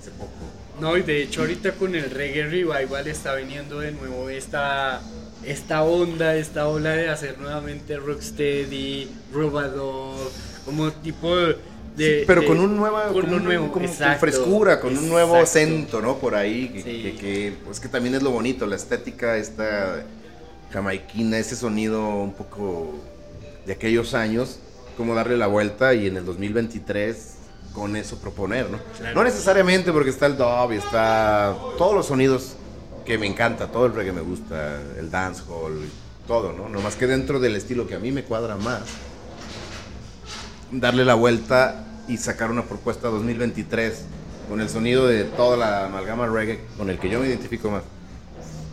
hace 0.00 0.10
poco. 0.10 0.32
No, 0.80 0.96
y 0.96 1.02
de 1.02 1.22
hecho 1.22 1.40
ahorita 1.42 1.72
con 1.72 1.94
el 1.94 2.10
reggae 2.10 2.44
revival 2.44 3.06
está 3.06 3.34
viniendo 3.34 3.80
de 3.80 3.92
nuevo 3.92 4.28
esta, 4.28 5.00
esta 5.44 5.82
onda, 5.82 6.36
esta 6.36 6.68
ola 6.68 6.90
de 6.90 7.08
hacer 7.08 7.38
nuevamente 7.38 7.96
rocksteady, 7.96 9.08
robador, 9.32 10.30
como 10.64 10.92
tipo 10.92 11.34
de... 11.36 11.56
Sí, 11.96 12.24
pero 12.26 12.42
de- 12.42 12.46
con 12.46 12.60
un 12.60 12.76
nuevo, 12.76 12.98
con 13.10 13.22
con 13.24 13.34
un 13.34 13.44
nuevo, 13.44 13.72
con 13.72 13.84
exacto, 13.86 14.20
frescura, 14.20 14.78
con 14.80 14.98
un 14.98 15.08
nuevo 15.08 15.36
acento, 15.36 16.02
¿no? 16.02 16.18
Por 16.18 16.34
ahí, 16.34 16.68
que, 16.68 16.82
Sí. 16.82 17.02
que, 17.02 17.14
que, 17.16 17.52
pues 17.64 17.80
que 17.80 17.88
también 17.88 18.14
es 18.14 18.22
lo 18.22 18.30
bonito, 18.30 18.66
la 18.66 18.76
estética 18.76 19.38
esta 19.38 20.04
jamaiquina, 20.72 21.38
ese 21.38 21.56
sonido 21.56 22.06
un 22.06 22.34
poco 22.34 22.96
de 23.64 23.72
aquellos 23.72 24.12
años, 24.12 24.58
como 24.98 25.14
darle 25.14 25.38
la 25.38 25.46
vuelta 25.46 25.94
y 25.94 26.06
en 26.06 26.18
el 26.18 26.26
2023 26.26 27.35
con 27.76 27.94
eso 27.94 28.16
proponer, 28.16 28.70
¿no? 28.70 28.78
Claro. 28.96 29.14
No 29.14 29.22
necesariamente 29.22 29.92
porque 29.92 30.08
está 30.08 30.24
el 30.24 30.38
dub 30.38 30.72
y 30.72 30.76
está 30.76 31.54
todos 31.76 31.94
los 31.94 32.06
sonidos 32.06 32.56
que 33.04 33.18
me 33.18 33.26
encanta, 33.26 33.68
todo 33.68 33.84
el 33.84 33.92
reggae 33.92 34.12
me 34.12 34.22
gusta, 34.22 34.80
el 34.98 35.10
dancehall, 35.10 35.86
todo, 36.26 36.54
¿no? 36.54 36.70
No 36.70 36.80
más 36.80 36.96
que 36.96 37.06
dentro 37.06 37.38
del 37.38 37.54
estilo 37.54 37.86
que 37.86 37.94
a 37.94 37.98
mí 37.98 38.12
me 38.12 38.24
cuadra 38.24 38.56
más 38.56 38.80
darle 40.72 41.04
la 41.04 41.14
vuelta 41.14 41.84
y 42.08 42.16
sacar 42.16 42.50
una 42.50 42.62
propuesta 42.62 43.08
2023 43.08 44.04
con 44.48 44.62
el 44.62 44.70
sonido 44.70 45.06
de 45.06 45.24
toda 45.24 45.58
la 45.58 45.84
amalgama 45.84 46.26
reggae 46.26 46.60
con 46.78 46.88
el 46.88 46.98
que 46.98 47.10
yo 47.10 47.20
me 47.20 47.28
identifico 47.28 47.70
más. 47.70 47.82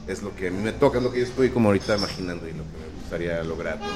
es 0.08 0.24
lo 0.24 0.34
que 0.34 0.48
a 0.48 0.52
mí 0.52 0.64
me 0.64 0.72
toca, 0.72 1.00
es 1.00 1.04
lo 1.04 1.12
que 1.12 1.20
yo 1.20 1.26
estoy 1.26 1.50
como 1.50 1.68
ahorita 1.68 1.98
imaginando 1.98 2.48
y 2.48 2.52
lo 2.52 2.64
que 2.64 2.78
me 2.80 3.02
gustaría 3.02 3.44
lograr 3.44 3.80
¿no? 3.80 3.88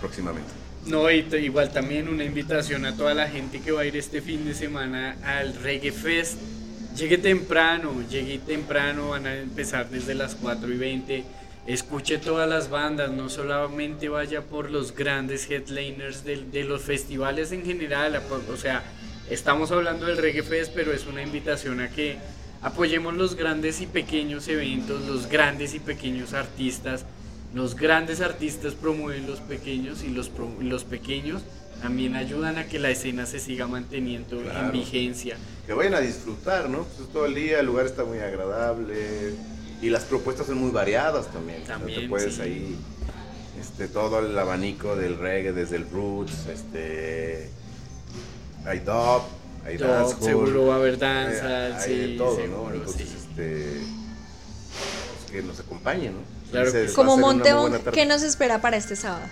próximamente. 0.00 0.52
No, 0.86 1.08
y 1.10 1.24
igual 1.40 1.72
también 1.72 2.08
una 2.08 2.24
invitación 2.24 2.84
a 2.86 2.96
toda 2.96 3.14
la 3.14 3.28
gente 3.28 3.60
que 3.60 3.70
va 3.70 3.82
a 3.82 3.86
ir 3.86 3.96
este 3.96 4.20
fin 4.20 4.44
de 4.44 4.52
semana 4.54 5.16
al 5.24 5.54
Reggae 5.54 5.92
Fest. 5.92 6.38
Llegue 6.96 7.18
temprano, 7.18 8.02
llegue 8.10 8.38
temprano, 8.40 9.10
van 9.10 9.26
a 9.26 9.36
empezar 9.36 9.88
desde 9.88 10.14
las 10.14 10.34
4 10.34 10.72
y 10.72 10.76
20. 10.76 11.24
Escuche 11.68 12.18
todas 12.18 12.48
las 12.48 12.68
bandas, 12.68 13.12
no 13.12 13.28
solamente 13.28 14.08
vaya 14.08 14.42
por 14.42 14.70
los 14.70 14.94
grandes 14.94 15.48
headliners 15.48 16.24
del- 16.24 16.50
de, 16.50 16.64
los 16.64 16.82
festivales 16.82 17.52
en 17.52 17.64
general. 17.64 18.20
O 18.52 18.56
sea, 18.56 18.82
estamos 19.30 19.70
hablando 19.70 20.06
del 20.06 20.16
Reggae 20.18 20.42
Fest, 20.42 20.72
pero 20.74 20.92
es 20.92 21.06
una 21.06 21.22
invitación 21.22 21.78
a 21.80 21.88
que 21.90 22.16
apoyemos 22.60 23.14
los 23.14 23.36
grandes 23.36 23.80
y 23.80 23.86
pequeños 23.86 24.48
eventos, 24.48 25.06
los 25.06 25.28
grandes 25.28 25.74
y 25.74 25.78
pequeños 25.78 26.32
artistas. 26.32 27.06
Los 27.54 27.76
grandes 27.76 28.20
artistas 28.20 28.74
promueven 28.74 29.26
los 29.26 29.40
pequeños 29.40 30.02
y 30.02 30.08
los, 30.08 30.28
pro- 30.30 30.56
los 30.60 30.84
pequeños 30.84 31.42
también 31.82 32.14
ayudan 32.14 32.56
a 32.58 32.66
que 32.66 32.78
la 32.78 32.90
escena 32.90 33.26
se 33.26 33.40
siga 33.40 33.66
manteniendo 33.66 34.40
en 34.40 34.72
vigencia. 34.72 35.36
Que 35.66 35.72
vayan 35.74 35.94
a 35.94 36.00
disfrutar, 36.00 36.70
¿no? 36.70 36.84
Pues 36.84 37.08
todo 37.10 37.26
el 37.26 37.34
día, 37.34 37.60
el 37.60 37.66
lugar 37.66 37.86
está 37.86 38.04
muy 38.04 38.18
agradable 38.20 39.34
y 39.82 39.90
las 39.90 40.04
propuestas 40.04 40.46
son 40.46 40.58
muy 40.58 40.70
variadas 40.70 41.26
también. 41.32 41.62
O 41.62 41.66
sea, 41.66 41.76
También, 41.78 42.02
te 42.02 42.08
puedes 42.08 42.34
sí. 42.36 42.40
ahí, 42.40 42.76
este, 43.60 43.88
todo 43.88 44.20
el 44.20 44.38
abanico 44.38 44.96
del 44.96 45.18
reggae, 45.18 45.52
desde 45.52 45.76
el 45.76 45.90
roots, 45.90 46.46
este, 46.46 47.50
hay 48.64 48.78
dub, 48.78 49.22
hay 49.66 49.76
dancehall, 49.76 50.22
seguro 50.22 50.66
va 50.68 50.74
a 50.74 50.76
haber 50.78 50.94
eh, 50.94 50.98
danza, 50.98 51.78
hay 51.82 51.98
de 51.98 52.06
sí, 52.06 52.16
todo, 52.16 52.36
seguro, 52.36 52.68
¿no? 52.68 52.74
Entonces, 52.74 53.08
sí. 53.08 53.16
este, 53.28 53.80
pues, 55.18 55.32
que 55.32 55.42
nos 55.42 55.58
acompañe, 55.60 56.10
¿no? 56.10 56.31
Claro 56.52 56.70
que 56.70 56.78
Entonces, 56.78 56.92
a 56.92 56.94
Como 56.94 57.16
tarde. 57.82 57.90
¿qué 57.92 58.06
nos 58.06 58.22
espera 58.22 58.60
para 58.60 58.76
este 58.76 58.94
sábado? 58.94 59.24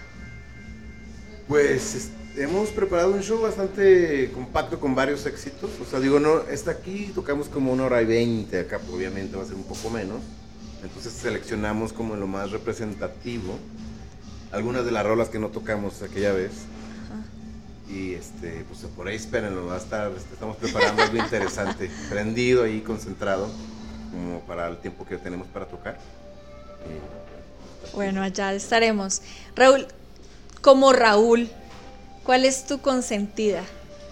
Pues 1.47 1.95
es- 1.95 2.09
hemos 2.37 2.71
preparado 2.71 3.13
un 3.13 3.23
show 3.23 3.41
bastante 3.41 4.31
compacto 4.33 4.81
con 4.81 4.95
varios 4.95 5.27
éxitos. 5.27 5.71
O 5.81 5.85
sea, 5.89 6.01
digo, 6.01 6.19
no, 6.19 6.41
está 6.49 6.73
aquí, 6.73 7.13
tocamos 7.15 7.49
como 7.49 7.73
una 7.73 7.85
hora 7.85 8.03
y 8.03 8.07
veinte, 8.07 8.61
acá 8.61 8.81
obviamente 8.93 9.37
va 9.37 9.43
a 9.43 9.47
ser 9.47 9.57
un 9.57 9.65
poco 9.65 9.91
menos. 9.91 10.21
Entonces 10.83 11.13
seleccionamos 11.13 11.93
como 11.93 12.17
lo 12.17 12.27
más 12.27 12.51
representativo 12.51 13.59
algunas 14.53 14.85
de 14.85 14.91
las 14.91 15.05
rolas 15.07 15.29
que 15.29 15.39
no 15.39 15.49
tocamos 15.49 16.03
aquella 16.03 16.33
vez. 16.33 16.51
Y 17.89 18.15
este, 18.15 18.65
pues 18.69 18.81
por 18.97 19.09
ahí 19.09 19.17
espérenlo, 19.17 19.67
va 19.67 19.75
a 19.75 19.79
estar, 19.79 20.11
este, 20.17 20.35
estamos 20.35 20.57
preparando 20.57 21.03
algo 21.03 21.17
interesante, 21.17 21.91
prendido 22.09 22.63
ahí, 22.63 22.81
concentrado, 22.83 23.51
como 24.13 24.41
para 24.43 24.69
el 24.69 24.79
tiempo 24.79 25.05
que 25.05 25.17
tenemos 25.19 25.49
para 25.49 25.67
tocar. 25.67 25.99
Bueno, 27.95 28.23
allá 28.23 28.53
estaremos. 28.55 29.21
Raúl, 29.57 29.87
como 30.61 30.93
Raúl, 30.93 31.51
¿cuál 32.25 32.45
es 32.45 32.67
tu 32.67 32.81
consentida? 32.81 33.63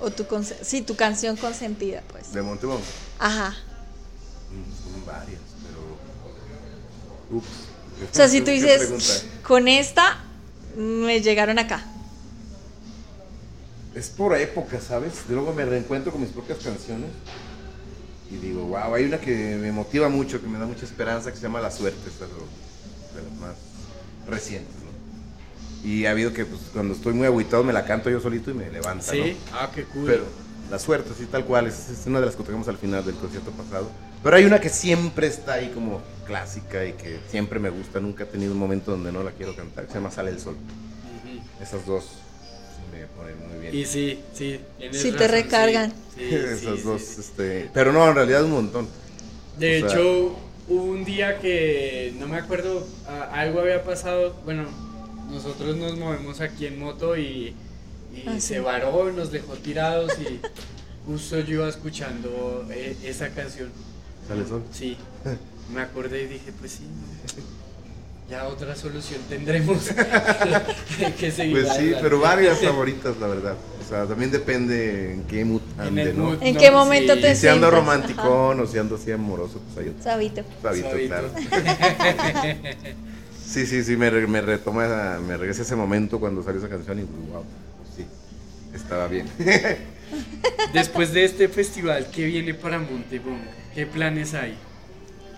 O 0.00 0.10
tu 0.10 0.24
conse- 0.24 0.56
sí, 0.62 0.82
tu 0.82 0.96
canción 0.96 1.36
consentida, 1.36 2.02
pues. 2.10 2.32
de 2.32 2.42
Montebón. 2.42 2.80
Ajá. 3.18 3.50
Mm, 4.50 4.92
Son 4.92 5.06
varias, 5.06 5.40
pero. 5.66 7.38
Ups. 7.38 7.46
O 8.10 8.14
sea, 8.14 8.28
si 8.28 8.40
tú 8.40 8.46
¿Qué 8.46 8.52
dices, 8.52 9.24
con 9.42 9.66
esta 9.68 10.18
me 10.76 11.20
llegaron 11.20 11.58
acá. 11.58 11.84
Es 13.94 14.08
por 14.08 14.36
época, 14.36 14.80
¿sabes? 14.80 15.12
Luego 15.28 15.52
me 15.52 15.64
reencuentro 15.64 16.12
con 16.12 16.20
mis 16.20 16.30
propias 16.30 16.58
canciones. 16.58 17.10
Y 18.30 18.36
digo, 18.36 18.62
wow, 18.64 18.94
hay 18.94 19.04
una 19.04 19.18
que 19.18 19.56
me 19.60 19.72
motiva 19.72 20.08
mucho, 20.08 20.40
que 20.40 20.46
me 20.48 20.58
da 20.58 20.66
mucha 20.66 20.84
esperanza, 20.84 21.30
que 21.30 21.36
se 21.36 21.42
llama 21.42 21.60
La 21.60 21.70
Suerte, 21.70 21.98
es 22.08 22.20
de 22.20 22.26
lo- 22.26 23.20
de 23.22 23.28
las 23.28 23.40
más 23.40 23.56
recientes, 24.28 24.74
¿no? 24.84 25.88
Y 25.88 26.04
ha 26.06 26.10
habido 26.10 26.32
que, 26.32 26.44
pues, 26.44 26.60
cuando 26.72 26.92
estoy 26.94 27.14
muy 27.14 27.26
agüitado, 27.26 27.64
me 27.64 27.72
la 27.72 27.84
canto 27.86 28.10
yo 28.10 28.20
solito 28.20 28.50
y 28.50 28.54
me 28.54 28.70
levanta, 28.70 29.12
Sí, 29.12 29.36
¿no? 29.50 29.56
ah, 29.58 29.70
qué 29.74 29.84
cool. 29.84 30.04
Pero 30.06 30.24
La 30.70 30.78
Suerte, 30.78 31.10
sí, 31.16 31.24
tal 31.24 31.46
cual, 31.46 31.66
es, 31.68 31.88
es 31.88 32.06
una 32.06 32.20
de 32.20 32.26
las 32.26 32.36
que 32.36 32.42
tocamos 32.42 32.68
al 32.68 32.76
final 32.76 33.02
del 33.02 33.14
concierto 33.14 33.50
pasado. 33.52 33.88
Pero 34.22 34.36
hay 34.36 34.44
una 34.44 34.60
que 34.60 34.68
siempre 34.68 35.26
está 35.26 35.54
ahí 35.54 35.70
como 35.72 36.02
clásica 36.26 36.84
y 36.84 36.92
que 36.92 37.20
siempre 37.30 37.58
me 37.58 37.70
gusta, 37.70 38.00
nunca 38.00 38.24
he 38.24 38.26
tenido 38.26 38.52
un 38.52 38.58
momento 38.58 38.90
donde 38.90 39.10
no 39.10 39.22
la 39.22 39.30
quiero 39.30 39.56
cantar, 39.56 39.86
que 39.86 39.92
se 39.92 39.98
llama 39.98 40.10
Sale 40.10 40.30
el 40.32 40.38
Sol. 40.40 40.56
Ujú. 40.56 41.62
Esas 41.62 41.86
dos 41.86 42.04
me 42.92 43.06
ponen 43.06 43.48
muy 43.48 43.58
bien. 43.60 43.74
Y 43.76 43.84
sí, 43.84 44.20
sí. 44.34 44.60
Sí 44.92 45.12
te 45.12 45.18
razón, 45.18 45.30
recargan. 45.30 45.92
sí, 46.16 46.28
sí, 46.28 46.34
Esas 46.34 46.76
sí, 46.78 46.82
dos, 46.84 47.18
este, 47.18 47.70
pero 47.74 47.92
no, 47.92 48.08
en 48.08 48.14
realidad 48.14 48.44
un 48.44 48.52
montón. 48.52 48.88
De 49.58 49.82
O 49.82 49.88
sea- 49.88 49.98
hecho, 49.98 50.36
hubo 50.68 50.82
un 50.84 51.04
día 51.04 51.38
que 51.40 52.14
no 52.18 52.28
me 52.28 52.36
acuerdo, 52.36 52.86
algo 53.32 53.60
había 53.60 53.82
pasado. 53.84 54.34
Bueno, 54.44 54.64
nosotros 55.30 55.76
nos 55.76 55.96
movemos 55.98 56.40
aquí 56.40 56.66
en 56.66 56.78
moto 56.78 57.16
y, 57.16 57.54
y 58.14 58.24
Ah, 58.26 58.34
sí. 58.34 58.40
se 58.40 58.60
varó, 58.60 59.12
nos 59.12 59.30
dejó 59.32 59.54
tirados 59.54 60.12
y 60.18 60.40
justo 61.06 61.40
yo 61.40 61.54
iba 61.54 61.68
escuchando 61.68 62.66
eh, 62.70 62.96
esa 63.04 63.28
canción. 63.30 63.70
Sale 64.26 64.46
sol. 64.46 64.62
Sí, 64.72 64.96
me 65.74 65.80
acordé 65.82 66.22
y 66.22 66.26
dije, 66.26 66.52
pues 66.58 66.72
sí, 66.72 66.84
ya 68.28 68.46
otra 68.46 68.74
solución 68.76 69.20
tendremos 69.28 69.88
que 71.18 71.30
seguir. 71.30 71.52
Pues 71.56 71.68
sí, 71.68 71.78
adelante. 71.78 71.98
pero 72.02 72.20
varias 72.20 72.60
favoritas, 72.60 73.16
la 73.18 73.26
verdad. 73.26 73.54
O 73.84 73.88
sea, 73.88 74.04
también 74.04 74.30
depende 74.30 75.14
en 75.14 75.22
qué 75.24 75.44
mood 75.46 75.62
En 75.78 75.80
ande, 75.80 76.02
el 76.02 76.18
¿no? 76.18 76.24
mood, 76.24 76.42
¿En 76.42 76.54
no, 76.54 76.60
qué 76.60 76.70
momento 76.70 77.14
sí. 77.14 77.20
te 77.22 77.34
si 77.34 77.48
ando 77.48 77.70
romanticón 77.70 78.60
o 78.60 78.66
si 78.66 78.76
ando 78.78 78.96
así 78.96 79.10
amoroso, 79.12 79.60
pues 79.66 79.78
hay 79.78 79.90
otro. 79.92 80.02
Sabito. 80.04 80.42
Sabito, 80.62 80.90
Sabito. 80.90 81.08
claro. 81.08 81.30
Sí, 83.48 83.64
sí, 83.64 83.82
sí, 83.82 83.96
me, 83.96 84.10
me 84.10 84.42
retoma, 84.42 84.84
esa- 84.84 85.20
me 85.26 85.34
regresa 85.38 85.62
ese 85.62 85.74
momento 85.74 86.20
cuando 86.20 86.42
salió 86.42 86.58
esa 86.60 86.68
canción 86.68 86.98
y 86.98 87.02
wow, 87.32 87.42
sí, 87.96 88.04
estaba 88.74 89.08
bien. 89.08 89.26
Después 90.74 91.14
de 91.14 91.24
este 91.24 91.48
festival, 91.48 92.08
¿qué 92.14 92.26
viene 92.26 92.52
para 92.52 92.78
Montebón? 92.78 93.40
¿Qué 93.74 93.86
planes 93.86 94.34
hay? 94.34 94.54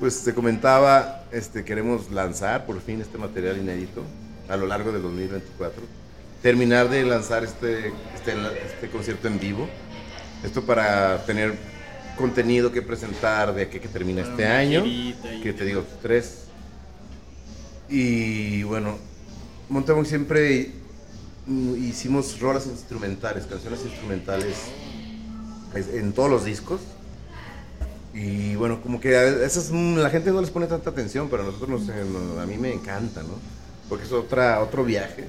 Pues 0.00 0.24
te 0.24 0.32
comentaba, 0.32 1.24
este, 1.30 1.62
queremos 1.64 2.10
lanzar 2.10 2.64
por 2.64 2.80
fin 2.80 3.00
este 3.02 3.18
material 3.18 3.58
inédito 3.58 4.02
a 4.48 4.56
lo 4.56 4.66
largo 4.66 4.92
del 4.92 5.02
2024. 5.02 5.82
Terminar 6.42 6.88
de 6.88 7.04
lanzar 7.04 7.44
este, 7.44 7.88
este, 8.14 8.32
este 8.66 8.88
concierto 8.90 9.28
en 9.28 9.38
vivo. 9.38 9.68
Esto 10.42 10.64
para 10.64 11.22
tener 11.26 11.54
contenido 12.16 12.72
que 12.72 12.80
presentar 12.80 13.54
de 13.54 13.62
aquí 13.62 13.78
que 13.78 13.88
termina 13.88 14.22
este 14.22 14.46
año. 14.46 14.82
Que 15.42 15.52
te 15.52 15.64
digo, 15.66 15.84
tres. 16.00 16.44
Y 17.90 18.62
bueno, 18.62 18.96
Montemón 19.68 20.06
siempre 20.06 20.70
hicimos 21.76 22.40
rolas 22.40 22.66
instrumentales, 22.66 23.44
canciones 23.44 23.80
instrumentales 23.84 24.56
es- 25.74 25.88
en 25.88 26.12
todos 26.14 26.30
los 26.30 26.44
discos. 26.46 26.80
Y 28.22 28.54
bueno, 28.56 28.82
como 28.82 29.00
que 29.00 29.16
a 29.16 29.24
esas 29.46 29.70
mm, 29.70 29.96
la 29.96 30.10
gente 30.10 30.30
no 30.30 30.40
les 30.42 30.50
pone 30.50 30.66
tanta 30.66 30.90
atención, 30.90 31.28
pero 31.30 31.42
a 31.42 31.46
nosotros 31.46 31.70
nos- 31.70 31.88
eh, 31.88 32.04
a 32.42 32.44
mí 32.44 32.58
me 32.58 32.70
encanta, 32.72 33.22
¿no? 33.22 33.34
Porque 33.88 34.04
es 34.04 34.12
otra, 34.12 34.60
otro 34.60 34.84
viaje. 34.84 35.24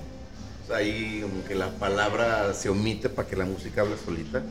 O 0.63 0.67
sea, 0.67 0.77
ahí 0.77 1.19
como 1.21 1.43
que 1.45 1.55
la 1.55 1.69
palabra 1.71 2.53
se 2.53 2.67
omite 2.69 3.07
para 3.07 3.27
que 3.27 3.35
la 3.37 3.45
música 3.45 3.81
hable 3.81 3.95
solita. 4.03 4.41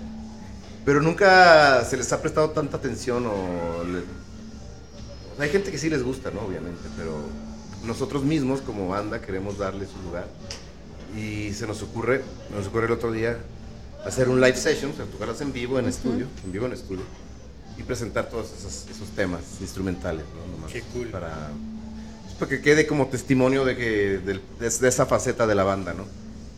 Pero 0.86 1.02
nunca 1.02 1.84
se 1.84 1.98
les 1.98 2.10
ha 2.12 2.20
prestado 2.22 2.50
tanta 2.50 2.78
atención 2.78 3.26
o... 3.26 3.84
le- 3.84 3.98
o 3.98 5.36
sea, 5.36 5.44
hay 5.44 5.50
gente 5.50 5.70
que 5.70 5.76
sí 5.78 5.90
les 5.90 6.02
gusta, 6.02 6.30
¿no? 6.30 6.40
Obviamente, 6.40 6.80
pero 6.96 7.12
nosotros 7.84 8.24
mismos 8.24 8.62
como 8.62 8.88
banda 8.88 9.20
queremos 9.20 9.58
darle 9.58 9.86
su 9.86 10.00
lugar. 10.02 10.26
Y 11.14 11.52
se 11.52 11.66
nos 11.66 11.82
ocurre, 11.82 12.22
nos 12.56 12.68
ocurre 12.68 12.86
el 12.86 12.92
otro 12.92 13.12
día 13.12 13.36
hacer 14.06 14.30
un 14.30 14.40
live 14.40 14.56
session, 14.56 14.92
o 14.92 14.94
sea, 14.94 15.04
tocarlas 15.04 15.40
en 15.42 15.52
vivo 15.52 15.78
en 15.78 15.86
estudio, 15.86 16.26
en 16.44 16.52
vivo 16.52 16.64
en 16.66 16.72
estudio, 16.72 17.02
y 17.80 17.82
presentar 17.82 18.28
todos 18.28 18.46
esos, 18.58 18.86
esos 18.94 19.08
temas 19.16 19.40
instrumentales, 19.60 20.24
¿no? 20.34 20.56
Nomás 20.56 20.70
Qué 20.72 20.82
cool. 20.92 21.06
Para, 21.08 21.48
pues, 22.24 22.34
para 22.34 22.48
que 22.50 22.60
quede 22.60 22.86
como 22.86 23.06
testimonio 23.06 23.64
de, 23.64 23.76
que, 23.76 24.18
del- 24.18 24.42
de, 24.60 24.68
de 24.70 24.88
esa 24.88 25.06
faceta 25.06 25.46
de 25.46 25.54
la 25.54 25.64
banda, 25.64 25.94
¿no? 25.94 26.04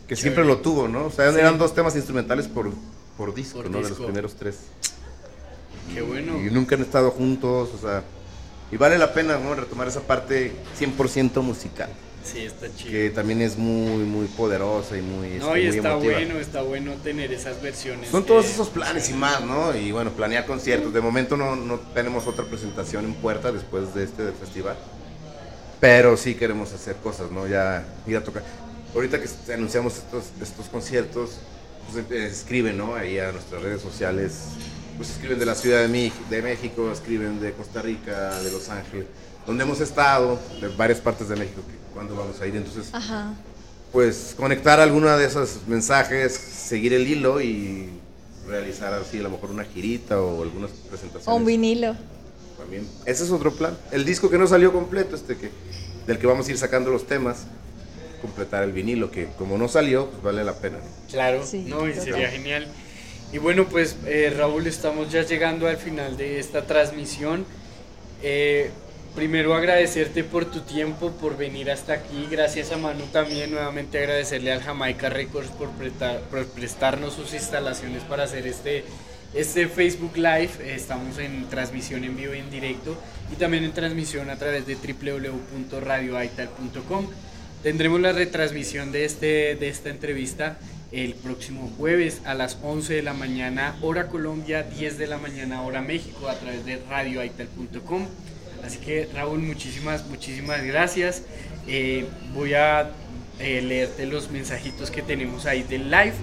Que 0.08 0.16
siempre 0.16 0.44
lo 0.44 0.58
tuvo, 0.58 0.88
¿no? 0.88 1.06
O 1.06 1.10
sea, 1.10 1.32
Sí. 1.32 1.38
eran 1.38 1.58
dos 1.58 1.74
temas 1.74 1.94
instrumentales 1.96 2.48
por, 2.48 2.70
por 3.16 3.32
disco, 3.34 3.58
Por 3.62 3.70
¿no? 3.70 3.76
De 3.76 3.82
los 3.82 3.90
disco. 3.90 4.04
primeros 4.04 4.34
tres. 4.34 4.56
Qué 5.94 6.02
bueno. 6.02 6.38
Y 6.40 6.50
nunca 6.50 6.74
han 6.74 6.82
estado 6.82 7.10
juntos, 7.10 7.70
o 7.74 7.78
sea, 7.78 8.02
y 8.70 8.76
vale 8.76 8.98
la 8.98 9.12
pena, 9.14 9.38
¿no? 9.38 9.54
Retomar 9.54 9.86
esa 9.88 10.00
parte 10.00 10.52
100% 10.78 11.42
musical, 11.42 11.90
Sí, 12.24 12.40
está 12.40 12.66
chido. 12.74 12.90
que 12.92 13.10
también 13.10 13.40
es 13.42 13.56
muy, 13.58 14.04
muy 14.04 14.26
poderosa 14.28 14.96
y 14.96 15.02
muy, 15.02 15.30
No, 15.38 15.54
este, 15.54 15.60
y 15.60 15.66
muy 15.68 15.76
está 15.76 15.92
emotiva. 15.92 16.12
bueno, 16.14 16.38
está 16.38 16.62
bueno 16.62 16.92
tener 17.02 17.32
esas 17.32 17.60
versiones. 17.60 18.10
Son 18.10 18.24
todos 18.24 18.46
esos 18.46 18.68
planes 18.68 19.10
y 19.10 19.14
más, 19.14 19.40
¿no? 19.42 19.76
Y 19.76 19.90
bueno, 19.92 20.10
planear 20.12 20.46
conciertos. 20.46 20.92
De 20.92 21.00
momento 21.00 21.36
no, 21.36 21.56
no 21.56 21.78
tenemos 21.94 22.26
otra 22.26 22.44
presentación 22.44 23.04
en 23.06 23.14
puerta 23.14 23.50
después 23.52 23.92
de 23.94 24.04
este 24.04 24.30
festival. 24.32 24.76
Pero 25.80 26.16
sí 26.16 26.34
queremos 26.34 26.72
hacer 26.72 26.96
cosas, 26.96 27.30
¿no? 27.32 27.46
Ya 27.48 27.84
ir 28.06 28.16
a 28.16 28.22
tocar. 28.22 28.42
Ahorita 28.94 29.20
que 29.20 29.28
anunciamos 29.52 29.96
estos, 29.96 30.24
estos 30.40 30.66
conciertos, 30.66 31.38
pues 31.90 32.04
eh, 32.10 32.26
escriben, 32.26 32.78
¿no? 32.78 32.94
Ahí 32.94 33.18
a 33.18 33.32
nuestras 33.32 33.62
redes 33.62 33.80
sociales. 33.82 34.32
Pues 34.96 35.10
escriben 35.10 35.38
de 35.40 35.46
la 35.46 35.54
Ciudad 35.56 35.80
de, 35.80 35.88
Mi- 35.88 36.12
de 36.30 36.42
México, 36.42 36.92
escriben 36.92 37.40
de 37.40 37.52
Costa 37.52 37.82
Rica, 37.82 38.38
de 38.40 38.52
Los 38.52 38.68
Ángeles. 38.68 39.06
donde 39.46 39.64
hemos 39.64 39.80
estado, 39.80 40.38
de 40.60 40.68
varias 40.68 41.00
partes 41.00 41.28
de 41.28 41.34
México, 41.34 41.62
que 41.66 41.81
cuando 41.95 42.16
vamos 42.16 42.40
a 42.40 42.47
ir. 42.47 42.57
Entonces, 42.57 42.90
pues 43.93 44.34
conectar 44.36 44.80
alguna 44.80 45.16
de 45.16 45.26
esos 45.26 45.59
mensajes, 45.66 46.32
seguir 46.32 46.93
el 46.95 47.07
hilo 47.07 47.40
y 47.40 47.88
realizar 48.47 48.93
así 48.95 49.18
a 49.18 49.22
lo 49.22 49.30
mejor 49.30 49.51
una 49.51 49.64
girita 49.64 50.20
o 50.20 50.43
algunas 50.43 50.70
presentaciones. 50.70 51.28
O 51.28 51.34
un 51.34 51.45
vinilo. 51.45 51.95
También. 52.59 52.86
Ese 53.07 53.24
es 53.24 53.30
otro 53.30 53.53
plan. 53.53 53.76
El 53.90 54.05
disco 54.05 54.30
que 54.30 54.38
no 54.38 54.47
salió 54.47 54.72
completo, 54.72 55.16
este 55.16 55.36
que 55.36 55.51
del 56.07 56.18
que 56.18 56.26
vamos 56.26 56.49
a 56.49 56.51
ir 56.51 56.59
sacando 56.59 56.90
los 56.90 57.07
temas, 57.07 57.45
completar 58.20 58.62
el 58.62 58.72
vinilo, 58.72 59.11
que 59.11 59.28
como 59.38 59.59
no 59.59 59.68
salió, 59.68 60.11
pues 60.11 60.22
vale 60.22 60.45
la 60.45 60.55
pena. 60.55 60.78
Claro, 61.11 61.43
no, 61.66 61.88
y 61.88 61.95
sería 61.95 62.30
genial. 62.30 62.66
Y 63.32 63.38
bueno, 63.38 63.66
pues 63.68 63.97
eh, 64.07 64.32
Raúl, 64.36 64.66
estamos 64.66 65.11
ya 65.11 65.22
llegando 65.22 65.66
al 65.66 65.76
final 65.76 66.16
de 66.16 66.38
esta 66.38 66.66
transmisión. 66.66 67.45
Eh, 68.22 68.70
primero 69.14 69.54
agradecerte 69.54 70.24
por 70.24 70.46
tu 70.46 70.60
tiempo, 70.60 71.12
por 71.12 71.36
venir 71.36 71.70
hasta 71.70 71.92
aquí. 71.92 72.26
Gracias 72.30 72.72
a 72.72 72.76
Manu 72.76 73.04
también, 73.06 73.50
nuevamente 73.50 73.98
agradecerle 73.98 74.52
al 74.52 74.62
Jamaica 74.62 75.10
Records 75.10 75.50
por, 75.50 75.70
por 75.70 76.46
prestarnos 76.46 77.14
sus 77.14 77.34
instalaciones 77.34 78.02
para 78.04 78.22
hacer 78.24 78.46
este, 78.46 78.84
este 79.34 79.68
Facebook 79.68 80.16
Live. 80.16 80.50
Estamos 80.64 81.18
en 81.18 81.48
transmisión 81.48 82.04
en 82.04 82.16
vivo 82.16 82.34
y 82.34 82.38
en 82.38 82.50
directo 82.50 82.96
y 83.32 83.36
también 83.36 83.64
en 83.64 83.72
transmisión 83.72 84.30
a 84.30 84.36
través 84.36 84.66
de 84.66 84.76
www.radioaital.com. 84.76 87.06
Tendremos 87.62 88.00
la 88.00 88.12
retransmisión 88.12 88.92
de, 88.92 89.04
este, 89.04 89.56
de 89.56 89.68
esta 89.68 89.90
entrevista 89.90 90.58
el 90.92 91.14
próximo 91.14 91.72
jueves 91.78 92.20
a 92.24 92.34
las 92.34 92.58
11 92.62 92.94
de 92.94 93.02
la 93.02 93.14
mañana, 93.14 93.76
hora 93.80 94.08
Colombia, 94.08 94.62
10 94.62 94.98
de 94.98 95.06
la 95.06 95.16
mañana, 95.16 95.62
hora 95.62 95.80
México, 95.80 96.28
a 96.28 96.34
través 96.34 96.66
de 96.66 96.76
radioaital.com. 96.88 98.06
Así 98.64 98.78
que 98.78 99.08
Raúl, 99.12 99.40
muchísimas, 99.40 100.06
muchísimas 100.06 100.62
gracias. 100.62 101.22
Eh, 101.66 102.06
voy 102.32 102.54
a 102.54 102.90
eh, 103.38 103.60
leerte 103.60 104.06
los 104.06 104.30
mensajitos 104.30 104.90
que 104.90 105.02
tenemos 105.02 105.46
ahí 105.46 105.62
del 105.62 105.90
live. 105.90 106.14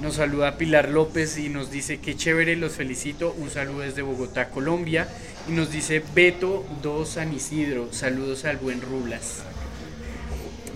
Nos 0.00 0.14
saluda 0.14 0.56
Pilar 0.56 0.90
López 0.90 1.38
y 1.38 1.48
nos 1.48 1.72
dice 1.72 1.98
que 1.98 2.16
chévere, 2.16 2.54
los 2.54 2.72
felicito. 2.72 3.34
Un 3.36 3.50
saludo 3.50 3.80
desde 3.80 4.02
Bogotá, 4.02 4.48
Colombia. 4.50 5.08
Y 5.48 5.52
nos 5.52 5.72
dice 5.72 6.02
Beto 6.14 6.64
2 6.82 7.08
San 7.08 7.34
Isidro. 7.34 7.92
Saludos 7.92 8.44
al 8.44 8.58
buen 8.58 8.80
Rulas. 8.80 9.42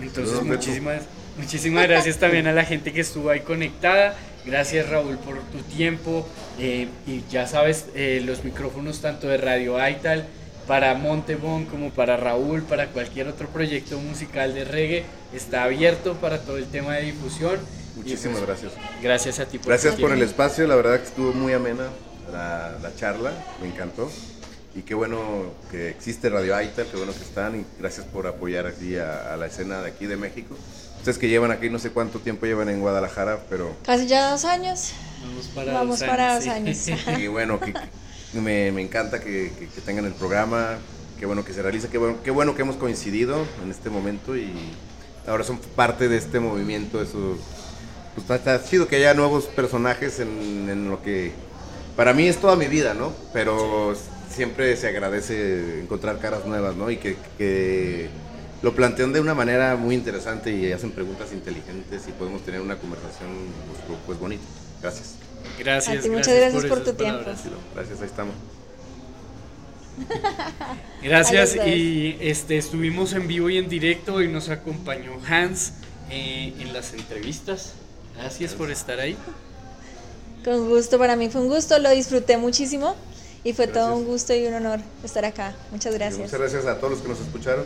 Entonces, 0.01 0.41
muchísimas, 0.41 1.03
muchísimas 1.37 1.87
gracias 1.87 2.17
también 2.19 2.47
a 2.47 2.51
la 2.51 2.65
gente 2.65 2.91
que 2.91 2.99
estuvo 2.99 3.29
ahí 3.29 3.39
conectada. 3.41 4.17
Gracias 4.45 4.89
Raúl 4.89 5.17
por 5.19 5.39
tu 5.39 5.59
tiempo. 5.73 6.27
Eh, 6.59 6.89
y 7.07 7.23
ya 7.31 7.47
sabes, 7.47 7.85
los 7.95 8.43
micrófonos 8.43 8.99
tanto 8.99 9.29
de 9.29 9.37
Radio 9.37 9.77
Aital 9.77 10.27
para 10.67 10.93
Montebón 10.95 11.65
como 11.65 11.91
para 11.91 12.17
Raúl, 12.17 12.63
para 12.63 12.87
cualquier 12.87 13.27
otro 13.27 13.47
proyecto 13.47 13.99
musical 13.99 14.53
de 14.53 14.65
reggae, 14.65 15.05
está 15.33 15.63
abierto 15.63 16.15
para 16.15 16.39
todo 16.39 16.57
el 16.57 16.65
tema 16.65 16.95
de 16.95 17.03
difusión. 17.03 17.59
Muchísimas 17.95 18.39
pues, 18.39 18.47
gracias. 18.47 18.73
Gracias 19.01 19.39
a 19.39 19.45
ti 19.45 19.59
por 19.59 19.67
Gracias 19.67 19.95
por 19.95 20.11
el 20.11 20.21
espacio, 20.21 20.67
la 20.67 20.75
verdad 20.75 20.99
que 20.99 21.05
estuvo 21.05 21.33
muy 21.33 21.53
amena 21.53 21.87
la, 22.31 22.91
charla, 22.95 23.31
me 23.61 23.67
encantó. 23.67 24.11
Y 24.75 24.81
qué 24.81 24.95
bueno 24.95 25.19
que 25.69 25.89
existe 25.89 26.29
Radio 26.29 26.55
Aita, 26.55 26.83
qué 26.85 26.97
bueno 26.97 27.13
que 27.13 27.23
están 27.23 27.59
y 27.59 27.65
gracias 27.79 28.07
por 28.07 28.25
apoyar 28.25 28.65
aquí 28.65 28.97
a, 28.97 29.35
la 29.37 29.45
escena 29.45 29.81
de 29.81 29.89
aquí 29.89 30.07
de 30.07 30.17
México. 30.17 30.55
Ustedes 30.97 31.17
que 31.17 31.27
llevan 31.27 31.51
aquí, 31.51 31.69
no 31.69 31.77
sé 31.77 31.91
cuánto 31.91 32.19
tiempo 32.19 32.45
llevan 32.45 32.69
en 32.69 32.79
Guadalajara, 32.79 33.39
pero... 33.49 33.75
Casi 33.85 34.07
ya 34.07 34.31
dos 34.31 34.45
años. 34.45 34.93
Vamos 35.21 35.47
para 35.47 35.73
Vamos 35.73 35.99
dos 35.99 36.09
para 36.09 36.35
dos 36.35 36.47
años. 36.47 36.87
y 37.19 37.27
bueno, 37.27 37.59
que, 37.59 37.73
me, 38.41 38.71
me 38.71 38.81
encanta 38.81 39.19
que, 39.19 39.51
que, 39.57 39.81
tengan 39.81 40.05
el 40.05 40.13
programa, 40.13 40.77
qué 41.19 41.25
bueno 41.25 41.45
que 41.45 41.53
se 41.53 41.61
realiza, 41.61 41.89
qué 41.89 41.97
bueno, 41.97 42.17
qué 42.23 42.31
bueno 42.31 42.55
que 42.55 42.61
hemos 42.61 42.75
coincidido 42.75 43.45
en 43.63 43.71
este 43.71 43.89
momento 43.89 44.35
y 44.35 44.51
ahora 45.27 45.43
son 45.43 45.57
parte 45.75 46.09
de 46.09 46.17
este 46.17 46.39
movimiento, 46.39 47.01
eso 47.01 47.37
pues 48.15 48.29
está, 48.29 48.63
chido 48.63 48.87
que 48.87 48.97
haya 48.97 49.13
nuevos 49.13 49.45
personajes 49.45 50.19
en, 50.19 50.69
en, 50.69 50.89
lo 50.89 51.01
que 51.01 51.31
para 51.95 52.13
mí 52.13 52.27
es 52.27 52.37
toda 52.37 52.55
mi 52.55 52.67
vida, 52.67 52.93
¿no? 52.93 53.11
Pero 53.33 53.95
siempre 54.29 54.75
se 54.77 54.87
agradece 54.87 55.81
encontrar 55.81 56.19
caras 56.19 56.45
nuevas, 56.45 56.75
¿no? 56.75 56.91
Y 56.91 56.97
que, 56.97 57.15
que 57.37 58.09
lo 58.61 58.73
plantean 58.73 59.13
de 59.13 59.19
una 59.19 59.33
manera 59.33 59.75
muy 59.75 59.95
interesante 59.95 60.51
y 60.51 60.71
hacen 60.71 60.91
preguntas 60.91 61.33
inteligentes 61.33 62.03
y 62.07 62.11
podemos 62.11 62.43
tener 62.43 62.61
una 62.61 62.77
conversación 62.77 63.29
pues, 63.87 63.99
pues 64.05 64.19
bonita. 64.19 64.43
Gracias. 64.81 65.22
Gracias. 65.59 66.07
muchas 66.07 66.35
gracias 66.35 66.65
por, 66.65 66.83
tu 66.83 66.93
tiempo. 66.93 67.23
Gracias, 67.75 68.01
ahí 68.01 68.07
estamos. 68.07 68.35
Gracias 71.03 71.55
y 71.55 72.17
este 72.19 72.57
estuvimos 72.57 73.13
en 73.13 73.27
vivo 73.27 73.49
y 73.49 73.57
en 73.57 73.69
directo 73.69 74.21
y 74.21 74.27
nos 74.27 74.49
acompañó 74.49 75.11
Hans 75.27 75.73
eh, 76.09 76.53
en 76.59 76.73
las 76.73 76.93
entrevistas. 76.93 77.73
Gracias 78.17 78.53
por 78.53 78.71
estar 78.71 78.99
ahí. 78.99 79.17
Con 80.43 80.67
gusto, 80.67 80.97
para 80.97 81.15
mí 81.15 81.29
fue 81.29 81.41
un 81.41 81.47
gusto, 81.47 81.77
lo 81.79 81.89
disfruté 81.91 82.37
muchísimo 82.37 82.95
y 83.43 83.53
fue 83.53 83.67
todo 83.67 83.95
un 83.95 84.05
gusto 84.05 84.33
y 84.33 84.45
un 84.45 84.55
honor 84.55 84.79
estar 85.03 85.25
acá. 85.25 85.55
Muchas 85.71 85.93
gracias. 85.93 86.19
muchas 86.19 86.39
gracias 86.39 86.65
a 86.65 86.77
todos 86.77 86.93
los 86.93 87.01
que 87.01 87.09
nos 87.09 87.19
escucharon. 87.19 87.65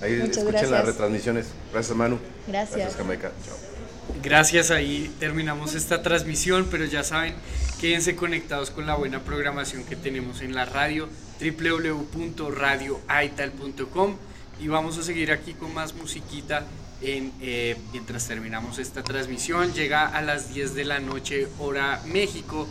Ahí 0.00 0.14
escuchen 0.14 0.70
las 0.70 0.86
retransmisiones. 0.86 1.46
Gracias, 1.72 1.96
Manu. 1.96 2.18
Gracias. 2.46 2.76
Gracias, 2.76 2.96
Jamaica. 2.96 3.32
Chao. 3.44 3.77
Gracias, 4.22 4.70
ahí 4.70 5.10
terminamos 5.20 5.74
esta 5.74 6.02
transmisión, 6.02 6.68
pero 6.70 6.84
ya 6.84 7.02
saben, 7.04 7.34
quédense 7.80 8.16
conectados 8.16 8.70
con 8.70 8.86
la 8.86 8.94
buena 8.94 9.20
programación 9.20 9.84
que 9.84 9.96
tenemos 9.96 10.40
en 10.40 10.54
la 10.54 10.64
radio, 10.64 11.08
www.radioaital.com 11.40 14.16
y 14.60 14.68
vamos 14.68 14.98
a 14.98 15.02
seguir 15.02 15.30
aquí 15.30 15.54
con 15.54 15.72
más 15.72 15.94
musiquita 15.94 16.66
en, 17.00 17.32
eh, 17.40 17.76
mientras 17.92 18.26
terminamos 18.26 18.78
esta 18.78 19.04
transmisión. 19.04 19.72
Llega 19.72 20.06
a 20.06 20.20
las 20.20 20.52
10 20.52 20.74
de 20.74 20.84
la 20.84 20.98
noche, 20.98 21.46
hora 21.58 22.02
México, 22.06 22.66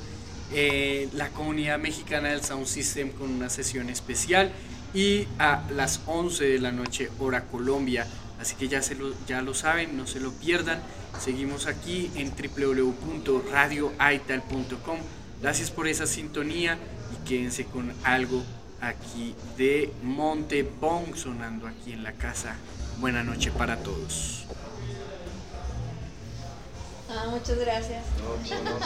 eh, 0.54 1.08
la 1.14 1.30
comunidad 1.30 1.80
mexicana 1.80 2.30
del 2.30 2.44
Sound 2.44 2.68
System 2.68 3.12
con 3.12 3.32
una 3.32 3.50
sesión 3.50 3.90
especial 3.90 4.52
y 4.94 5.28
a 5.40 5.64
las 5.72 6.02
11 6.08 6.46
de 6.46 6.60
la 6.60 6.72
noche, 6.72 7.10
hora 7.20 7.46
Colombia. 7.46 8.06
Así 8.40 8.56
que 8.56 8.68
ya, 8.68 8.82
se 8.82 8.96
lo, 8.96 9.14
ya 9.26 9.42
lo 9.42 9.54
saben, 9.54 9.96
no 9.98 10.08
se 10.08 10.20
lo 10.20 10.32
pierdan. 10.32 10.82
Seguimos 11.20 11.68
aquí 11.68 12.12
en 12.16 12.32
www.radioaital.com. 12.32 15.00
Gracias 15.42 15.72
por 15.72 15.88
esa 15.88 16.06
sintonía 16.08 16.78
y 17.14 17.18
quédense 17.28 17.66
con 17.66 17.94
algo 18.04 18.44
aquí 18.82 19.36
de 19.58 19.94
Montebón 20.04 21.16
sonando 21.16 21.68
aquí 21.68 21.94
en 21.94 22.04
la 22.04 22.12
casa. 22.14 22.56
Buena 23.00 23.24
noche 23.24 23.52
para 23.52 23.78
todos. 23.78 24.46
Ah, 27.10 27.28
muchas 27.30 27.58
gracias. 27.60 28.04
No, 28.20 28.36
no, 28.64 28.70
no, 28.70 28.80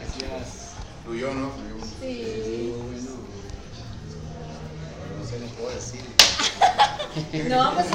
gracias. 0.00 0.74
Tú 1.04 1.14
y 1.14 1.20
yo, 1.20 1.32
¿no? 1.34 1.52
Sí. 2.00 2.74
Bueno, 2.76 3.10
no 5.18 5.26
sé, 5.26 5.40
no 5.40 5.46
puedo 5.46 5.70
decir. 5.70 6.17
No, 7.48 7.74
pues 7.74 7.86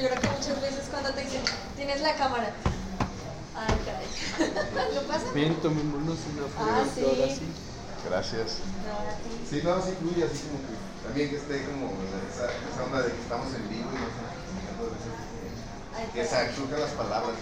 yo 0.00 0.08
creo 0.08 0.20
que 0.20 0.28
muchas 0.28 0.60
veces 0.60 0.88
cuando 0.90 1.10
te 1.10 1.20
dicen, 1.22 1.42
tienes 1.76 2.00
la 2.00 2.16
cámara. 2.16 2.52
Ay, 3.54 3.76
caray. 3.84 4.06
¿Lo 4.94 5.02
pasa? 5.02 5.30
Bien, 5.34 5.54
tomémonos 5.56 6.18
una 6.36 6.46
foto 6.48 6.70
ah, 6.70 6.84
sí. 6.94 7.22
así. 7.22 7.46
Gracias. 8.08 8.58
sí, 9.50 9.60
no, 9.64 9.82
sí 9.82 9.92
fluye 9.98 10.24
así 10.24 10.38
como 10.46 10.60
que 10.62 10.76
también 11.02 11.30
que 11.30 11.36
esté 11.36 11.64
como 11.64 11.92
esa, 12.30 12.46
esa 12.46 12.84
onda 12.84 13.02
de 13.02 13.10
que 13.12 13.20
estamos 13.20 13.52
en 13.54 13.68
vivo 13.68 13.90
y 13.90 13.94
no 13.94 14.06
sé, 14.06 14.12
que 16.12 16.24
se 16.24 16.54
surjan 16.54 16.80
las 16.80 16.90
palabras. 16.90 17.34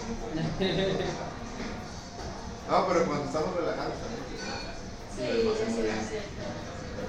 no, 2.70 2.88
pero 2.88 3.06
cuando 3.06 3.24
estamos 3.24 3.56
relajados 3.56 3.94
también. 3.98 4.24
Sí, 5.14 5.26
sí, 5.58 5.64
sí, 5.74 5.82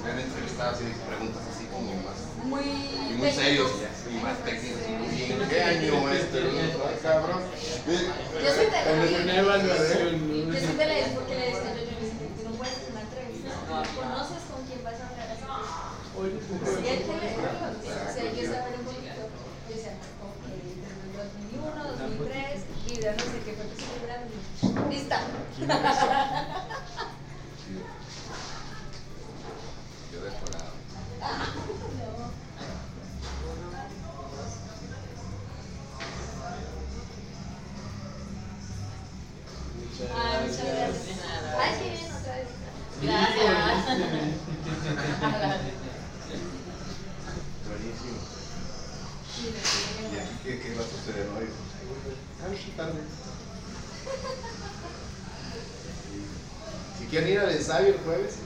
Me 0.03 0.11
han 0.11 0.19
entrevistado 0.19 0.75
así, 0.75 0.85
preguntas 1.07 1.43
así 1.51 1.65
como 1.65 1.93
más. 2.03 2.17
Muy, 2.45 2.63
y 2.63 3.13
muy 3.17 3.31
serios 3.31 3.71
y 4.09 4.23
más 4.23 4.37
técnicos. 4.43 4.81
¿En 4.85 5.49
qué 5.49 5.63
año 5.63 6.09
este? 6.11 6.39
cabrón. 7.01 7.41
Yo 7.85 8.49
soy 8.53 8.65
de 8.65 9.25
la 9.25 9.35
evaluación. 9.39 10.51
Yo 10.51 10.59
soy 10.59 10.75
de 10.75 10.85
la 10.85 11.07
porque 11.15 11.35
le 11.35 11.45
decía 11.45 11.73
yo, 11.75 11.83
yo 12.37 12.49
no 12.49 12.55
puedes 12.55 12.79
una 12.91 13.01
entrevista, 13.01 13.49
no 13.69 13.83
conoces 13.95 14.41
con 14.51 14.65
quién 14.67 14.83
vas 14.83 14.99
a 14.99 15.09
hablar. 15.09 15.25
Sí, 16.15 16.87
hay 16.87 16.97
que 16.97 17.03
o 17.03 18.13
sea, 18.13 18.23
hay 18.23 18.31
que 18.31 18.47
saber 18.47 18.79
un 18.79 18.85
poquito. 18.85 19.11
Yo 19.67 19.75
decía, 19.75 19.93
ok, 20.23 20.47
desde 20.79 21.03
el 21.03 21.11
2001, 21.51 21.83
2003, 21.83 22.63
y 22.87 23.01
ya 23.01 23.11
no 23.11 23.19
sé 23.19 23.37
qué 23.43 23.51
fue 23.51 23.65
que 23.67 23.75
se 23.75 23.87
libraron. 23.99 24.29
Lista. 24.89 25.19
Ensayo 57.65 57.87
el 57.87 57.97
jueves, 58.01 58.37